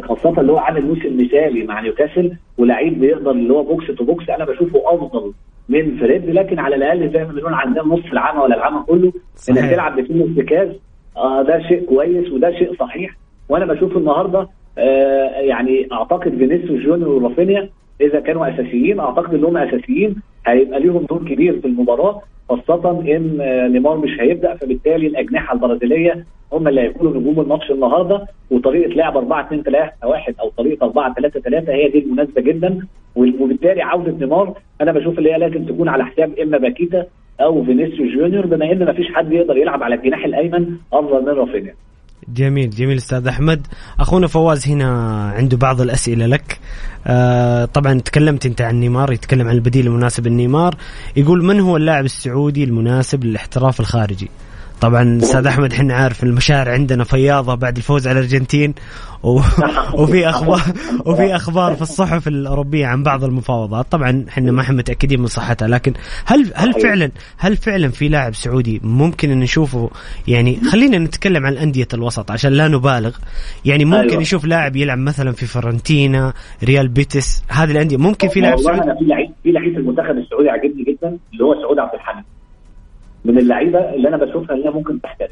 خاصة 0.03 0.41
اللي 0.41 0.53
هو 0.53 0.59
عامل 0.59 0.87
موسم 0.87 1.25
مثالي 1.25 1.65
مع 1.65 1.81
نيوكاسل 1.81 2.33
ولعيب 2.59 3.01
بيقدر 3.01 3.31
اللي 3.31 3.53
هو 3.53 3.63
box 3.63 3.87
to 3.87 4.05
box 4.05 4.31
أنا 4.31 4.45
بشوفه 4.45 4.83
أفضل 4.87 5.33
من 5.69 5.97
فريد 6.01 6.31
لكن 6.31 6.59
على 6.59 6.77
الأقل 6.77 7.11
زي 7.13 7.25
ما 7.25 7.33
بنقول 7.33 7.55
عندنا 7.55 7.83
نص 7.85 8.05
العمى 8.13 8.39
ولا 8.41 8.57
العمى 8.57 8.83
كله 8.83 9.13
صحيح. 9.37 9.59
انك 9.65 9.71
تلعب 9.73 10.01
بفيلم 10.01 10.35
ارتكاز 10.39 10.69
آه 11.17 11.43
ده 11.43 11.63
شيء 11.69 11.85
كويس 11.85 12.33
وده 12.33 12.51
شيء 12.53 12.75
صحيح 12.81 13.17
وأنا 13.49 13.67
بشوف 13.67 13.97
النهارده 13.97 14.49
آه 14.79 15.29
يعني 15.41 15.89
أعتقد 15.93 16.37
فينيسيوس 16.39 16.81
جونيور 16.83 17.09
ورافينيا 17.09 17.69
إذا 18.01 18.21
كانوا 18.21 18.55
أساسيين 18.55 19.01
أعتقد 19.01 19.35
إن 19.35 19.45
هم 19.45 19.57
أساسيين 19.57 20.17
هيبقى 20.47 20.81
ليهم 20.81 21.07
دور 21.11 21.19
كبير 21.29 21.61
في 21.61 21.67
المباراة 21.67 22.23
خاصة 22.49 22.91
إن 22.91 23.39
آه، 23.41 23.69
نيمار 23.69 23.97
مش 23.97 24.21
هيبدأ 24.21 24.55
فبالتالي 24.55 25.07
الأجنحة 25.07 25.55
البرازيلية 25.55 26.25
هم 26.53 26.69
اللي 26.69 26.81
هيكونوا 26.81 27.21
نجوم 27.21 27.41
الماتش 27.41 27.71
النهارده 27.71 28.27
وطريقة 28.51 28.89
لعب 28.95 29.17
4 29.17 29.47
2 29.47 29.63
3 29.63 29.91
1 30.05 30.35
أو 30.41 30.49
طريقة 30.51 30.85
4 30.85 31.15
3 31.15 31.41
3 31.41 31.73
هي 31.73 31.89
دي 31.89 31.99
المناسبة 31.99 32.41
جدا 32.43 32.79
وبالتالي 33.17 33.83
عودة 33.83 34.13
نيمار 34.21 34.55
أنا 34.81 34.93
بشوف 34.93 35.19
اللي 35.19 35.33
هي 35.33 35.39
لازم 35.39 35.65
تكون 35.65 35.89
على 35.89 36.05
حساب 36.05 36.39
إما 36.39 36.59
باكيتا 36.59 37.07
أو 37.41 37.65
فينيسيوس 37.65 38.13
جونيور 38.13 38.47
بما 38.47 38.73
إن 38.73 38.87
مفيش 38.91 39.07
حد 39.15 39.33
يقدر 39.33 39.57
يلعب 39.57 39.83
على 39.83 39.95
الجناح 39.95 40.25
الأيمن 40.25 40.77
أفضل 40.93 41.23
من 41.23 41.29
رافينيا. 41.29 41.75
جميل 42.29 42.71
جميل 42.71 42.97
أستاذ 42.97 43.27
أحمد. 43.27 43.67
أخونا 44.01 44.27
فواز 44.27 44.69
هنا 44.69 45.21
عنده 45.31 45.57
بعض 45.57 45.81
الأسئلة 45.81 46.27
لك. 46.27 46.59
آه 47.07 47.65
طبعا 47.65 48.01
تكلمت 48.01 48.47
أنت 48.47 48.61
عن 48.61 48.81
نيمار 48.81 49.13
يتكلم 49.13 49.49
عن 49.49 49.55
البديل 49.55 49.87
المناسب 49.87 50.27
لنيمار 50.27 50.77
يقول 51.17 51.45
من 51.45 51.61
هو 51.61 51.77
اللاعب 51.77 52.05
السعودي 52.05 52.65
المناسب 52.65 53.25
للاحتراف 53.25 53.81
الخارجي؟ 53.81 54.31
طبعا 54.81 55.19
أستاذ 55.19 55.47
أحمد 55.47 55.73
إحنا 55.73 55.95
عارف 55.95 56.23
المشاعر 56.23 56.69
عندنا 56.69 57.05
فياضة 57.05 57.55
بعد 57.55 57.77
الفوز 57.77 58.09
على 58.09 58.19
الأرجنتين 58.19 58.75
و... 59.23 59.41
وفي 60.01 60.29
أخبار 60.29 60.61
وفي 61.07 61.37
أخبار 61.37 61.75
في 61.75 61.83
الصحف 61.83 62.29
الأوروبية 62.29 62.87
عن 62.87 63.03
بعض 63.03 63.25
المفاوضات. 63.25 63.87
طبعا 63.91 64.25
إحنا 64.29 64.53
ما 64.53 64.61
إحنا 64.61 64.77
متأكدين 64.77 65.21
من 65.21 65.27
صحتها 65.27 65.69
لكن 65.69 65.93
هل 66.27 66.53
هل. 66.55 66.73
فعلا 66.73 67.11
هل 67.39 67.57
فعلا 67.57 67.89
في 67.89 68.09
لاعب 68.09 68.35
سعودي 68.35 68.81
ممكن 68.85 69.31
إن 69.31 69.41
نشوفه؟ 69.41 69.91
يعني 70.29 70.57
خلينا 70.57 70.99
نتكلم 70.99 71.47
عن 71.47 71.57
أندية 71.57 71.89
الوسط 71.95 72.31
عشان 72.31 72.53
لا 72.53 72.69
نبالغ. 72.69 73.17
يعني 73.65 73.85
ممكن 73.85 74.09
أيوة. 74.09 74.21
نشوف 74.21 74.45
لاعب 74.45 74.77
يلعب 74.77 74.99
مثلا 74.99 75.33
في 75.33 75.47
فيورنتينا 75.47 76.33
ريال 76.65 76.89
بيتس 76.89 77.45
هذه 77.49 77.71
الأندية 77.71 77.97
ممكن 77.97 78.29
في 78.29 78.41
لاعب 78.41 78.59
سعودي؟ 78.59 78.83
أنا 78.83 78.95
في 78.99 79.05
لعيب 79.05 79.31
في 79.43 79.53
لعيب 79.53 79.73
في 79.73 79.79
المنتخب 79.79 80.17
السعودي 80.19 80.49
عاجبني 80.51 80.85
جدا 80.85 81.19
اللي 81.33 81.45
هو 81.45 81.55
سعود 81.63 81.79
عبد 81.79 81.95
الحميد 81.95 82.25
من 83.27 83.39
اللعيبة 83.39 83.95
اللي 83.95 84.09
أنا 84.09 84.17
بشوفها 84.17 84.57
ان 84.57 84.63
هي 84.63 84.71
ممكن 84.71 85.01
تحترف. 85.01 85.31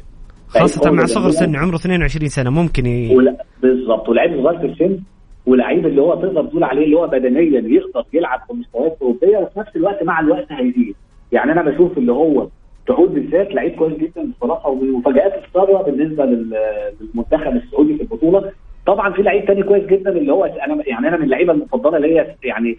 لعيب 0.55 0.93
مع 0.93 1.05
صغر. 1.05 1.29
سن 1.29 1.55
عمره 1.55 1.75
22 1.75 2.27
سنة 2.27 2.49
ممكن 2.49 2.85
ي... 2.85 3.15
ولا 3.15 3.37
بالظبط. 3.61 4.09
ولعيب 4.09 4.43
صغير 4.43 4.59
في 4.59 4.65
السن 4.65 4.99
ولعيب 5.45 5.85
اللي 5.85 6.01
هو 6.01 6.15
تقدر 6.15 6.45
تقول 6.45 6.63
عليه 6.63 6.85
اللي 6.85 6.95
هو 6.97 7.07
بدنيا 7.07 7.41
يقدر 7.41 8.03
يلعب 8.13 8.39
في 8.47 8.53
مستويات 8.53 8.97
أوروبية 9.01 9.37
وفي 9.37 9.59
نفس 9.59 9.75
الوقت 9.75 10.03
مع 10.03 10.19
الوقت 10.19 10.51
هيزيد. 10.51 10.95
يعني 11.31 11.51
أنا 11.51 11.61
بشوف 11.61 11.97
اللي 11.97 12.11
هو 12.11 12.47
سعود 12.87 13.13
بالذات 13.13 13.53
لعيب 13.53 13.75
كويس 13.75 13.97
جدا 13.97 14.31
بصراحة 14.37 14.73
المفاجات 14.73 15.33
ساره 15.53 15.81
بالنسبة 15.83 16.25
لل- 16.25 16.53
للمنتخب 17.01 17.55
السعودي 17.55 17.95
في 17.95 18.01
البطولة. 18.01 18.51
طبعا 18.87 19.13
في 19.13 19.21
لعيب 19.21 19.45
تاني 19.45 19.63
كويس 19.63 19.85
جدا 19.85 20.09
اللي 20.09 20.33
هو 20.33 20.45
أنا 20.45 20.83
يعني 20.87 21.07
أنا 21.07 21.17
من 21.17 21.23
اللعيبة 21.23 21.53
المفضلة 21.53 21.97
ليا 21.97 22.35
يعني 22.43 22.77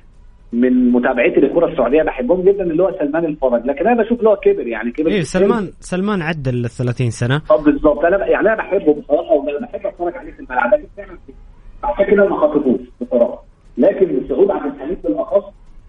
من 0.52 0.92
متابعتي 0.92 1.40
للكره 1.40 1.66
السعودية 1.66 2.02
بحبهم 2.02 2.42
جدا 2.42 2.62
اللي 2.62 2.82
هو 2.82 2.92
سلمان 2.98 3.24
الفرج. 3.24 3.66
لكن 3.66 3.86
أنا 3.86 4.02
بشوف 4.02 4.18
اللي 4.18 4.30
هو 4.30 4.36
كبر 4.36 4.66
يعني 4.66 4.90
كبر 4.90 5.10
إيه. 5.10 5.22
سلمان 5.22 5.70
سلمان 5.80 6.22
عدى 6.22 6.50
ال 6.50 6.70
30 6.70 7.10
سنة. 7.10 7.42
طب 7.48 7.64
بالظبط 7.64 8.04
أنا 8.04 8.26
يعني 8.26 8.48
أنا 8.48 8.56
بحبه 8.56 8.94
بصراحه 8.94 9.32
وأنا 9.32 9.66
بحب 9.66 9.86
أتفرج 9.86 10.16
عليه 10.16 10.32
في 10.32 10.40
الملعب. 10.40 10.74
لكن 10.74 10.86
فعلا 10.96 11.18
عشان 11.84 12.04
كده 12.04 12.28
ما 12.28 12.36
خطفوش 12.36 12.80
بصراحة. 13.00 13.44
لكن 13.78 14.20
سعود 14.28 14.50
عبد 14.50 14.74
الحميد 14.74 14.98
بالأخص 15.04 15.44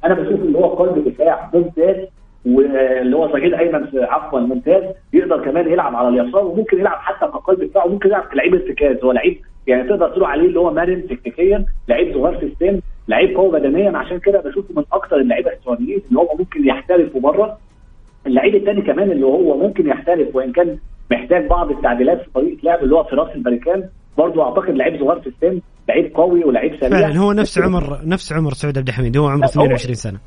أنا 0.06 0.14
بشوف 0.14 0.42
اللي 0.42 0.58
هو 0.58 0.68
قلب 0.68 1.08
دفاع 1.08 1.52
ممتاز 1.54 2.08
واللي 2.46 3.16
هو 3.16 3.28
ظهير 3.28 3.60
أيمن 3.60 3.88
عفوا 3.96 4.40
ممتاز. 4.40 4.84
يقدر 5.14 5.46
كمان 5.46 5.72
يلعب 5.72 5.96
على 5.96 6.08
اليسار 6.08 6.46
وممكن 6.46 6.80
يلعب 6.80 6.98
حتى 6.98 7.26
كقلب 7.32 7.64
دفاع 7.64 7.86
وممكن 7.86 8.10
يلعب 8.10 8.24
كلاعب 8.24 8.54
ارتكاز. 8.54 9.04
هو 9.04 9.12
لعيب 9.12 9.38
يعني 9.68 9.90
تقدر 9.90 10.10
تقول 10.10 10.24
عليه 10.24 10.48
اللي 10.48 10.60
هو 10.60 10.74
مرن 10.74 11.08
تكتيكيا 11.08 11.66
لعيب 11.88 12.14
صغير 12.14 12.40
في 12.40 12.46
السن. 12.46 12.82
لعيب 13.08 13.38
قوي 13.38 13.52
بدنيا 13.60 13.98
عشان 13.98 14.20
كده 14.20 14.42
بشوفه 14.42 14.74
من 14.78 14.84
أكثر 14.94 15.16
اللعيبة 15.16 15.52
السعوديين 15.52 16.02
اللي 16.10 16.20
هو 16.20 16.36
ممكن 16.40 16.68
يحترفوا 16.68 17.22
بره 17.22 17.58
اللعيب 18.28 18.56
الثاني 18.56 18.82
كمان 18.82 19.12
اللي 19.12 19.26
هو 19.26 19.58
ممكن 19.58 19.88
يحترف 19.88 20.36
وإن 20.36 20.52
كان 20.52 20.78
محتاج 21.12 21.48
بعض 21.48 21.72
التعديلات 21.72 22.22
في 22.22 22.30
طريقة 22.34 22.58
لعب 22.64 22.84
اللي 22.84 22.96
هو 22.96 23.04
فراس 23.04 23.36
البركان 23.36 23.84
برضه 24.18 24.44
أعتقد 24.44 24.70
لعيب 24.76 25.00
صغير 25.00 25.20
في 25.22 25.28
السن 25.28 25.62
لعيب 25.90 26.14
قوي 26.16 26.44
ولعيب 26.44 26.76
سريع 26.82 26.90
فعلا 27.00 27.18
هو 27.18 27.32
نفس 27.34 27.60
عمر 27.60 28.00
نفس 28.06 28.34
عمر 28.34 28.54
سعود 28.54 28.78
عبد 28.78 28.88
الحميد 28.88 29.18
هو 29.18 29.28
عمره 29.28 29.46
لا، 29.56 29.58
هو- 29.58 29.66
22 29.66 29.96
سنة. 29.96 30.20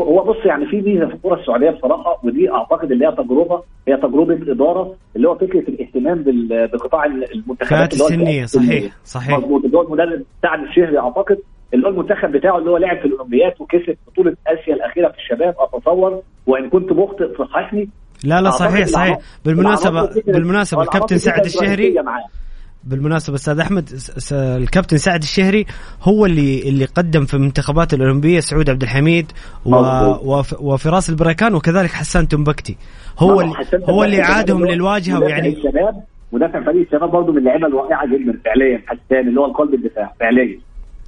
هو 0.00 0.24
بص 0.24 0.36
يعني 0.46 0.66
في 0.66 0.76
ميزة 0.80 1.06
في 1.06 1.14
الكرة 1.14 1.34
السعودية 1.40 1.70
بصراحة 1.70 2.20
ودي 2.24 2.50
أعتقد 2.50 2.92
اللي 2.92 3.06
هي 3.06 3.12
تجربة 3.12 3.62
هي 3.88 3.96
تجربة 3.96 4.52
إدارة 4.52 4.94
اللي 5.16 5.28
هو 5.28 5.34
فكرة 5.34 5.60
الاهتمام 5.60 6.24
بقطاع 6.72 7.04
المنتخبات 7.04 7.92
الفئات 7.94 8.48
صحيح،. 8.48 8.92
صحيح. 9.04 9.38
مظبوط 9.38 9.64
اللي 9.64 9.76
هو 9.78 9.82
المدرب 9.82 10.22
سعد 10.42 10.60
الشهري 10.62 10.98
أعتقد 10.98 11.38
اللي 11.74 11.86
هو 11.86 11.90
المنتخب 11.90 12.32
بتاعه 12.32 12.58
اللي 12.58 12.70
هو 12.70 12.76
لعب 12.76 12.98
في 12.98 13.04
الاولمبيات 13.04 13.60
وكسب 13.60 13.96
بطوله 14.06 14.36
اسيا 14.46 14.74
الاخيره 14.74 15.08
في 15.08 15.18
الشباب 15.18 15.54
اتصور 15.58 16.22
وان 16.46 16.70
كنت 16.70 16.92
مخطئ 16.92 17.38
صححني 17.38 17.88
لا 18.24 18.40
لا 18.40 18.50
صحيح 18.50 18.86
صحيح 18.86 19.18
بالمناسبه 19.44 20.10
بالمناسبه 20.26 20.82
الكابتن 20.82 21.18
سعد 21.18 21.44
الشهري. 21.44 21.94
بالمناسبة 22.84 23.34
أستاذ 23.34 23.60
احمد 23.60 23.88
الكابتن 24.32 24.96
سعد 24.96 25.22
الشهري 25.22 25.66
هو 26.02 26.26
اللي 26.26 26.68
اللي 26.68 26.84
قدم 26.84 27.24
في 27.24 27.34
المنتخبات 27.34 27.94
الاولمبيه 27.94 28.40
سعود 28.40 28.70
عبد 28.70 28.82
الحميد 28.82 29.32
و. 29.64 29.70
وف 30.22 30.60
وفراس 30.60 31.10
البركان 31.10 31.54
وكذلك 31.54 31.90
حسان 31.90 32.28
تنبكتي 32.28 32.76
هو 33.18 33.40
اللي 33.40 33.54
هو 33.88 34.04
اللي 34.04 34.20
عادهم 34.20 34.66
للواجهه 34.66 35.20
ويعني 35.20 35.48
الشباب 35.48 36.02
مدافع 36.32 36.64
فريق 36.64 36.86
الشباب 36.86 37.10
برضه 37.10 37.32
من 37.32 37.38
اللعيبه 37.38 37.66
الواقعه 37.66 38.06
جدا 38.06 38.40
فعليا 38.44 38.82
حسان 38.86 39.28
اللي 39.28 39.40
هو 39.40 39.44
القلب 39.46 39.74
الدفاع 39.74 40.12
فعليا 40.20 40.58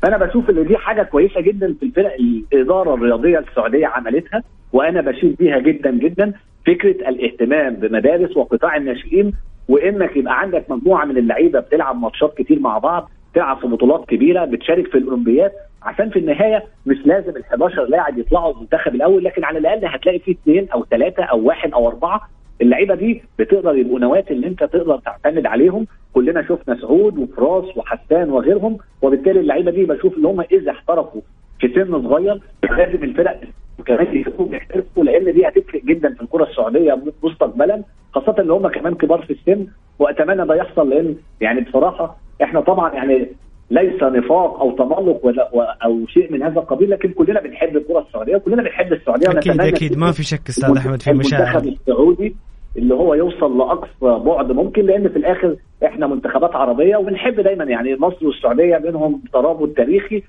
فانا 0.02 0.16
بشوف 0.18 0.50
إن 0.50 0.66
دي 0.66 0.76
حاجة 0.76 1.02
كويسة 1.02 1.40
جدا 1.40 1.74
في 1.80 1.82
الفرق 1.86 2.14
الإدارة 2.14 2.94
الرياضية 2.94 3.38
السعودية 3.38 3.86
عملتها 3.86 4.42
وأنا 4.72 5.00
بشيد 5.00 5.36
بيها 5.36 5.58
جدا 5.58 5.90
جدا 5.90 6.32
فكرة 6.66 7.08
الاهتمام 7.08 7.74
بمدارس 7.74 8.36
وقطاع 8.36 8.76
الناشئين 8.76 9.32
وإنك 9.68 10.16
يبقى 10.16 10.40
عندك 10.40 10.70
مجموعة 10.70 11.04
من 11.04 11.16
اللعيبة 11.18 11.60
بتلعب 11.60 11.96
ماتشات 12.00 12.34
كتير 12.38 12.60
مع 12.60 12.78
بعض 12.78 13.10
تلعب 13.34 13.58
في 13.58 13.66
بطولات 13.66 14.04
كبيرة 14.08 14.44
بتشارك 14.44 14.86
في 14.86 14.98
الاولمبياد 14.98 15.50
عشان 15.82 16.10
في 16.10 16.18
النهاية 16.18 16.62
مش 16.86 16.96
لازم 17.04 17.30
ال 17.36 17.42
11 17.44 17.84
لاعب 17.84 18.18
يطلعوا 18.18 18.52
المنتخب 18.54 18.94
الأول 18.94 19.24
لكن 19.24 19.44
على 19.44 19.58
الأقل 19.58 19.84
هتلاقي 19.86 20.18
فيه 20.18 20.32
اثنين 20.32 20.68
أو 20.74 20.84
ثلاثة 20.90 21.22
أو 21.24 21.40
واحد 21.46 21.72
أو 21.72 21.88
أربعة 21.88 22.20
اللعيبة 22.62 22.94
دي 22.94 23.22
بتقدر 23.38 23.76
يبقوا 23.76 23.98
نواه 23.98 24.24
اللي 24.30 24.46
انت 24.46 24.64
تقدر 24.64 24.98
تعتمد 24.98 25.46
عليهم. 25.46 25.86
كلنا 26.14 26.42
شفنا 26.42 26.76
سعود 26.80 27.18
وفراس 27.18 27.76
وحسان 27.76 28.30
وغيرهم 28.30 28.78
وبالتالي 29.02 29.40
اللعيبة 29.40 29.70
دي 29.70 29.84
بشوف 29.84 30.18
ان 30.18 30.26
هم 30.26 30.40
إذا 30.40 30.70
احترفوا 30.70 31.20
في 31.60 31.68
سن 31.74 32.02
صغير 32.02 32.40
لازم 32.70 33.04
الفرق 33.04 33.40
كمان 33.86 34.16
يكونوا 34.16 34.50
بيحترفوا 34.50 35.04
لأن 35.04 35.32
دي 35.34 35.48
هتفرق 35.48 35.84
جدا 35.84 36.14
في 36.14 36.22
الكرة 36.22 36.44
السعودية 36.44 36.98
مستقبلا 37.22 37.82
خاصة 38.12 38.34
ان 38.38 38.50
هم 38.50 38.68
كمان 38.68 38.94
كبار 38.94 39.22
في 39.22 39.32
السن. 39.32 39.66
وأتمنى 39.98 40.46
ده 40.46 40.54
يحصل 40.54 40.90
لأن 40.90 41.16
يعني 41.40 41.60
بصراحة 41.60 42.16
إحنا 42.42 42.60
طبعا 42.60 42.94
يعني 42.94 43.28
ليس 43.70 44.02
نفاق 44.02 44.60
أو 44.60 44.70
تملق 44.76 45.26
ولا 45.26 45.50
أو 45.84 46.06
شيء 46.06 46.32
من 46.32 46.42
هذا 46.42 46.60
القبيل 46.60 46.90
لكن 46.90 47.10
كلنا 47.12 47.40
بنحب 47.40 47.76
الكره 47.76 48.00
السعودية 48.00 48.36
وكلنا 48.36 48.62
بنحب 48.62 48.92
السعودية. 48.92 49.26
أكيد 49.38 49.60
أكيد. 49.74 49.98
ما 49.98 50.12
في 50.12 50.22
شك 50.22 50.48
أستاذ 50.48 50.76
أحمد 50.76 51.02
في 51.02 51.10
المنتخب 51.10 51.34
مشاعر 51.36 51.62
السعودي 51.62 52.36
اللي 52.76 52.94
هو 52.94 53.14
يوصل 53.14 53.58
لأقصى 53.58 54.24
بعد 54.24 54.52
ممكن 54.52 54.82
لأن 54.82 55.08
في 55.08 55.16
الآخر 55.16 55.56
إحنا 55.84 56.06
منتخبات 56.06 56.54
عربية 56.56 56.96
وبنحب 56.96 57.40
دايما 57.40 57.64
يعني 57.64 57.96
مصر 57.96 58.26
والسعودية 58.26 58.76
بينهم 58.78 59.22
ترابط 59.32 59.68
تاريخي 59.76 60.22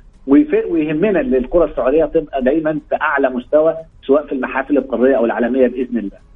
ويهمنا 0.70 1.20
إن 1.22 1.36
الكرة 1.36 1.66
السعودية 1.66 2.06
تبقى 2.06 2.42
دايما 2.44 2.80
في 2.90 2.96
أعلى 3.02 3.30
مستوى 3.30 3.76
سواء 4.08 4.26
في 4.26 4.32
المحافل 4.32 4.78
القارية 4.78 5.18
أو 5.18 5.26
العالمية 5.26 5.68
بإذن 5.68 5.98
الله. 5.98 6.29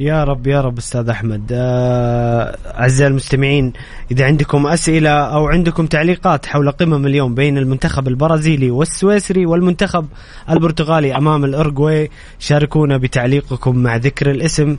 يا 0.00 0.24
رب 0.24 0.46
يا 0.46 0.60
رب 0.60 0.78
أستاذ 0.78 1.08
أحمد. 1.08 1.48
آه، 1.52 2.56
أعزائي 2.78 3.10
المستمعين 3.10 3.72
إذا 4.10 4.24
عندكم 4.26 4.66
أسئلة 4.66 5.10
أو 5.10 5.48
عندكم 5.48 5.86
تعليقات 5.86 6.46
حول 6.46 6.70
قمم 6.70 7.06
اليوم 7.06 7.34
بين 7.34 7.58
المنتخب 7.58 8.08
البرازيلي 8.08 8.70
والسويسري 8.70 9.46
والمنتخب 9.46 10.06
البرتغالي 10.50 11.16
أمام 11.16 11.44
الارجواي 11.44 12.10
شاركونا 12.38 12.96
بتعليقكم 12.96 13.76
مع 13.76 13.96
ذكر 13.96 14.30
الاسم 14.30 14.76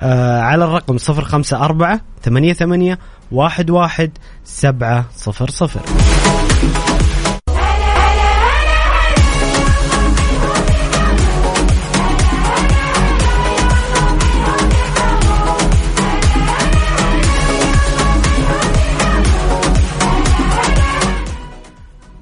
آه، 0.00 0.40
على 0.40 0.64
الرقم 0.64 0.96
054 1.08 2.00
88 2.22 2.96
11 3.36 4.10
700 4.44 5.04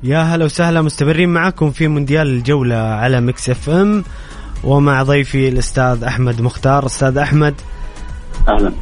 يا 0.03 0.19
هلا 0.23 0.45
وسهلا 0.45 0.83
مستمرين 0.83 1.29
معكم 1.29 1.71
في 1.71 1.89
مونديال 1.89 2.27
الجولة 2.27 2.75
على 2.77 3.21
مكس 3.21 3.51
إف 3.51 3.71
إم 3.71 4.05
ومع 4.65 5.03
ضيفي 5.03 5.49
الأستاذ 5.49 6.05
أحمد 6.05 6.41
مختار 6.41 6.87
أستاذ 6.87 7.19
أحمد 7.19 7.55
أهلا. 8.49 8.73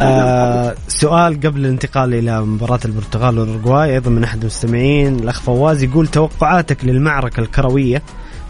آه 0.00 0.74
سؤال 0.88 1.40
قبل 1.40 1.60
الانتقال 1.60 2.14
إلى 2.14 2.40
مباراة 2.42 2.80
البرتغال 2.84 3.38
والاورجواي 3.38 3.94
أيضا 3.94 4.10
من 4.10 4.24
أحد 4.24 4.40
المستمعين 4.40 5.14
الأخ 5.18 5.40
فواز 5.40 5.82
يقول 5.82 6.06
توقعاتك 6.06 6.84
للمعركة 6.84 7.40
الكروية 7.40 8.02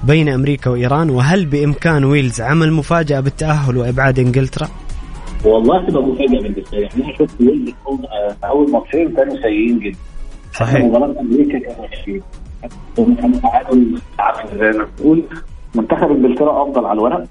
بين 0.04 0.28
أمريكا 0.28 0.70
وإيران 0.70 1.10
وهل 1.10 1.46
بإمكان 1.46 2.04
ويلز 2.04 2.40
عمل 2.40 2.72
مفاجأة 2.72 3.20
بالتأهل 3.20 3.76
وإبعاد 3.76 4.18
إنجلترا؟ 4.18 4.68
والله 5.44 5.88
تبقى 5.90 6.02
مفاجأة 6.02 6.42
بالنسبة 6.42 6.78
لي 6.78 6.86
إحنا 6.86 7.12
شفت 7.18 7.40
ويلز 7.40 7.70
أول 8.44 8.70
ماتشين 8.70 9.14
كانوا 9.16 9.36
سيئين 9.42 9.78
جدا. 9.78 9.98
صحيح. 10.58 10.84
مباراة 10.84 11.14
أمريكا 11.20 11.58
تعادل 13.42 13.98
عافية 14.18 14.56
زي 14.58 14.78
ما 14.78 14.86
بنقول 14.98 15.22
منتخب 15.74 16.10
إنجلترا 16.10 16.62
أفضل 16.62 16.84
على 16.86 16.92
الورق. 16.98 17.24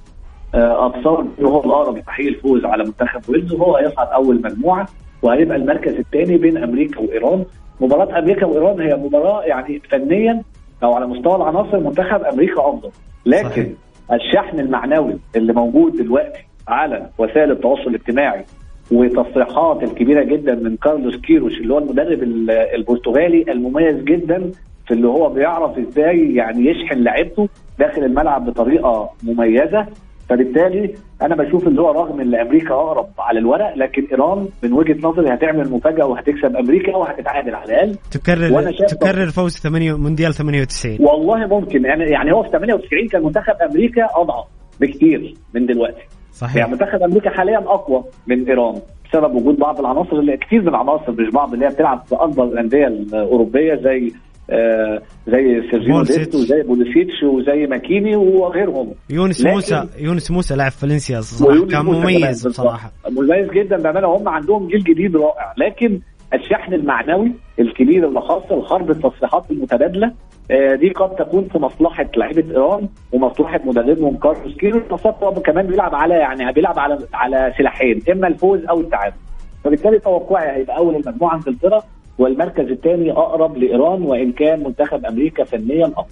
آه، 0.55 0.87
اتصور 0.87 1.25
ان 1.39 1.45
هو 1.45 1.63
الأقرب 1.63 1.97
يستحيل 1.97 2.27
الفوز 2.27 2.65
على 2.65 2.83
منتخب 2.83 3.21
ويلز 3.29 3.53
وهو 3.53 3.75
هيصعد 3.75 4.07
أول 4.07 4.41
مجموعة 4.41 4.87
وهيبقى 5.21 5.57
المركز 5.57 5.93
الثاني 5.93 6.37
بين 6.37 6.57
أمريكا 6.57 6.99
وإيران. 6.99 7.45
مباراة 7.81 8.19
أمريكا 8.19 8.45
وإيران 8.45 8.81
هي 8.81 8.95
مباراة 8.95 9.43
يعني 9.43 9.81
فنيا 9.91 10.41
أو 10.83 10.93
على 10.93 11.07
مستوى 11.07 11.35
العناصر 11.35 11.79
منتخب 11.79 12.21
أمريكا 12.23 12.61
أفضل. 12.69 12.89
لكن 13.25 13.49
صحيح. 13.49 13.67
الشحن 14.13 14.59
المعنوي 14.59 15.17
اللي 15.35 15.53
موجود 15.53 15.95
دلوقتي 15.95 16.39
على 16.67 17.09
وسائل 17.17 17.51
التواصل 17.51 17.87
الاجتماعي 17.87 18.45
وتصريحات 18.91 19.83
الكبيرة 19.83 20.23
جدا 20.23 20.55
من 20.55 20.77
كارلوس 20.77 21.15
كيروش 21.15 21.53
اللي 21.53 21.73
هو 21.73 21.77
المدرب 21.77 22.23
ال- 22.23 22.51
البرتغالي 22.51 23.45
المميز 23.51 24.03
جدا 24.03 24.51
في 24.87 24.93
اللي 24.93 25.07
هو 25.07 25.29
بيعرف 25.29 25.77
إزاي 25.77 26.35
يعني 26.35 26.65
يشحن 26.69 27.03
لعيبته 27.03 27.49
داخل 27.79 28.03
الملعب 28.03 28.45
بطريقة 28.45 29.09
مميزة. 29.23 29.85
فبالتالي 30.29 30.93
أنا 31.21 31.35
بشوف 31.35 31.67
اللي 31.67 31.81
هو 31.81 31.91
رغم 31.91 32.19
إن 32.21 32.35
أمريكا 32.35 32.73
أقرب 32.75 33.07
على 33.19 33.39
الورق 33.39 33.75
لكن 33.77 34.07
إيران 34.11 34.47
من 34.63 34.73
وجهة 34.73 34.97
نظري 35.07 35.33
هتعمل 35.33 35.69
مفاجأة 35.71 36.05
وهتكسب 36.05 36.55
أمريكا 36.55 36.95
وهتتعادل 36.95 37.55
على 37.55 37.65
الأقل. 37.73 37.95
تكرر 38.11 38.53
وأنا 38.53 38.71
تكرر 38.71 39.25
فوز 39.27 39.57
8 39.57 39.97
مونديال 39.97 40.33
98 40.33 40.97
والله 40.99 41.47
ممكن. 41.47 41.85
يعني 41.85 42.03
يعني 42.03 42.33
هو 42.33 42.43
في 42.43 42.49
98 42.49 43.07
كان 43.07 43.23
منتخب 43.23 43.55
أمريكا 43.71 44.07
أضعف 44.15 44.45
بكتير 44.81 45.33
من 45.53 45.65
دلوقتي. 45.65 46.01
صحيح. 46.37 46.55
يعني 46.55 46.71
منتخب 46.71 47.01
أمريكا 47.01 47.29
حاليا 47.29 47.57
أقوى 47.57 48.03
من 48.27 48.47
إيران 48.49 48.75
بسبب 49.09 49.35
وجود 49.35 49.57
بعض 49.57 49.79
العناصر 49.79 50.15
اللي 50.19 50.37
كتير 50.37 50.61
من 50.61 50.67
العناصر 50.67 51.11
مش 51.11 51.33
بعض 51.33 51.53
اللي 51.53 51.65
هي 51.65 51.69
بتلعب 51.69 52.03
في 52.05 52.15
أكبر 52.15 52.43
الأندية 52.43 52.87
الأوروبية 52.87 53.75
زي 53.75 54.11
آه 54.49 55.01
زي 55.27 55.61
سيرجينو 55.71 55.95
بولسيتش. 55.95 56.17
ديست 56.19 56.35
وزي 56.35 56.61
بوليسيتش 56.63 57.23
وزي 57.23 57.67
ماكيني 57.67 58.15
وغيرهم. 58.15 58.93
يونس 59.09 59.45
موسى 59.45 59.87
يونس 59.99 60.31
موسى 60.31 60.55
لاعب 60.55 60.71
فالنسيا 60.71 61.21
صراحة 61.21 61.65
كان 61.65 61.85
مميز. 61.85 62.47
بصراحة. 62.47 62.91
مميز 63.09 63.49
جدا 63.51 63.77
بامانه 63.77 64.07
هم 64.07 64.29
عندهم 64.29 64.67
جيل 64.67 64.83
جديد 64.83 65.15
رائع. 65.15 65.53
لكن 65.57 65.99
الشحن 66.33 66.73
المعنوي 66.73 67.31
الكبير 67.59 68.07
اللي 68.07 68.21
حاصل 68.21 68.65
حرب 68.65 68.91
التصريحات 68.91 69.51
المتبادلة 69.51 70.11
آه، 70.51 70.75
دي 70.75 70.89
قد 70.89 71.15
تكون 71.15 71.47
في 71.51 71.57
مصلحة 71.57 72.05
لعيبة 72.17 72.51
إيران 72.51 72.89
ومصلحة 73.11 73.59
مدربهم 73.65 74.17
كارلوس 74.17 74.55
كيروش 74.57 74.83
خاصه 74.91 75.41
كمان 75.41 75.67
بيلعب 75.67 75.95
على 75.95 76.13
يعني 76.13 76.53
بيلعب 76.53 76.79
على 76.79 76.99
على 77.13 77.53
سلاحين 77.57 78.01
إما 78.11 78.27
الفوز 78.27 78.59
أو 78.69 78.79
التعادل. 78.79 79.15
فبالتالي 79.63 79.99
توقعي 79.99 80.55
هيبقى 80.57 80.77
أول 80.77 80.95
المجموعة 80.95 81.35
إنجلترا 81.35 81.83
والمركز 82.17 82.65
الثاني 82.71 83.11
أقرب 83.11 83.57
لإيران 83.57 84.01
وإن 84.01 84.31
كان 84.31 84.63
منتخب 84.63 85.05
أمريكا 85.05 85.43
فنيا 85.43 85.85
افضل 85.87 86.05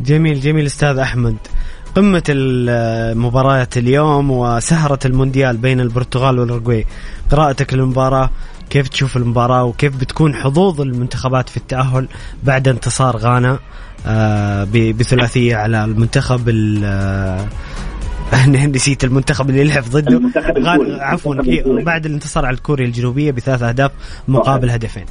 جميل 0.00 0.40
جميل 0.40 0.66
أستاذ 0.66 0.98
أحمد. 0.98 1.36
قمة 1.96 2.22
المباريات 2.30 3.76
اليوم 3.76 4.30
وسهرة 4.30 4.98
المونديال 5.04 5.56
بين 5.56 5.80
البرتغال 5.80 6.38
والأورجواي 6.38 6.84
قراءتك 7.32 7.74
للمباراة؟ 7.74 8.30
كيف 8.70 8.88
تشوف 8.88 9.16
المباراة 9.16 9.64
وكيف 9.64 10.00
بتكون 10.00 10.34
حظوظ 10.34 10.80
المنتخبات 10.80 11.48
في 11.48 11.56
التأهل 11.56 12.08
بعد 12.44 12.68
انتصار 12.68 13.16
غانا 13.16 13.58
آه، 14.06 14.64
بثلاثية 14.72 15.56
على 15.56 15.84
المنتخب 15.84 16.48
ال- 16.48 16.84
آه، 16.84 17.46
نسيت 18.74 19.04
المنتخب 19.04 19.50
اللي 19.50 19.64
لعب 19.64 19.82
ضده 19.84 20.16
المنتخب. 20.16 20.54
عفوا 21.00 21.34
المنتخب 21.34 21.52
إيه،. 21.78 21.84
بعد 21.84 22.06
الانتصار 22.06 22.46
على 22.46 22.56
كوريا 22.56 22.86
الجنوبية 22.86 23.30
بثلاث 23.30 23.62
أهداف 23.62 23.90
مقابل 24.28 24.70
هدفين 24.70 25.04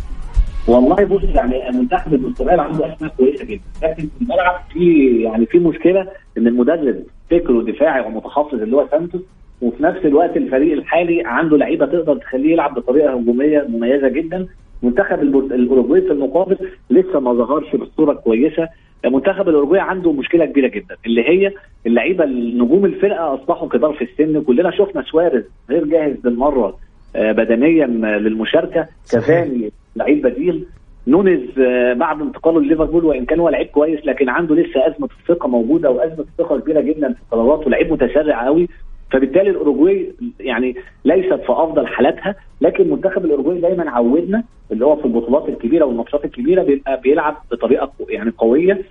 والله 0.67 0.95
بص 1.05 1.23
يعني 1.23 1.77
منتخب 1.79 2.13
البرتغال 2.13 2.59
عنده 2.59 2.93
أسماء 2.93 3.13
كويسة 3.17 3.45
جدا 3.45 3.61
لكن 3.83 4.03
في 4.03 4.21
الملعب 4.21 4.61
في 4.73 5.05
يعني 5.23 5.45
في 5.45 5.59
مشكلة 5.59 6.01
إن 6.37 6.47
المدرب 6.47 7.03
فكره 7.31 7.63
دفاعي 7.63 8.01
ومتحفظ 8.05 8.53
اللي 8.61 8.75
هو 8.75 8.87
سانتوس 8.91 9.21
وفي 9.61 9.83
نفس 9.83 10.05
الوقت 10.05 10.37
الفريق 10.37 10.73
الحالي 10.73 11.23
عنده 11.25 11.57
لعيبة 11.57 11.85
تقدر 11.85 12.17
تخليه 12.17 12.51
يلعب 12.51 12.73
بطريقة 12.75 13.13
هجومية 13.13 13.65
مميزة 13.69 14.07
جدا. 14.07 14.47
منتخب 14.83 15.21
الأوروجواي 15.21 16.01
في 16.01 16.11
المقابل 16.11 16.57
لسه 16.89 17.19
ما 17.19 17.33
ظهرش 17.33 17.75
بصورة 17.75 18.13
كويسة. 18.13 18.67
منتخب 19.05 19.49
الأوروجواي 19.49 19.79
عنده 19.79 20.11
مشكلة 20.11 20.45
كبيرة 20.45 20.67
جدا 20.67 20.95
اللي 21.05 21.29
هي 21.29 21.51
اللعيبة 21.85 22.23
النجوم 22.23 22.85
الفرقة 22.85 23.33
أصبحوا 23.33 23.69
كبار 23.69 23.93
في 23.93 24.03
السن. 24.03 24.41
كلنا 24.43 24.71
شفنا 24.71 25.01
سواريز 25.01 25.43
غير 25.69 25.85
جاهز 25.85 26.15
بالمرة 26.23 26.77
آه، 27.15 27.31
بدنيا 27.31 27.85
آه، 27.85 28.17
للمشاركة. 28.17 28.87
صحيح. 29.05 29.25
كافاني 29.25 29.71
لعيب 29.95 30.21
بديل. 30.21 30.65
نونيز 31.07 31.59
آه، 31.59 31.93
بعد 31.93 32.21
انتقاله 32.21 32.61
لليفربول 32.61 33.05
وإن 33.05 33.25
كان 33.25 33.39
هو 33.39 33.49
لعيب 33.49 33.67
كويس 33.67 34.05
لكن 34.05 34.29
عنده 34.29 34.55
لسه 34.55 34.87
أزمة 34.87 35.09
الثقة 35.21 35.47
موجودة 35.47 35.91
وأزمة 35.91 36.19
الثقة 36.19 36.59
كبيرة 36.59 36.81
جدا 36.81 37.13
في 37.13 37.19
قراراته. 37.31 37.69
لعيب 37.69 37.93
متسرع 37.93 38.45
قوي 38.45 38.67
فبالتالي 39.15 39.49
الأوروجواي 39.49 40.11
يعني 40.39 40.75
ليست 41.05 41.33
في 41.33 41.51
أفضل 41.51 41.87
حالاتها 41.87 42.35
لكن 42.61 42.89
منتخب 42.89 43.25
الأوروجواي 43.25 43.61
دايما 43.61 43.89
عودنا 43.91 44.43
اللي 44.71 44.85
هو 44.85 44.95
في 44.95 45.05
البطولات 45.05 45.49
الكبيرة 45.49 45.85
والماتشات 45.85 46.25
الكبيرة 46.25 46.63
بيبقى 46.63 47.01
بيلعب 47.01 47.35
بطريقة 47.51 47.91
يعني 48.09 48.31
قوية. 48.37 48.81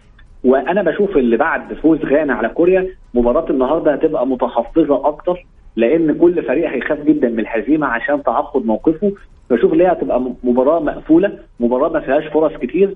وأنا 0.44 0.82
بشوف 0.82 1.16
اللي 1.16 1.36
بعد 1.36 1.74
فوز 1.74 1.98
غانا 2.04 2.34
على 2.34 2.48
كوريا 2.48 2.88
مباراة 3.14 3.50
النهارده 3.50 3.92
هتبقى 3.92 4.26
متحفظة 4.26 5.06
أكتر 5.08 5.46
لأن 5.76 6.18
كل 6.18 6.42
فريق 6.42 6.70
هيخاف 6.70 7.00
جدا 7.04 7.28
من 7.28 7.40
الهزيمة 7.40 7.86
عشان 7.86 8.22
تعقد 8.22 8.66
موقفه. 8.66 9.12
بشوف 9.50 9.72
اللي 9.72 9.84
هي 9.84 9.92
هتبقى 9.92 10.22
مباراة 10.44 10.80
مقفولة 10.80 11.38
مباراة 11.60 11.88
ما 11.88 12.00
فيهاش 12.00 12.26
فرص 12.26 12.52
كتير. 12.56 12.94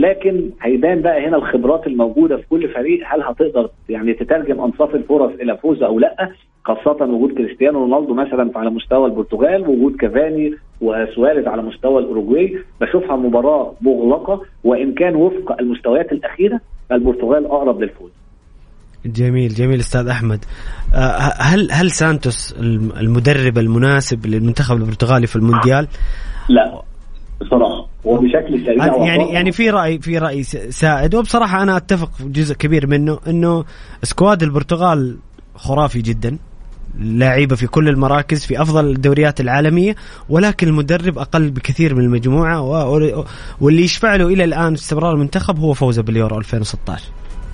لكن 0.00 0.50
هيبان 0.62 1.02
بقى 1.02 1.28
هنا 1.28 1.36
الخبرات 1.36 1.86
الموجودة 1.86 2.36
في 2.36 2.42
كل 2.50 2.68
فريق 2.74 3.00
هل 3.06 3.22
هتقدر 3.22 3.70
يعني 3.88 4.14
تترجم 4.14 4.60
أنصاف 4.60 4.94
الفرص 4.94 5.32
إلى 5.40 5.56
فوز 5.56 5.82
أو 5.82 5.98
لأ؟ 5.98 6.32
خاصة 6.64 7.04
وجود 7.04 7.32
كريستيانو 7.38 7.78
رونالدو 7.78 8.14
مثلا 8.14 8.50
على 8.58 8.70
مستوى 8.70 9.06
البرتغال 9.06 9.68
وجود 9.68 9.96
كافاني 9.96 10.54
وسواريز 10.80 11.46
على 11.46 11.62
مستوى 11.62 11.98
الأوروجواي. 12.02 12.58
بشوفها 12.80 13.16
مباراة 13.16 13.74
مغلقة 13.80 14.42
وإن 14.64 14.94
كان 14.94 15.14
وفق 15.16 15.60
المستويات 15.60 16.12
الأخيرة 16.12 16.60
البرتغال 16.92 17.46
أقرب 17.46 17.80
للفوز. 17.82 18.10
جميل 19.06 19.48
جميل 19.48 19.78
أستاذ 19.78 20.08
أحمد. 20.08 20.44
آه، 20.94 20.98
هل 21.42 21.68
هل 21.72 21.90
سانتوس 21.90 22.56
الم- 22.60 22.92
المدرب 23.00 23.58
المناسب 23.58 24.26
للمنتخب 24.26 24.76
البرتغالي 24.76 25.26
في 25.26 25.36
المونديال؟ 25.36 25.86
لا 26.48 26.82
بصراحة. 27.40 27.93
وبشكل 28.04 28.64
سريع 28.64 28.86
يعني 28.86 28.90
وواضح. 29.18 29.32
يعني 29.32 29.52
في 29.52 29.70
راي 29.70 29.98
في 29.98 30.18
رأي 30.18 30.42
سائد. 30.42 31.14
وبصراحة 31.14 31.62
أنا 31.62 31.76
أتفق 31.76 32.12
في 32.12 32.24
جزء 32.28 32.54
كبير 32.54 32.86
منه 32.86 33.18
إنه 33.28 33.64
squad 34.02 34.42
البرتغال 34.42 35.16
خرافي 35.54 36.02
جدا. 36.02 36.38
لاعيبه 37.00 37.56
في 37.56 37.66
كل 37.66 37.88
المراكز 37.88 38.46
في 38.46 38.62
أفضل 38.62 38.90
الدوريات 38.90 39.40
العالمية 39.40 39.94
ولكن 40.28 40.68
المدرب 40.68 41.18
أقل 41.18 41.50
بكثير 41.50 41.94
من 41.94 42.04
المجموعة 42.04 42.62
و- 42.62 43.24
واللي 43.60 43.82
يشفع 43.82 44.16
له 44.16 44.26
إلى 44.26 44.44
الآن 44.44 44.72
استمرار 44.72 45.12
المنتخب 45.14 45.58
هو 45.58 45.72
فوزه 45.72 46.02
باليورو 46.02 46.38
2016 46.38 47.04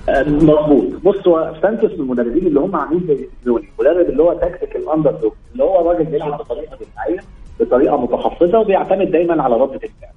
آه، 0.09 0.23
مظبوط. 0.29 0.85
بص 1.03 1.27
هو 1.27 1.55
سانتوس 1.61 1.91
من 1.91 1.99
المدربين 1.99 2.47
اللي 2.47 2.59
هم 2.59 2.75
عاملين 2.75 3.07
زي 3.07 3.27
سيميوني 3.43 3.67
مدرب 3.79 4.09
اللي 4.09 4.23
هو 4.23 4.33
تكتيك 4.33 4.75
ال 4.75 5.11
underdog 5.11 5.31
اللي 5.53 5.63
هو 5.63 5.91
راجل 5.91 6.05
بيلعب 6.05 6.37
بطريقة 6.39 6.75
دفاعية 6.75 7.19
بطريقة 7.59 7.97
متحفظه 7.97 8.59
وبيعتمد 8.59 9.11
دايما 9.11 9.43
على 9.43 9.55
ردة 9.55 9.75
الفعل. 9.75 10.11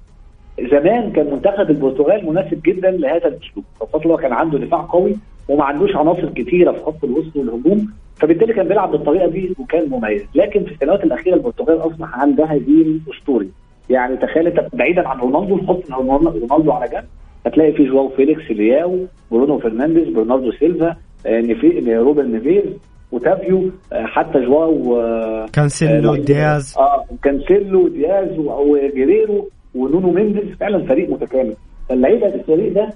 زمان 0.71 1.11
كان 1.11 1.31
منتخب 1.31 1.69
البرتغال 1.69 2.25
مناسب 2.25 2.61
جدا 2.65 2.91
لهذا 2.91 3.27
الأسلوب. 3.27 3.65
خاصه 3.93 4.09
لو 4.09 4.17
كان 4.17 4.33
عنده 4.33 4.57
دفاع 4.57 4.81
قوي 4.81 5.15
وما 5.49 5.63
عندوش 5.63 5.95
عناصر 5.95 6.29
كتيرة 6.29 6.71
في 6.71 6.79
خط 6.79 7.03
الوسط 7.03 7.35
والهجوم 7.35 7.87
فبالتالي 8.15 8.53
كان 8.53 8.67
بيلعب 8.67 8.91
بالطريقة 8.91 9.27
دي 9.27 9.55
وكان 9.59 9.89
مميز. 9.89 10.21
لكن 10.35 10.63
في 10.63 10.71
السنوات 10.71 11.03
الأخيرة 11.03 11.35
البرتغال 11.35 11.77
أصبح 11.79 12.19
عندها 12.19 12.53
جيل 12.57 13.01
أسطوري. 13.13 13.49
يعني 13.89 14.17
تخيل 14.17 14.47
أنت 14.47 14.75
بعيدا 14.75 15.07
عن 15.07 15.19
رونالدو 15.19 15.55
نحط 15.55 15.91
رونالدو 15.91 16.71
على 16.71 16.91
جنب 16.91 17.03
هتلاقي 17.45 17.71
في 17.73 17.85
جواو 17.85 18.09
فيليكس 18.09 18.51
لياو 18.51 19.05
برونو 19.31 19.59
فرنانديز 19.59 20.07
برناردو 20.07 20.51
سيلفا 20.51 20.95
آه، 21.25 21.41
نيفي 21.41 21.95
روبن 21.95 22.31
نيفيز 22.31 22.63
أوتافيو 23.11 23.69
آه، 23.93 24.05
حتى 24.05 24.45
جواو 24.45 24.99
آه، 25.01 25.45
كانسيلو 25.53 26.13
آه، 26.13 26.17
دياز. 26.17 26.75
آه 26.77 27.05
كانسيلو 27.23 27.87
دياز 27.87 28.39
وجيريرو 28.39 29.49
ونونو 29.75 30.11
مينديز 30.11 30.57
فعلا 30.59 30.85
فريق 30.85 31.09
متكامل. 31.09 31.53
فاللعيبة 31.89 32.27
الفريق 32.27 32.73
ده 32.73 32.89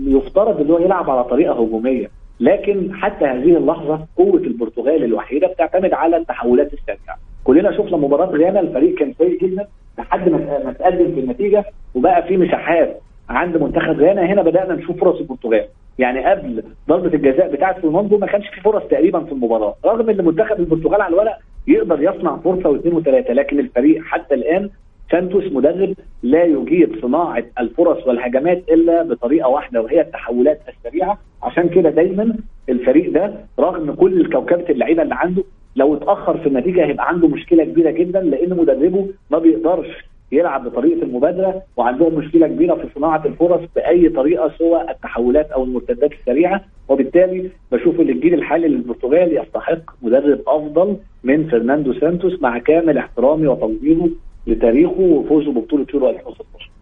يفترض 0.00 0.60
إن 0.60 0.70
هو 0.70 0.78
يلعب 0.78 1.10
على 1.10 1.24
طريقة 1.24 1.52
هجومية. 1.52 2.06
لكن 2.40 2.94
حتى 2.94 3.24
هذه 3.24 3.56
اللحظة 3.56 4.06
قوة 4.16 4.40
البرتغال 4.40 5.04
الوحيدة 5.04 5.46
بتعتمد 5.46 5.92
على 5.92 6.16
التحولات 6.16 6.72
السريعة. 6.72 7.18
كلنا 7.44 7.72
شفنا 7.76 7.96
مباراة 7.96 8.26
غانا 8.26 8.60
الفريق 8.60 8.94
كان 8.98 9.12
سيء 9.18 9.38
جدا 9.38 9.66
لحد 9.98 10.28
ما 10.28 10.38
ما 10.64 10.72
تقدم 10.72 11.14
في 11.14 11.20
النتيجة 11.20 11.64
وبقى 11.94 12.22
في 12.22 12.36
مساحات 12.36 13.00
عند 13.28 13.56
منتخب 13.56 14.00
غانا 14.00 14.22
هنا 14.26 14.42
بدأنا 14.42 14.74
نشوف 14.74 15.00
فرص 15.00 15.18
البرتغال. 15.20 15.64
يعني 15.98 16.24
قبل 16.24 16.62
ضربة 16.88 17.14
الجزاء 17.14 17.52
بتاعه 17.52 17.76
رونالدو 17.84 18.18
ما 18.18 18.26
كانش 18.26 18.48
في 18.48 18.60
فرص 18.60 18.82
تقريبا 18.90 19.20
في 19.24 19.32
المباراة. 19.32 19.74
رغم 19.84 20.10
إن 20.10 20.24
منتخب 20.24 20.60
البرتغال 20.60 21.00
على 21.02 21.14
الورق 21.14 21.36
يقدر 21.68 22.02
يصنع 22.02 22.36
فرصة 22.36 22.68
واثنين 22.68 22.94
وثلاثه 22.94 23.32
لكن 23.34 23.58
الفريق 23.58 24.02
حتى 24.02 24.34
الآن 24.34 24.70
سانتوس 25.12 25.44
مدرب 25.52 25.94
لا 26.22 26.44
يجيد 26.44 27.00
صناعة 27.02 27.44
الفرص 27.60 28.06
والهجمات 28.06 28.62
إلا 28.70 29.02
بطريقة 29.02 29.48
واحدة 29.48 29.82
وهي 29.82 30.00
التحولات 30.00 30.60
السريعة. 30.68 31.18
عشان 31.42 31.68
كده 31.68 31.90
دايما 31.90 32.36
الفريق 32.68 33.12
ده 33.12 33.34
رغم 33.58 33.92
كل 33.94 34.32
كوكبه 34.32 34.64
اللعيبة 34.70 35.02
اللي 35.02 35.14
عنده 35.14 35.42
لو 35.76 35.94
اتأخر 35.94 36.38
في 36.38 36.46
النتيجة 36.46 36.84
هيبقى 36.86 37.08
عنده 37.08 37.28
مشكلة 37.28 37.64
كبيرة 37.64 37.90
جدا 37.90 38.20
لأن 38.20 38.56
مدربه 38.56 39.06
ما 39.30 39.38
بيقدرش 39.38 39.88
يلعب 40.32 40.64
بطريقة 40.64 41.02
المبادرة 41.02 41.62
وعندهم 41.76 42.14
مشكلة 42.14 42.46
كبيرة 42.46 42.74
في 42.74 42.86
صناعة 42.94 43.22
الفرص 43.26 43.60
بأي 43.76 44.08
طريقة 44.08 44.52
سوى 44.58 44.90
التحولات 44.90 45.50
أو 45.50 45.64
المرتدات 45.64 46.12
السريعة. 46.12 46.60
وبالتالي 46.88 47.50
بشوف 47.72 48.00
إن 48.00 48.08
الجيل 48.08 48.34
الحالي 48.34 48.68
للبرتغال 48.68 49.36
يستحق 49.36 49.80
مدرب 50.02 50.40
أفضل 50.46 50.96
من 51.24 51.48
فرناندو 51.48 51.92
سانتوس 51.92 52.42
مع 52.42 52.58
كامل 52.58 52.98
احترامي 52.98 53.46
وتقديره 53.46 54.08
لتاريخه 54.46 55.00
وفوزه 55.00 55.52
ببطولة 55.52 55.86
يورو 55.94 56.10
2016 56.10 56.72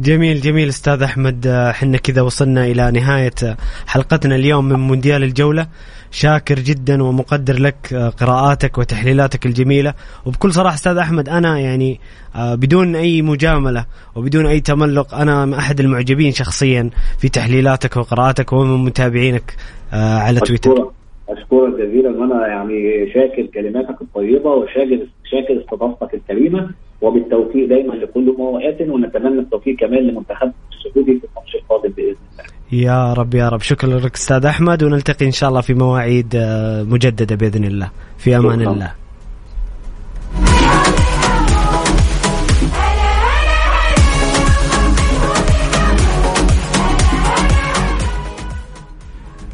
جميل 0.00 0.40
جميل 0.40 0.68
أستاذ 0.68 1.02
أحمد. 1.02 1.46
آه، 1.46 1.72
حنا 1.72 1.96
كذا 1.98 2.22
وصلنا 2.22 2.66
إلى 2.66 2.90
نهاية 2.90 3.56
حلقتنا 3.86 4.36
اليوم 4.36 4.64
من 4.64 4.78
مونديال 4.78 5.22
الجولة. 5.22 5.66
شاكر 6.10 6.54
جدا 6.54 7.02
ومقدر 7.02 7.58
لك 7.60 7.94
قراءاتك 8.20 8.78
وتحليلاتك 8.78 9.46
الجميلة. 9.46 9.94
وبكل 10.26 10.52
صراحة 10.52 10.74
أستاذ 10.74 10.96
أحمد 10.96 11.28
أنا 11.28 11.58
يعني 11.58 12.00
آه، 12.36 12.54
بدون 12.54 12.96
أي 12.96 13.22
مجاملة 13.22 13.84
وبدون 14.16 14.46
أي 14.46 14.60
تملق 14.60 15.14
أنا 15.14 15.58
أحد 15.58 15.80
المعجبين 15.80 16.32
شخصيا 16.32 16.90
في 17.18 17.28
تحليلاتك 17.28 17.96
وقراءاتك 17.96 18.52
ومن 18.52 18.84
متابعينك 18.84 19.56
آه، 19.92 20.18
على 20.18 20.40
تويتر. 20.40 20.72
أشكرك 20.72 20.90
أشكرك 21.28 21.74
جزيلا. 21.74 22.10
وأنا 22.10 22.46
يعني 22.46 23.06
شاكر 23.14 23.46
كلماتك 23.46 24.02
الطيبة 24.02 24.50
وشاكر 24.50 25.06
شاكر 25.30 25.60
استضافتك 25.60 26.14
الكريمة 26.14 26.70
وبالتوفيق 27.00 27.68
دايما 27.68 27.92
لكل 27.94 28.34
مواقات 28.38 28.80
ونتمنى 28.80 29.40
التوفيق 29.40 29.76
كمان 29.76 30.06
لمنتخب 30.06 30.52
السعودي 30.72 31.20
في 31.20 31.26
الماتش 31.26 31.54
القادم 31.54 31.92
بإذن 31.96 32.16
الله. 32.32 32.44
يا 32.72 33.12
رب 33.12 33.34
يا 33.34 33.48
رب. 33.48 33.60
شكرا 33.60 33.98
لك 33.98 34.14
أستاذ 34.14 34.46
أحمد 34.46 34.82
ونلتقي 34.82 35.26
إن 35.26 35.30
شاء 35.30 35.48
الله 35.48 35.60
في 35.60 35.74
مواعيد 35.74 36.36
آه، 36.36 36.82
مجددة 36.82 37.36
بإذن 37.36 37.64
الله. 37.64 37.90
في 38.18 38.36
أمان. 38.36 38.60
الله. 38.60 38.92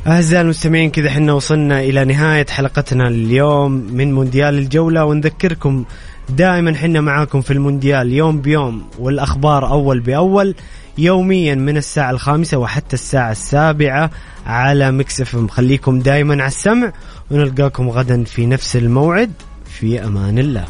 أعزائي 0.07 0.43
المستمعين 0.43 0.91
كذا 0.91 1.11
حنا 1.11 1.33
وصلنا 1.33 1.81
إلى 1.81 2.05
نهاية 2.05 2.47
حلقتنا 2.47 3.09
اليوم 3.09 3.71
من 3.73 4.13
مونديال 4.15 4.59
الجولة. 4.59 5.05
ونذكركم 5.05 5.85
دائما 6.29 6.75
حنا 6.75 7.01
معاكم 7.01 7.41
في 7.41 7.53
المونديال 7.53 8.13
يوم 8.13 8.41
بيوم 8.41 8.85
والأخبار 8.99 9.69
أول 9.69 10.01
بأول 10.01 10.55
يوميا 10.99 11.55
من 11.55 11.77
الساعة 11.77 12.11
الخامسة 12.11 12.59
وحتى 12.59 12.95
الساعة 12.95 13.31
السابعة 13.31 14.11
على 14.47 14.91
مكسف 14.91 15.51
خليكم 15.51 15.99
دائما 15.99 16.35
على 16.35 16.47
السمع 16.47 16.93
ونلقاكم 17.31 17.89
غدا 17.91 18.25
في 18.25 18.47
نفس 18.47 18.77
الموعد. 18.77 19.33
في 19.65 20.05
أمان 20.05 20.39
الله. 20.39 20.65